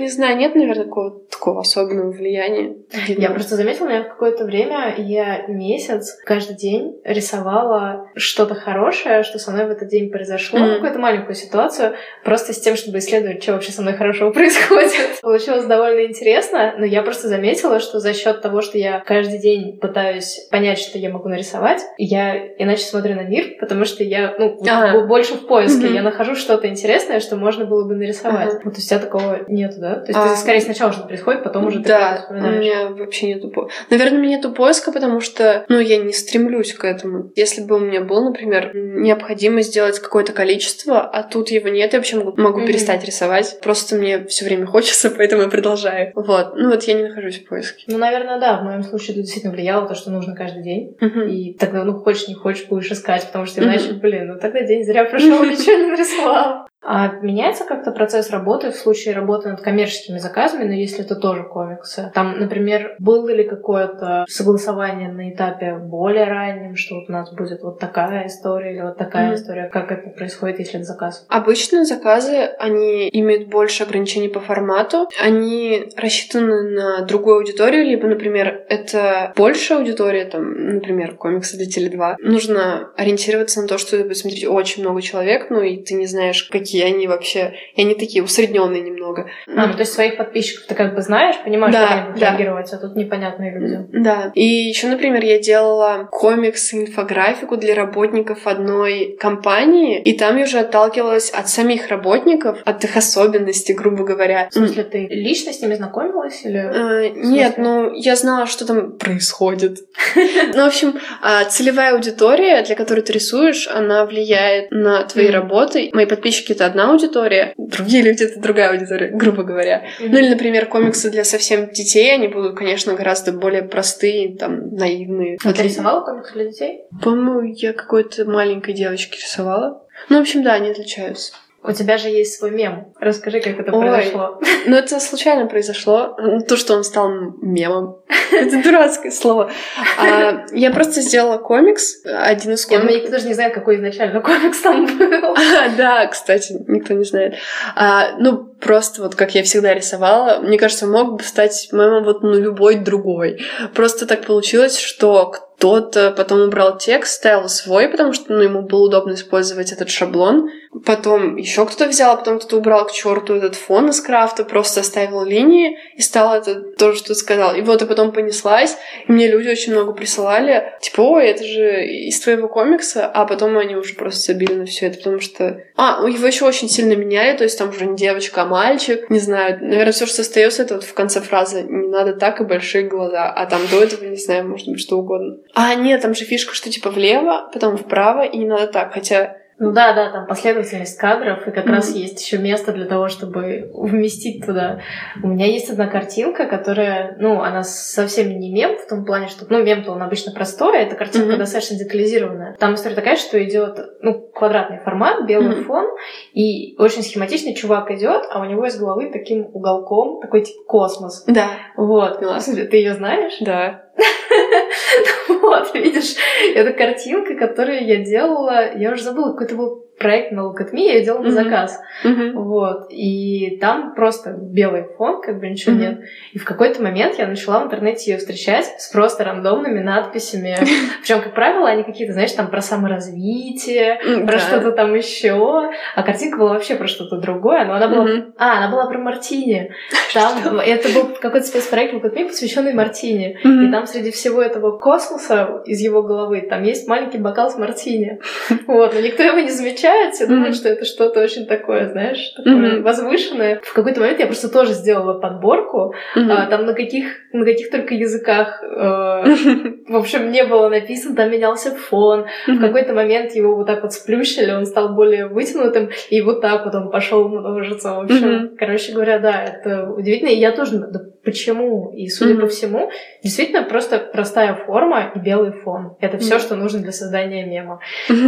не 0.00 0.08
знаю, 0.08 0.36
нет, 0.36 0.54
наверное, 0.54 0.84
такого, 0.84 1.20
такого 1.30 1.60
особенного 1.60 2.10
влияния. 2.10 2.76
Видно. 3.06 3.22
Я 3.22 3.30
просто 3.30 3.56
заметила, 3.56 3.88
меня 3.88 4.04
в 4.04 4.08
какое-то 4.08 4.44
время 4.44 4.94
я 4.98 5.46
месяц 5.46 6.18
каждый 6.24 6.56
день 6.56 7.00
рисовала 7.04 8.08
что-то 8.14 8.54
хорошее, 8.54 9.22
что 9.22 9.38
со 9.38 9.50
мной 9.50 9.66
в 9.66 9.70
этот 9.70 9.88
день 9.88 10.10
произошло, 10.10 10.58
mm. 10.58 10.74
какую-то 10.74 10.98
маленькую 10.98 11.34
ситуацию, 11.34 11.94
просто 12.24 12.52
с 12.52 12.60
тем, 12.60 12.76
чтобы 12.76 12.98
исследовать, 12.98 13.42
что 13.42 13.52
вообще 13.52 13.72
со 13.72 13.82
мной 13.82 13.94
хорошего 13.94 14.30
происходит. 14.32 15.20
Получилось 15.22 15.66
довольно 15.66 16.06
интересно, 16.06 16.74
но 16.78 16.84
я 16.84 17.02
просто 17.02 17.28
заметила, 17.28 17.80
что 17.80 18.00
за 18.00 18.12
счет 18.14 18.40
того, 18.40 18.60
что 18.60 18.78
я 18.78 19.00
каждый 19.00 19.38
день 19.38 19.78
пытаюсь 19.78 20.48
понять, 20.50 20.78
что 20.78 20.98
я 20.98 21.10
могу 21.10 21.28
нарисовать, 21.28 21.82
я 21.98 22.36
иначе 22.58 22.84
смотрю 22.84 23.14
на 23.14 23.22
мир, 23.22 23.56
потому 23.60 23.84
что 23.84 24.02
я 24.04 24.34
ну, 24.38 24.58
ага. 24.66 25.06
больше 25.06 25.34
в 25.34 25.46
поиске, 25.46 25.86
mm-hmm. 25.86 25.94
я 25.94 26.02
нахожу 26.02 26.34
что-то 26.34 26.68
интересное, 26.68 27.20
что 27.20 27.36
можно 27.36 27.64
было 27.64 27.86
бы 27.86 27.94
нарисовать. 27.94 28.54
Ага. 28.54 28.60
Вот 28.64 28.78
у 28.78 28.80
тебя 28.80 28.98
такого 28.98 29.40
нету, 29.48 29.80
да? 29.80 29.89
То 29.96 30.06
есть 30.08 30.18
а... 30.18 30.28
ты 30.28 30.36
скорее 30.36 30.60
сначала 30.60 30.92
что-то 30.92 31.08
происходит, 31.08 31.42
потом 31.42 31.66
уже 31.66 31.80
да, 31.80 32.16
ты 32.16 32.22
вспоминаешь. 32.22 32.56
у 32.56 32.60
меня 32.60 32.88
вообще 32.88 33.34
нету 33.34 33.48
поиска. 33.50 33.74
Наверное, 33.90 34.18
у 34.18 34.22
меня 34.22 34.36
нету 34.36 34.52
поиска, 34.52 34.92
потому 34.92 35.20
что, 35.20 35.64
ну, 35.68 35.78
я 35.78 35.98
не 35.98 36.12
стремлюсь 36.12 36.72
к 36.74 36.84
этому. 36.84 37.30
Если 37.36 37.62
бы 37.62 37.76
у 37.76 37.78
меня 37.78 38.00
был, 38.00 38.24
например, 38.24 38.74
необходимость 38.74 39.70
сделать 39.70 39.98
какое-то 39.98 40.32
количество, 40.32 41.00
а 41.00 41.22
тут 41.22 41.50
его 41.50 41.68
нет, 41.68 41.92
я 41.92 41.98
вообще 41.98 42.16
могу, 42.16 42.40
могу 42.40 42.60
mm-hmm. 42.60 42.66
перестать 42.66 43.04
рисовать. 43.04 43.58
Просто 43.62 43.96
мне 43.96 44.24
все 44.26 44.44
время 44.44 44.66
хочется, 44.70 45.10
поэтому 45.10 45.42
я 45.42 45.48
продолжаю. 45.48 46.12
Вот. 46.14 46.54
Ну 46.56 46.70
вот 46.70 46.82
я 46.84 46.94
не 46.94 47.02
нахожусь 47.04 47.40
в 47.40 47.48
поиске. 47.48 47.84
Ну, 47.86 47.98
наверное, 47.98 48.38
да. 48.38 48.60
В 48.60 48.64
моем 48.64 48.82
случае 48.82 49.12
это 49.12 49.22
действительно 49.22 49.52
влияло 49.52 49.86
то, 49.86 49.94
что 49.94 50.10
нужно 50.10 50.34
каждый 50.34 50.62
день. 50.62 50.96
Mm-hmm. 51.00 51.30
И 51.30 51.54
тогда, 51.54 51.84
ну, 51.84 51.94
хочешь, 51.94 52.28
не 52.28 52.34
хочешь, 52.34 52.66
будешь 52.66 52.90
искать, 52.90 53.26
потому 53.26 53.46
что 53.46 53.62
иначе, 53.62 53.90
mm-hmm. 53.90 54.00
блин, 54.00 54.28
ну 54.28 54.38
тогда 54.38 54.62
день 54.62 54.84
зря 54.84 55.04
прошел, 55.10 55.44
ничего 55.44 55.76
не 55.76 55.90
нарисовал. 55.90 56.68
А 56.82 57.12
меняется 57.20 57.64
как-то 57.64 57.92
процесс 57.92 58.30
работы 58.30 58.70
в 58.70 58.76
случае 58.76 59.14
работы 59.14 59.50
над 59.50 59.60
коммерческими 59.60 60.18
заказами, 60.18 60.64
но 60.64 60.72
если 60.72 61.04
это 61.04 61.14
тоже 61.14 61.44
комиксы? 61.44 62.10
Там, 62.14 62.38
например, 62.38 62.96
было 62.98 63.28
ли 63.30 63.44
какое-то 63.44 64.24
согласование 64.28 65.12
на 65.12 65.30
этапе 65.30 65.74
более 65.74 66.24
раннем, 66.24 66.76
что 66.76 66.96
вот 66.96 67.08
у 67.08 67.12
нас 67.12 67.32
будет 67.34 67.62
вот 67.62 67.78
такая 67.78 68.26
история 68.26 68.74
или 68.74 68.80
вот 68.80 68.96
такая 68.96 69.30
mm-hmm. 69.30 69.34
история? 69.34 69.68
Как 69.68 69.92
это 69.92 70.08
происходит, 70.10 70.58
если 70.58 70.76
это 70.76 70.84
заказ? 70.84 71.26
Обычно 71.28 71.84
заказы, 71.84 72.50
они 72.58 73.08
имеют 73.12 73.48
больше 73.48 73.82
ограничений 73.82 74.28
по 74.28 74.40
формату. 74.40 75.08
Они 75.22 75.90
рассчитаны 75.96 76.70
на 76.70 77.02
другую 77.02 77.36
аудиторию, 77.36 77.84
либо, 77.84 78.06
например, 78.06 78.64
это 78.68 79.32
большая 79.36 79.78
аудитория, 79.78 80.24
там, 80.24 80.74
например, 80.76 81.16
комиксы 81.16 81.58
для 81.58 81.66
Теле2. 81.66 82.16
Нужно 82.20 82.90
ориентироваться 82.96 83.60
на 83.60 83.68
то, 83.68 83.76
что 83.76 84.02
посмотреть 84.04 84.46
очень 84.46 84.82
много 84.82 85.02
человек, 85.02 85.50
ну 85.50 85.60
и 85.60 85.76
ты 85.82 85.94
не 85.94 86.06
знаешь, 86.06 86.44
какие 86.44 86.69
какие 86.70 86.84
они 86.84 87.08
вообще, 87.08 87.54
и 87.74 87.82
они 87.82 87.94
такие 87.94 88.22
усредненные 88.22 88.80
немного. 88.80 89.28
А, 89.48 89.66
ну, 89.66 89.72
то 89.72 89.80
есть 89.80 89.92
своих 89.92 90.16
подписчиков 90.16 90.66
ты 90.66 90.74
как 90.76 90.94
бы 90.94 91.02
знаешь, 91.02 91.34
понимаешь, 91.42 91.74
да, 91.74 91.88
как 91.88 92.18
да. 92.18 92.30
реагировать, 92.30 92.72
а 92.72 92.78
тут 92.78 92.94
непонятные 92.94 93.58
люди. 93.58 93.86
Да. 93.92 94.30
И 94.34 94.44
еще, 94.44 94.86
например, 94.86 95.24
я 95.24 95.40
делала 95.40 96.08
комикс, 96.12 96.72
инфографику 96.72 97.56
для 97.56 97.74
работников 97.74 98.46
одной 98.46 99.16
компании, 99.18 100.00
и 100.00 100.16
там 100.16 100.36
я 100.36 100.44
уже 100.44 100.60
отталкивалась 100.60 101.30
от 101.30 101.48
самих 101.48 101.88
работников, 101.88 102.58
от 102.64 102.84
их 102.84 102.96
особенностей, 102.96 103.74
грубо 103.74 104.04
говоря. 104.04 104.48
В 104.50 104.54
смысле, 104.54 104.84
ты 104.84 105.08
лично 105.10 105.52
с 105.52 105.60
ними 105.60 105.74
знакомилась 105.74 106.44
или? 106.44 106.58
А, 106.58 107.08
нет, 107.08 107.54
ну 107.58 107.92
я 107.94 108.14
знала, 108.14 108.46
что 108.46 108.64
там 108.64 108.92
происходит. 108.92 109.78
Ну, 110.52 110.64
в 110.64 110.66
общем, 110.66 110.98
а, 111.22 111.44
целевая 111.44 111.94
аудитория, 111.94 112.62
для 112.62 112.74
которой 112.74 113.00
ты 113.00 113.12
рисуешь, 113.12 113.68
она 113.68 114.04
влияет 114.04 114.70
на 114.70 115.04
твои 115.04 115.28
работы. 115.28 115.90
Мои 115.92 116.06
подписчики 116.06 116.54
это 116.60 116.66
одна 116.66 116.90
аудитория, 116.90 117.54
другие 117.56 118.02
люди 118.02 118.24
это 118.24 118.38
другая 118.38 118.70
аудитория, 118.70 119.08
грубо 119.08 119.42
говоря. 119.42 119.84
Mm-hmm. 119.84 120.08
Ну 120.10 120.18
или, 120.18 120.28
например, 120.28 120.66
комиксы 120.66 121.10
для 121.10 121.24
совсем 121.24 121.70
детей, 121.70 122.14
они 122.14 122.28
будут, 122.28 122.56
конечно, 122.56 122.94
гораздо 122.94 123.32
более 123.32 123.62
простые, 123.62 124.36
там, 124.36 124.74
наивные. 124.74 125.38
А 125.42 125.52
ты 125.52 125.62
рисовала 125.62 126.04
комиксы 126.04 126.34
для 126.34 126.44
детей? 126.46 126.82
По-моему, 127.02 127.54
я 127.56 127.72
какой-то 127.72 128.26
маленькой 128.26 128.74
девочке 128.74 129.18
рисовала. 129.18 129.82
Ну, 130.10 130.18
в 130.18 130.20
общем, 130.20 130.42
да, 130.42 130.54
они 130.54 130.70
отличаются. 130.70 131.32
У 131.62 131.72
тебя 131.72 131.98
же 131.98 132.08
есть 132.08 132.38
свой 132.38 132.52
мем. 132.52 132.94
Расскажи, 132.98 133.40
как 133.40 133.60
это 133.60 133.72
Ой, 133.72 133.86
произошло. 133.86 134.40
Ну, 134.66 134.76
это 134.76 134.98
случайно 134.98 135.46
произошло. 135.46 136.16
То, 136.48 136.56
что 136.56 136.74
он 136.74 136.84
стал 136.84 137.10
мемом. 137.42 137.98
Это 138.32 138.62
дурацкое 138.62 139.12
слово. 139.12 139.50
А, 139.98 140.46
я 140.52 140.70
просто 140.70 141.00
сделала 141.02 141.38
комикс, 141.38 142.02
один 142.04 142.52
из 142.52 142.64
комиксов. 142.64 142.90
Никто 142.90 143.10
даже 143.10 143.26
не 143.26 143.34
знает, 143.34 143.52
какой 143.52 143.76
изначально 143.76 144.20
комикс 144.20 144.60
там 144.60 144.86
был. 144.86 145.36
А, 145.40 145.68
да, 145.76 146.06
кстати, 146.06 146.54
никто 146.68 146.94
не 146.94 147.04
знает. 147.04 147.34
А, 147.74 148.16
ну, 148.18 148.44
просто 148.60 149.02
вот 149.02 149.14
как 149.14 149.34
я 149.34 149.42
всегда 149.42 149.74
рисовала, 149.74 150.40
мне 150.40 150.58
кажется, 150.58 150.86
мог 150.86 151.16
бы 151.16 151.22
стать 151.22 151.68
мемом 151.72 152.04
вот 152.04 152.22
ну 152.22 152.38
любой 152.38 152.76
другой. 152.76 153.40
Просто 153.74 154.06
так 154.06 154.24
получилось, 154.24 154.78
что 154.78 155.32
кто-то 155.60 156.10
потом 156.12 156.40
убрал 156.40 156.78
текст, 156.78 157.16
ставил 157.16 157.50
свой, 157.50 157.90
потому 157.90 158.14
что 158.14 158.32
ну, 158.32 158.40
ему 158.40 158.62
было 158.62 158.86
удобно 158.86 159.12
использовать 159.12 159.72
этот 159.72 159.90
шаблон. 159.90 160.48
Потом 160.86 161.36
еще 161.36 161.66
кто-то 161.66 161.86
взял, 161.86 162.14
а 162.14 162.16
потом 162.16 162.38
кто-то 162.38 162.56
убрал 162.56 162.86
к 162.86 162.92
черту 162.92 163.34
этот 163.34 163.56
фон 163.56 163.90
из 163.90 164.00
крафта, 164.00 164.44
просто 164.44 164.80
оставил 164.80 165.22
линии 165.22 165.76
и 165.96 166.00
стал 166.00 166.34
это 166.34 166.62
то, 166.62 166.94
что 166.94 167.08
ты 167.08 167.14
сказал. 167.14 167.54
И 167.54 167.60
вот 167.60 167.82
и 167.82 167.86
потом 167.86 168.12
понеслась, 168.12 168.78
и 169.06 169.12
мне 169.12 169.28
люди 169.28 169.48
очень 169.48 169.72
много 169.72 169.92
присылали, 169.92 170.72
типа, 170.80 171.02
ой, 171.02 171.26
это 171.26 171.44
же 171.44 171.86
из 171.86 172.18
твоего 172.20 172.48
комикса, 172.48 173.04
а 173.06 173.26
потом 173.26 173.58
они 173.58 173.76
уже 173.76 173.94
просто 173.94 174.32
забили 174.32 174.54
на 174.54 174.64
все 174.64 174.86
это, 174.86 174.96
потому 174.96 175.20
что... 175.20 175.62
А, 175.76 176.08
его 176.08 176.26
еще 176.26 176.46
очень 176.46 176.70
сильно 176.70 176.94
меняли, 176.94 177.36
то 177.36 177.44
есть 177.44 177.58
там 177.58 177.68
уже 177.68 177.84
не 177.84 177.96
девочка, 177.96 178.42
а 178.42 178.46
мальчик, 178.46 179.10
не 179.10 179.18
знаю, 179.18 179.58
наверное, 179.60 179.92
все, 179.92 180.06
что 180.06 180.22
остается, 180.22 180.62
это 180.62 180.76
вот 180.76 180.84
в 180.84 180.94
конце 180.94 181.20
фразы 181.20 181.64
«не 181.68 181.88
надо 181.88 182.14
так 182.14 182.40
и 182.40 182.44
большие 182.44 182.84
глаза», 182.84 183.30
а 183.30 183.44
там 183.44 183.60
до 183.70 183.82
этого, 183.82 184.04
не 184.04 184.16
знаю, 184.16 184.48
может 184.48 184.68
быть, 184.68 184.80
что 184.80 184.96
угодно. 184.96 185.38
А, 185.54 185.74
нет, 185.74 186.02
там 186.02 186.14
же 186.14 186.24
фишка, 186.24 186.54
что 186.54 186.70
типа 186.70 186.90
влево, 186.90 187.50
потом 187.52 187.76
вправо, 187.76 188.24
и 188.24 188.38
не 188.38 188.46
надо 188.46 188.66
так. 188.66 188.92
Хотя 188.92 189.36
ну 189.60 189.72
да, 189.72 189.92
да, 189.92 190.10
там 190.10 190.26
последовательность 190.26 190.96
кадров, 190.96 191.46
и 191.46 191.50
как 191.50 191.66
mm-hmm. 191.66 191.70
раз 191.70 191.94
есть 191.94 192.24
еще 192.24 192.38
место 192.38 192.72
для 192.72 192.86
того, 192.86 193.08
чтобы 193.08 193.70
вместить 193.74 194.46
туда. 194.46 194.80
У 195.22 195.26
меня 195.26 195.44
есть 195.44 195.68
одна 195.68 195.86
картинка, 195.86 196.46
которая, 196.46 197.14
ну, 197.20 197.42
она 197.42 197.62
совсем 197.62 198.40
не 198.40 198.50
мем, 198.50 198.78
в 198.78 198.88
том 198.88 199.04
плане, 199.04 199.28
что, 199.28 199.44
ну, 199.50 199.62
мем-то 199.62 199.92
он 199.92 200.02
обычно 200.02 200.32
простой, 200.32 200.78
а 200.78 200.82
эта 200.82 200.96
картинка 200.96 201.34
mm-hmm. 201.34 201.36
достаточно 201.36 201.76
детализированная. 201.76 202.56
Там 202.58 202.74
история 202.74 202.94
такая, 202.94 203.16
что 203.16 203.42
идет, 203.44 203.78
ну, 204.00 204.30
квадратный 204.34 204.78
формат, 204.78 205.26
белый 205.26 205.58
mm-hmm. 205.58 205.64
фон, 205.64 205.84
и 206.32 206.74
очень 206.78 207.02
схематичный 207.02 207.54
чувак 207.54 207.90
идет, 207.90 208.22
а 208.30 208.40
у 208.40 208.46
него 208.46 208.64
из 208.64 208.78
головы 208.78 209.10
таким 209.12 209.44
уголком 209.52 210.22
такой 210.22 210.40
типа 210.40 210.64
космос. 210.66 211.24
Да. 211.26 211.48
Вот. 211.76 212.16
Классно. 212.16 212.64
Ты 212.64 212.78
ее 212.78 212.94
знаешь? 212.94 213.34
Да. 213.42 213.82
Вот, 215.28 215.74
видишь, 215.74 216.16
это 216.54 216.72
картинка, 216.72 217.34
которую 217.34 217.86
я 217.86 218.04
делала, 218.04 218.76
я 218.76 218.92
уже 218.92 219.02
забыла, 219.02 219.32
какой-то 219.32 219.54
был 219.54 219.89
проект 220.00 220.32
на 220.32 220.40
Look 220.40 220.56
at 220.58 220.72
Me, 220.72 220.94
я 220.94 221.04
делала 221.04 221.22
на 221.22 221.30
заказ. 221.30 221.78
Mm-hmm. 222.04 222.32
Вот. 222.32 222.86
И 222.90 223.58
там 223.60 223.94
просто 223.94 224.30
белый 224.30 224.84
фон, 224.96 225.20
как 225.20 225.38
бы 225.38 225.48
ничего 225.48 225.76
mm-hmm. 225.76 225.78
нет. 225.78 226.00
И 226.32 226.38
в 226.38 226.44
какой-то 226.44 226.82
момент 226.82 227.18
я 227.18 227.26
начала 227.26 227.60
в 227.60 227.66
интернете 227.66 228.12
ее 228.12 228.18
встречать 228.18 228.64
с 228.78 228.90
просто 228.90 229.24
рандомными 229.24 229.80
надписями. 229.80 230.56
Причем, 231.02 231.20
как 231.20 231.34
правило, 231.34 231.68
они 231.68 231.84
какие-то, 231.84 232.14
знаешь, 232.14 232.32
там 232.32 232.48
про 232.48 232.62
саморазвитие, 232.62 234.00
про 234.26 234.38
что-то 234.38 234.72
там 234.72 234.94
еще. 234.94 235.70
А 235.94 236.02
картинка 236.02 236.38
была 236.38 236.54
вообще 236.54 236.76
про 236.76 236.88
что-то 236.88 237.18
другое. 237.18 237.66
Но 237.66 237.74
она 237.74 237.88
была. 237.88 238.08
А, 238.38 238.56
она 238.56 238.70
была 238.70 238.86
про 238.86 238.98
Мартини. 238.98 239.72
Там 240.14 240.58
это 240.58 240.88
был 240.88 241.14
какой-то 241.20 241.46
спецпроект 241.46 241.94
Look 241.94 242.02
at 242.02 242.14
Me, 242.14 242.26
посвященный 242.26 242.72
Мартини. 242.72 243.38
И 243.44 243.70
там 243.70 243.86
среди 243.86 244.10
всего 244.10 244.40
этого 244.42 244.78
космоса 244.78 245.62
из 245.66 245.80
его 245.80 246.02
головы 246.02 246.40
там 246.48 246.62
есть 246.62 246.88
маленький 246.88 247.18
бокал 247.18 247.50
с 247.50 247.56
Мартини. 247.56 248.20
Вот, 248.66 248.94
но 248.94 249.00
никто 249.00 249.22
его 249.22 249.38
не 249.38 249.50
замечает 249.50 249.89
встречают, 249.90 250.14
все 250.14 250.26
думают, 250.26 250.56
что 250.56 250.68
это 250.68 250.84
что-то 250.84 251.20
очень 251.20 251.46
такое, 251.46 251.88
знаешь, 251.88 252.32
такое 252.36 252.54
mm-hmm. 252.54 252.82
возвышенное. 252.82 253.60
В 253.62 253.72
какой-то 253.72 254.00
момент 254.00 254.20
я 254.20 254.26
просто 254.26 254.48
тоже 254.48 254.72
сделала 254.72 255.18
подборку, 255.18 255.94
mm-hmm. 256.16 256.30
а, 256.30 256.46
там 256.46 256.66
на 256.66 256.74
каких, 256.74 257.06
на 257.32 257.44
каких 257.44 257.70
только 257.70 257.94
языках, 257.94 258.62
э, 258.62 258.66
в 259.88 259.96
общем, 259.96 260.30
не 260.30 260.44
было 260.44 260.68
написано, 260.68 261.16
там 261.16 261.30
менялся 261.30 261.70
фон. 261.70 262.20
Mm-hmm. 262.20 262.54
В 262.54 262.60
какой-то 262.60 262.94
момент 262.94 263.32
его 263.32 263.56
вот 263.56 263.66
так 263.66 263.82
вот 263.82 263.92
сплющили, 263.92 264.52
он 264.52 264.66
стал 264.66 264.94
более 264.94 265.26
вытянутым, 265.26 265.90
и 266.10 266.20
вот 266.20 266.40
так 266.40 266.64
вот 266.64 266.74
он 266.74 266.90
пошел 266.90 267.28
множиться. 267.28 267.94
В 267.94 268.00
общем, 268.00 268.28
mm-hmm. 268.28 268.56
короче 268.58 268.92
говоря, 268.92 269.18
да, 269.18 269.44
это 269.44 269.90
удивительно. 269.90 270.30
И 270.30 270.36
я 270.36 270.52
тоже, 270.52 270.78
да 270.78 271.00
почему? 271.24 271.92
И, 271.94 272.08
судя 272.08 272.34
mm-hmm. 272.34 272.40
по 272.40 272.46
всему, 272.46 272.90
действительно 273.22 273.62
просто 273.62 273.98
простая 273.98 274.54
форма 274.54 275.12
и 275.14 275.18
белый 275.18 275.52
фон. 275.52 275.96
Это 276.00 276.18
все, 276.18 276.36
mm-hmm. 276.36 276.40
что 276.40 276.56
нужно 276.56 276.80
для 276.80 276.92
создания 276.92 277.44
мема. 277.44 277.80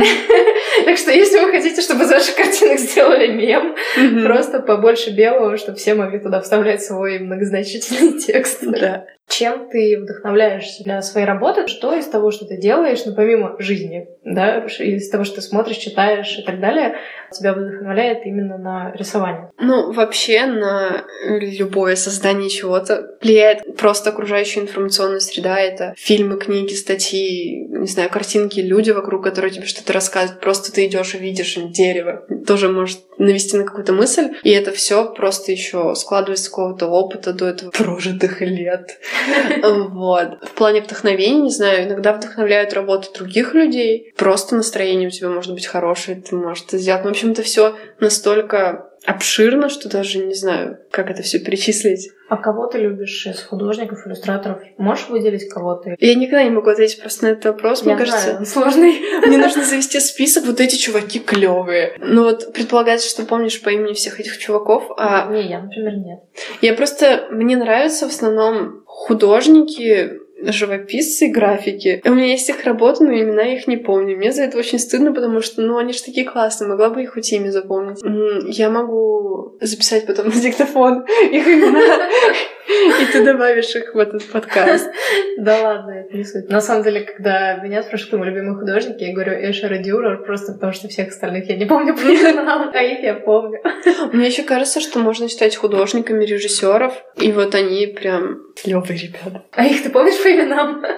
Так 0.84 0.96
что, 0.96 1.12
если 1.12 1.38
вы 1.38 1.51
хотите, 1.52 1.80
чтобы 1.82 2.04
из 2.04 2.10
ваших 2.10 2.34
картинок 2.34 2.78
сделали 2.78 3.28
мем, 3.28 3.74
mm-hmm. 3.96 4.24
просто 4.24 4.60
побольше 4.60 5.10
белого, 5.10 5.56
чтобы 5.56 5.78
все 5.78 5.94
могли 5.94 6.18
туда 6.18 6.40
вставлять 6.40 6.82
свой 6.82 7.18
многозначительный 7.18 8.18
текст. 8.26 8.58
Да. 8.62 9.06
Чем 9.28 9.70
ты 9.70 9.98
вдохновляешься 9.98 10.84
для 10.84 11.00
своей 11.00 11.26
работы, 11.26 11.66
что 11.66 11.94
из 11.94 12.06
того, 12.06 12.30
что 12.30 12.44
ты 12.44 12.58
делаешь, 12.58 13.00
ну, 13.06 13.14
помимо 13.14 13.56
жизни, 13.58 14.06
да, 14.24 14.66
из 14.66 15.08
того, 15.08 15.24
что 15.24 15.36
ты 15.36 15.42
смотришь, 15.42 15.78
читаешь 15.78 16.38
и 16.38 16.42
так 16.42 16.60
далее, 16.60 16.96
тебя 17.32 17.54
вдохновляет 17.54 18.26
именно 18.26 18.58
на 18.58 18.92
рисование? 18.92 19.50
Ну, 19.58 19.92
вообще 19.92 20.44
на 20.44 21.04
любое 21.24 21.96
создание 21.96 22.50
чего-то 22.50 23.16
влияет 23.22 23.76
просто 23.76 24.10
окружающая 24.10 24.60
информационная 24.60 25.20
среда. 25.20 25.58
Это 25.58 25.94
фильмы, 25.96 26.38
книги, 26.38 26.74
статьи, 26.74 27.66
не 27.68 27.86
знаю, 27.86 28.10
картинки, 28.10 28.60
люди 28.60 28.90
вокруг, 28.90 29.24
которые 29.24 29.50
тебе 29.50 29.66
что-то 29.66 29.92
рассказывают. 29.92 30.40
Просто 30.40 30.72
ты 30.72 30.86
идешь 30.86 31.14
и 31.14 31.18
видишь 31.18 31.56
дерево. 31.56 32.26
Тоже 32.46 32.68
может 32.68 33.00
навести 33.18 33.56
на 33.56 33.64
какую-то 33.64 33.92
мысль. 33.92 34.34
И 34.42 34.50
это 34.50 34.72
все 34.72 35.12
просто 35.12 35.52
еще 35.52 35.94
складывается 35.94 36.44
с 36.44 36.48
какого-то 36.48 36.86
опыта 36.86 37.32
до 37.32 37.48
этого 37.48 37.70
прожитых 37.70 38.40
лет. 38.40 38.98
Вот. 39.62 40.38
В 40.42 40.50
плане 40.52 40.80
вдохновения, 40.82 41.42
не 41.42 41.50
знаю, 41.50 41.86
иногда 41.86 42.12
вдохновляют 42.12 42.72
работу 42.72 43.08
других 43.14 43.54
людей. 43.54 44.12
Просто 44.16 44.56
настроение 44.56 45.08
у 45.08 45.10
тебя 45.10 45.28
может 45.28 45.52
быть 45.52 45.66
хорошее, 45.66 46.20
ты 46.20 46.34
можешь 46.34 46.64
это 46.66 46.78
сделать. 46.78 47.04
В 47.04 47.08
общем, 47.08 47.32
это 47.32 47.42
все 47.42 47.76
настолько 48.00 48.88
обширно, 49.04 49.68
что 49.68 49.88
даже 49.88 50.18
не 50.18 50.34
знаю, 50.34 50.78
как 50.90 51.10
это 51.10 51.22
все 51.22 51.40
перечислить. 51.40 52.10
А 52.28 52.36
кого 52.36 52.66
ты 52.66 52.78
любишь 52.78 53.26
из 53.26 53.42
художников, 53.42 54.06
иллюстраторов? 54.06 54.58
Можешь 54.78 55.08
выделить 55.08 55.48
кого-то? 55.48 55.96
Я 55.98 56.14
никогда 56.14 56.44
не 56.44 56.50
могу 56.50 56.70
ответить 56.70 57.00
просто 57.00 57.24
на 57.24 57.28
этот 57.30 57.44
вопрос. 57.44 57.82
Я 57.82 57.94
Мне 57.94 58.06
знаю, 58.06 58.22
кажется, 58.22 58.52
сложный. 58.52 59.00
Мне 59.26 59.38
нужно 59.38 59.64
завести 59.64 60.00
список, 60.00 60.44
вот 60.44 60.60
эти 60.60 60.76
чуваки 60.76 61.18
клевые. 61.18 61.96
Ну 61.98 62.24
вот 62.24 62.52
предполагается, 62.52 63.08
что 63.08 63.24
помнишь 63.24 63.60
по 63.60 63.70
имени 63.70 63.92
всех 63.92 64.20
этих 64.20 64.38
чуваков. 64.38 64.90
А... 64.96 65.30
Не, 65.30 65.48
я, 65.48 65.60
например, 65.60 65.94
нет. 65.96 66.20
Я 66.60 66.74
просто... 66.74 67.26
Мне 67.30 67.56
нравятся 67.56 68.08
в 68.08 68.12
основном 68.12 68.81
художники, 69.04 70.20
живописцы, 70.44 71.28
графики. 71.28 72.00
И 72.04 72.08
у 72.08 72.14
меня 72.14 72.26
есть 72.26 72.48
их 72.48 72.64
работы, 72.64 73.04
но 73.04 73.12
имена 73.12 73.42
их 73.42 73.66
не 73.66 73.76
помню. 73.76 74.16
Мне 74.16 74.32
за 74.32 74.42
это 74.42 74.58
очень 74.58 74.78
стыдно, 74.78 75.12
потому 75.12 75.40
что, 75.40 75.62
ну, 75.62 75.78
они 75.78 75.92
же 75.92 76.02
такие 76.02 76.26
классные, 76.26 76.68
могла 76.68 76.90
бы 76.90 77.02
их 77.02 77.14
хоть 77.14 77.32
имя 77.32 77.50
запомнить. 77.50 78.00
Я 78.56 78.70
могу 78.70 79.56
записать 79.60 80.06
потом 80.06 80.28
на 80.28 80.34
диктофон 80.34 81.04
их 81.30 81.46
имена, 81.46 82.08
и 83.02 83.12
ты 83.12 83.24
добавишь 83.24 83.74
их 83.74 83.94
в 83.94 83.98
этот 83.98 84.24
подкаст. 84.24 84.90
Да 85.38 85.62
ладно, 85.62 85.90
это 85.92 86.16
не 86.16 86.24
суть. 86.24 86.48
На 86.48 86.60
самом 86.60 86.82
деле, 86.82 87.00
когда 87.00 87.56
меня 87.56 87.82
спрашивают, 87.82 88.18
мой 88.18 88.28
любимый 88.28 88.58
художник, 88.58 88.96
я 88.98 89.12
говорю 89.12 89.32
Эшера 89.32 89.78
Дюрер, 89.78 90.24
просто 90.24 90.52
потому 90.52 90.72
что 90.72 90.88
всех 90.88 91.08
остальных 91.08 91.48
я 91.48 91.56
не 91.56 91.66
помню 91.66 91.94
по 91.94 92.00
именам, 92.00 92.70
а 92.72 92.82
их 92.82 93.02
я 93.02 93.14
помню. 93.14 93.60
Мне 94.12 94.26
еще 94.26 94.42
кажется, 94.42 94.80
что 94.80 94.98
можно 94.98 95.28
считать 95.28 95.56
художниками 95.56 96.24
режиссеров, 96.24 96.92
и 97.16 97.32
вот 97.32 97.54
они 97.54 97.86
прям 97.86 98.42
клевые 98.60 98.98
ребята. 98.98 99.44
А 99.52 99.64
их 99.64 99.82
ты 99.82 99.90
помнишь 99.90 100.22
по 100.22 100.28
именам? 100.32 100.84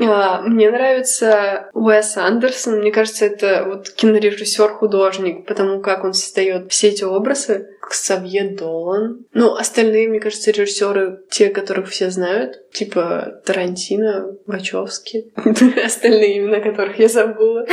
А, 0.00 0.42
мне 0.42 0.70
нравится 0.70 1.70
Уэс 1.74 2.16
Андерсон. 2.16 2.78
Мне 2.78 2.92
кажется, 2.92 3.26
это 3.26 3.64
вот 3.66 3.90
кинорежиссер-художник, 3.90 5.44
потому 5.44 5.80
как 5.80 6.04
он 6.04 6.14
создает 6.14 6.70
все 6.70 6.90
эти 6.90 7.02
образы. 7.02 7.68
Ксавье 7.80 8.44
Долан. 8.50 9.24
Ну, 9.32 9.54
остальные, 9.54 10.08
мне 10.08 10.20
кажется, 10.20 10.50
режиссеры, 10.50 11.20
те, 11.30 11.48
которых 11.48 11.88
все 11.88 12.10
знают, 12.10 12.70
типа 12.70 13.40
Тарантино, 13.44 14.36
Вачовски. 14.46 15.32
Остальные 15.84 16.38
имена 16.38 16.60
которых 16.60 16.98
я 16.98 17.08
забыла. 17.08 17.66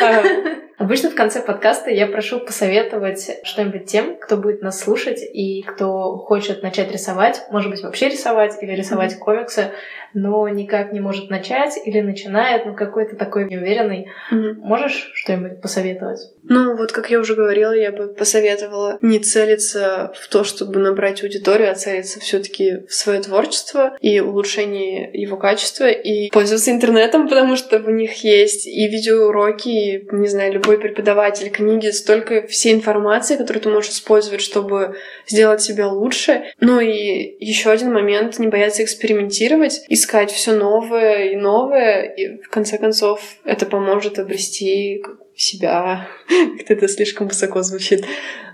Обычно 0.84 1.08
в 1.08 1.14
конце 1.14 1.40
подкаста 1.40 1.88
я 1.88 2.06
прошу 2.06 2.40
посоветовать 2.40 3.40
что-нибудь 3.42 3.86
тем, 3.86 4.18
кто 4.18 4.36
будет 4.36 4.60
нас 4.60 4.78
слушать 4.78 5.22
и 5.22 5.62
кто 5.62 6.18
хочет 6.18 6.62
начать 6.62 6.92
рисовать, 6.92 7.40
может 7.50 7.70
быть, 7.70 7.82
вообще 7.82 8.10
рисовать 8.10 8.62
или 8.62 8.72
рисовать 8.72 9.14
mm-hmm. 9.14 9.18
комиксы, 9.18 9.70
но 10.12 10.46
никак 10.48 10.92
не 10.92 11.00
может 11.00 11.30
начать 11.30 11.78
или 11.84 12.02
начинает, 12.02 12.66
ну 12.66 12.74
какой-то 12.74 13.16
такой 13.16 13.48
неуверенный. 13.48 14.08
Mm-hmm. 14.30 14.54
Можешь 14.58 15.10
что-нибудь 15.14 15.62
посоветовать? 15.62 16.20
Ну, 16.42 16.76
вот 16.76 16.92
как 16.92 17.10
я 17.10 17.18
уже 17.18 17.34
говорила, 17.34 17.72
я 17.72 17.90
бы 17.90 18.08
посоветовала 18.08 18.98
не 19.00 19.18
целиться 19.18 20.12
в 20.14 20.28
то, 20.28 20.44
чтобы 20.44 20.78
набрать 20.78 21.22
аудиторию, 21.22 21.70
а 21.70 21.74
целиться 21.74 22.20
все 22.20 22.38
таки 22.38 22.86
в 22.86 22.92
свое 22.92 23.22
творчество 23.22 23.96
и 24.02 24.20
улучшение 24.20 25.10
его 25.14 25.38
качества, 25.38 25.88
и 25.88 26.30
пользоваться 26.30 26.70
интернетом, 26.70 27.28
потому 27.28 27.56
что 27.56 27.78
в 27.78 27.90
них 27.90 28.22
есть 28.22 28.66
и 28.66 28.86
видеоуроки, 28.86 29.68
и, 29.68 30.06
не 30.12 30.28
знаю, 30.28 30.52
любой 30.52 30.73
преподаватель 30.78 31.50
книги, 31.50 31.88
столько 31.90 32.46
всей 32.46 32.74
информации, 32.74 33.36
которую 33.36 33.62
ты 33.62 33.68
можешь 33.68 33.92
использовать, 33.92 34.40
чтобы 34.40 34.96
сделать 35.26 35.60
себя 35.60 35.88
лучше. 35.88 36.44
Ну 36.60 36.80
и 36.80 37.36
еще 37.44 37.70
один 37.70 37.92
момент, 37.92 38.38
не 38.38 38.48
бояться 38.48 38.84
экспериментировать, 38.84 39.84
искать 39.88 40.30
все 40.30 40.54
новое 40.54 41.30
и 41.30 41.36
новое, 41.36 42.02
и 42.02 42.42
в 42.42 42.48
конце 42.48 42.78
концов 42.78 43.20
это 43.44 43.66
поможет 43.66 44.18
обрести 44.18 45.02
себя. 45.36 46.08
Как-то 46.58 46.72
это 46.74 46.88
слишком 46.88 47.28
высоко 47.28 47.62
звучит. 47.62 48.04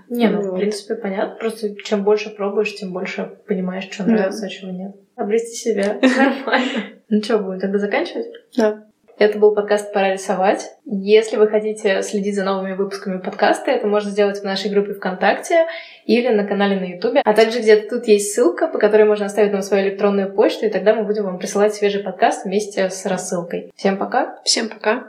Не, 0.09 0.29
ну, 0.29 0.41
вот. 0.41 0.55
в 0.55 0.55
принципе, 0.57 0.95
понятно. 0.95 1.35
Просто 1.39 1.73
чем 1.83 2.03
больше 2.03 2.31
пробуешь, 2.31 2.75
тем 2.75 2.91
больше 2.91 3.31
понимаешь, 3.47 3.87
что 3.89 4.03
нравится, 4.03 4.41
да. 4.41 4.47
а 4.47 4.49
чего 4.49 4.71
нет. 4.71 4.95
Обрести 5.15 5.55
себя. 5.55 5.99
Нормально. 6.01 6.83
Ну 7.07 7.23
что, 7.23 7.39
будем 7.39 7.59
тогда 7.61 7.77
заканчивать? 7.77 8.27
Да. 8.57 8.90
Это 9.21 9.37
был 9.37 9.53
подкаст 9.53 9.93
«Пора 9.93 10.13
рисовать». 10.13 10.71
Если 10.83 11.37
вы 11.37 11.47
хотите 11.47 12.01
следить 12.01 12.33
за 12.33 12.43
новыми 12.43 12.73
выпусками 12.73 13.19
подкаста, 13.19 13.69
это 13.69 13.85
можно 13.85 14.09
сделать 14.09 14.39
в 14.39 14.43
нашей 14.43 14.71
группе 14.71 14.95
ВКонтакте 14.95 15.67
или 16.07 16.29
на 16.29 16.43
канале 16.43 16.79
на 16.79 16.85
Ютубе. 16.85 17.21
А 17.23 17.33
также 17.35 17.59
где-то 17.59 17.87
тут 17.87 18.07
есть 18.07 18.33
ссылка, 18.33 18.67
по 18.67 18.79
которой 18.79 19.03
можно 19.03 19.27
оставить 19.27 19.51
нам 19.51 19.61
свою 19.61 19.89
электронную 19.89 20.33
почту, 20.33 20.65
и 20.65 20.69
тогда 20.69 20.95
мы 20.95 21.03
будем 21.03 21.25
вам 21.25 21.37
присылать 21.37 21.75
свежий 21.75 22.01
подкаст 22.01 22.45
вместе 22.45 22.89
с 22.89 23.05
рассылкой. 23.05 23.71
Всем 23.75 23.95
пока! 23.97 24.39
Всем 24.43 24.69
пока! 24.69 25.05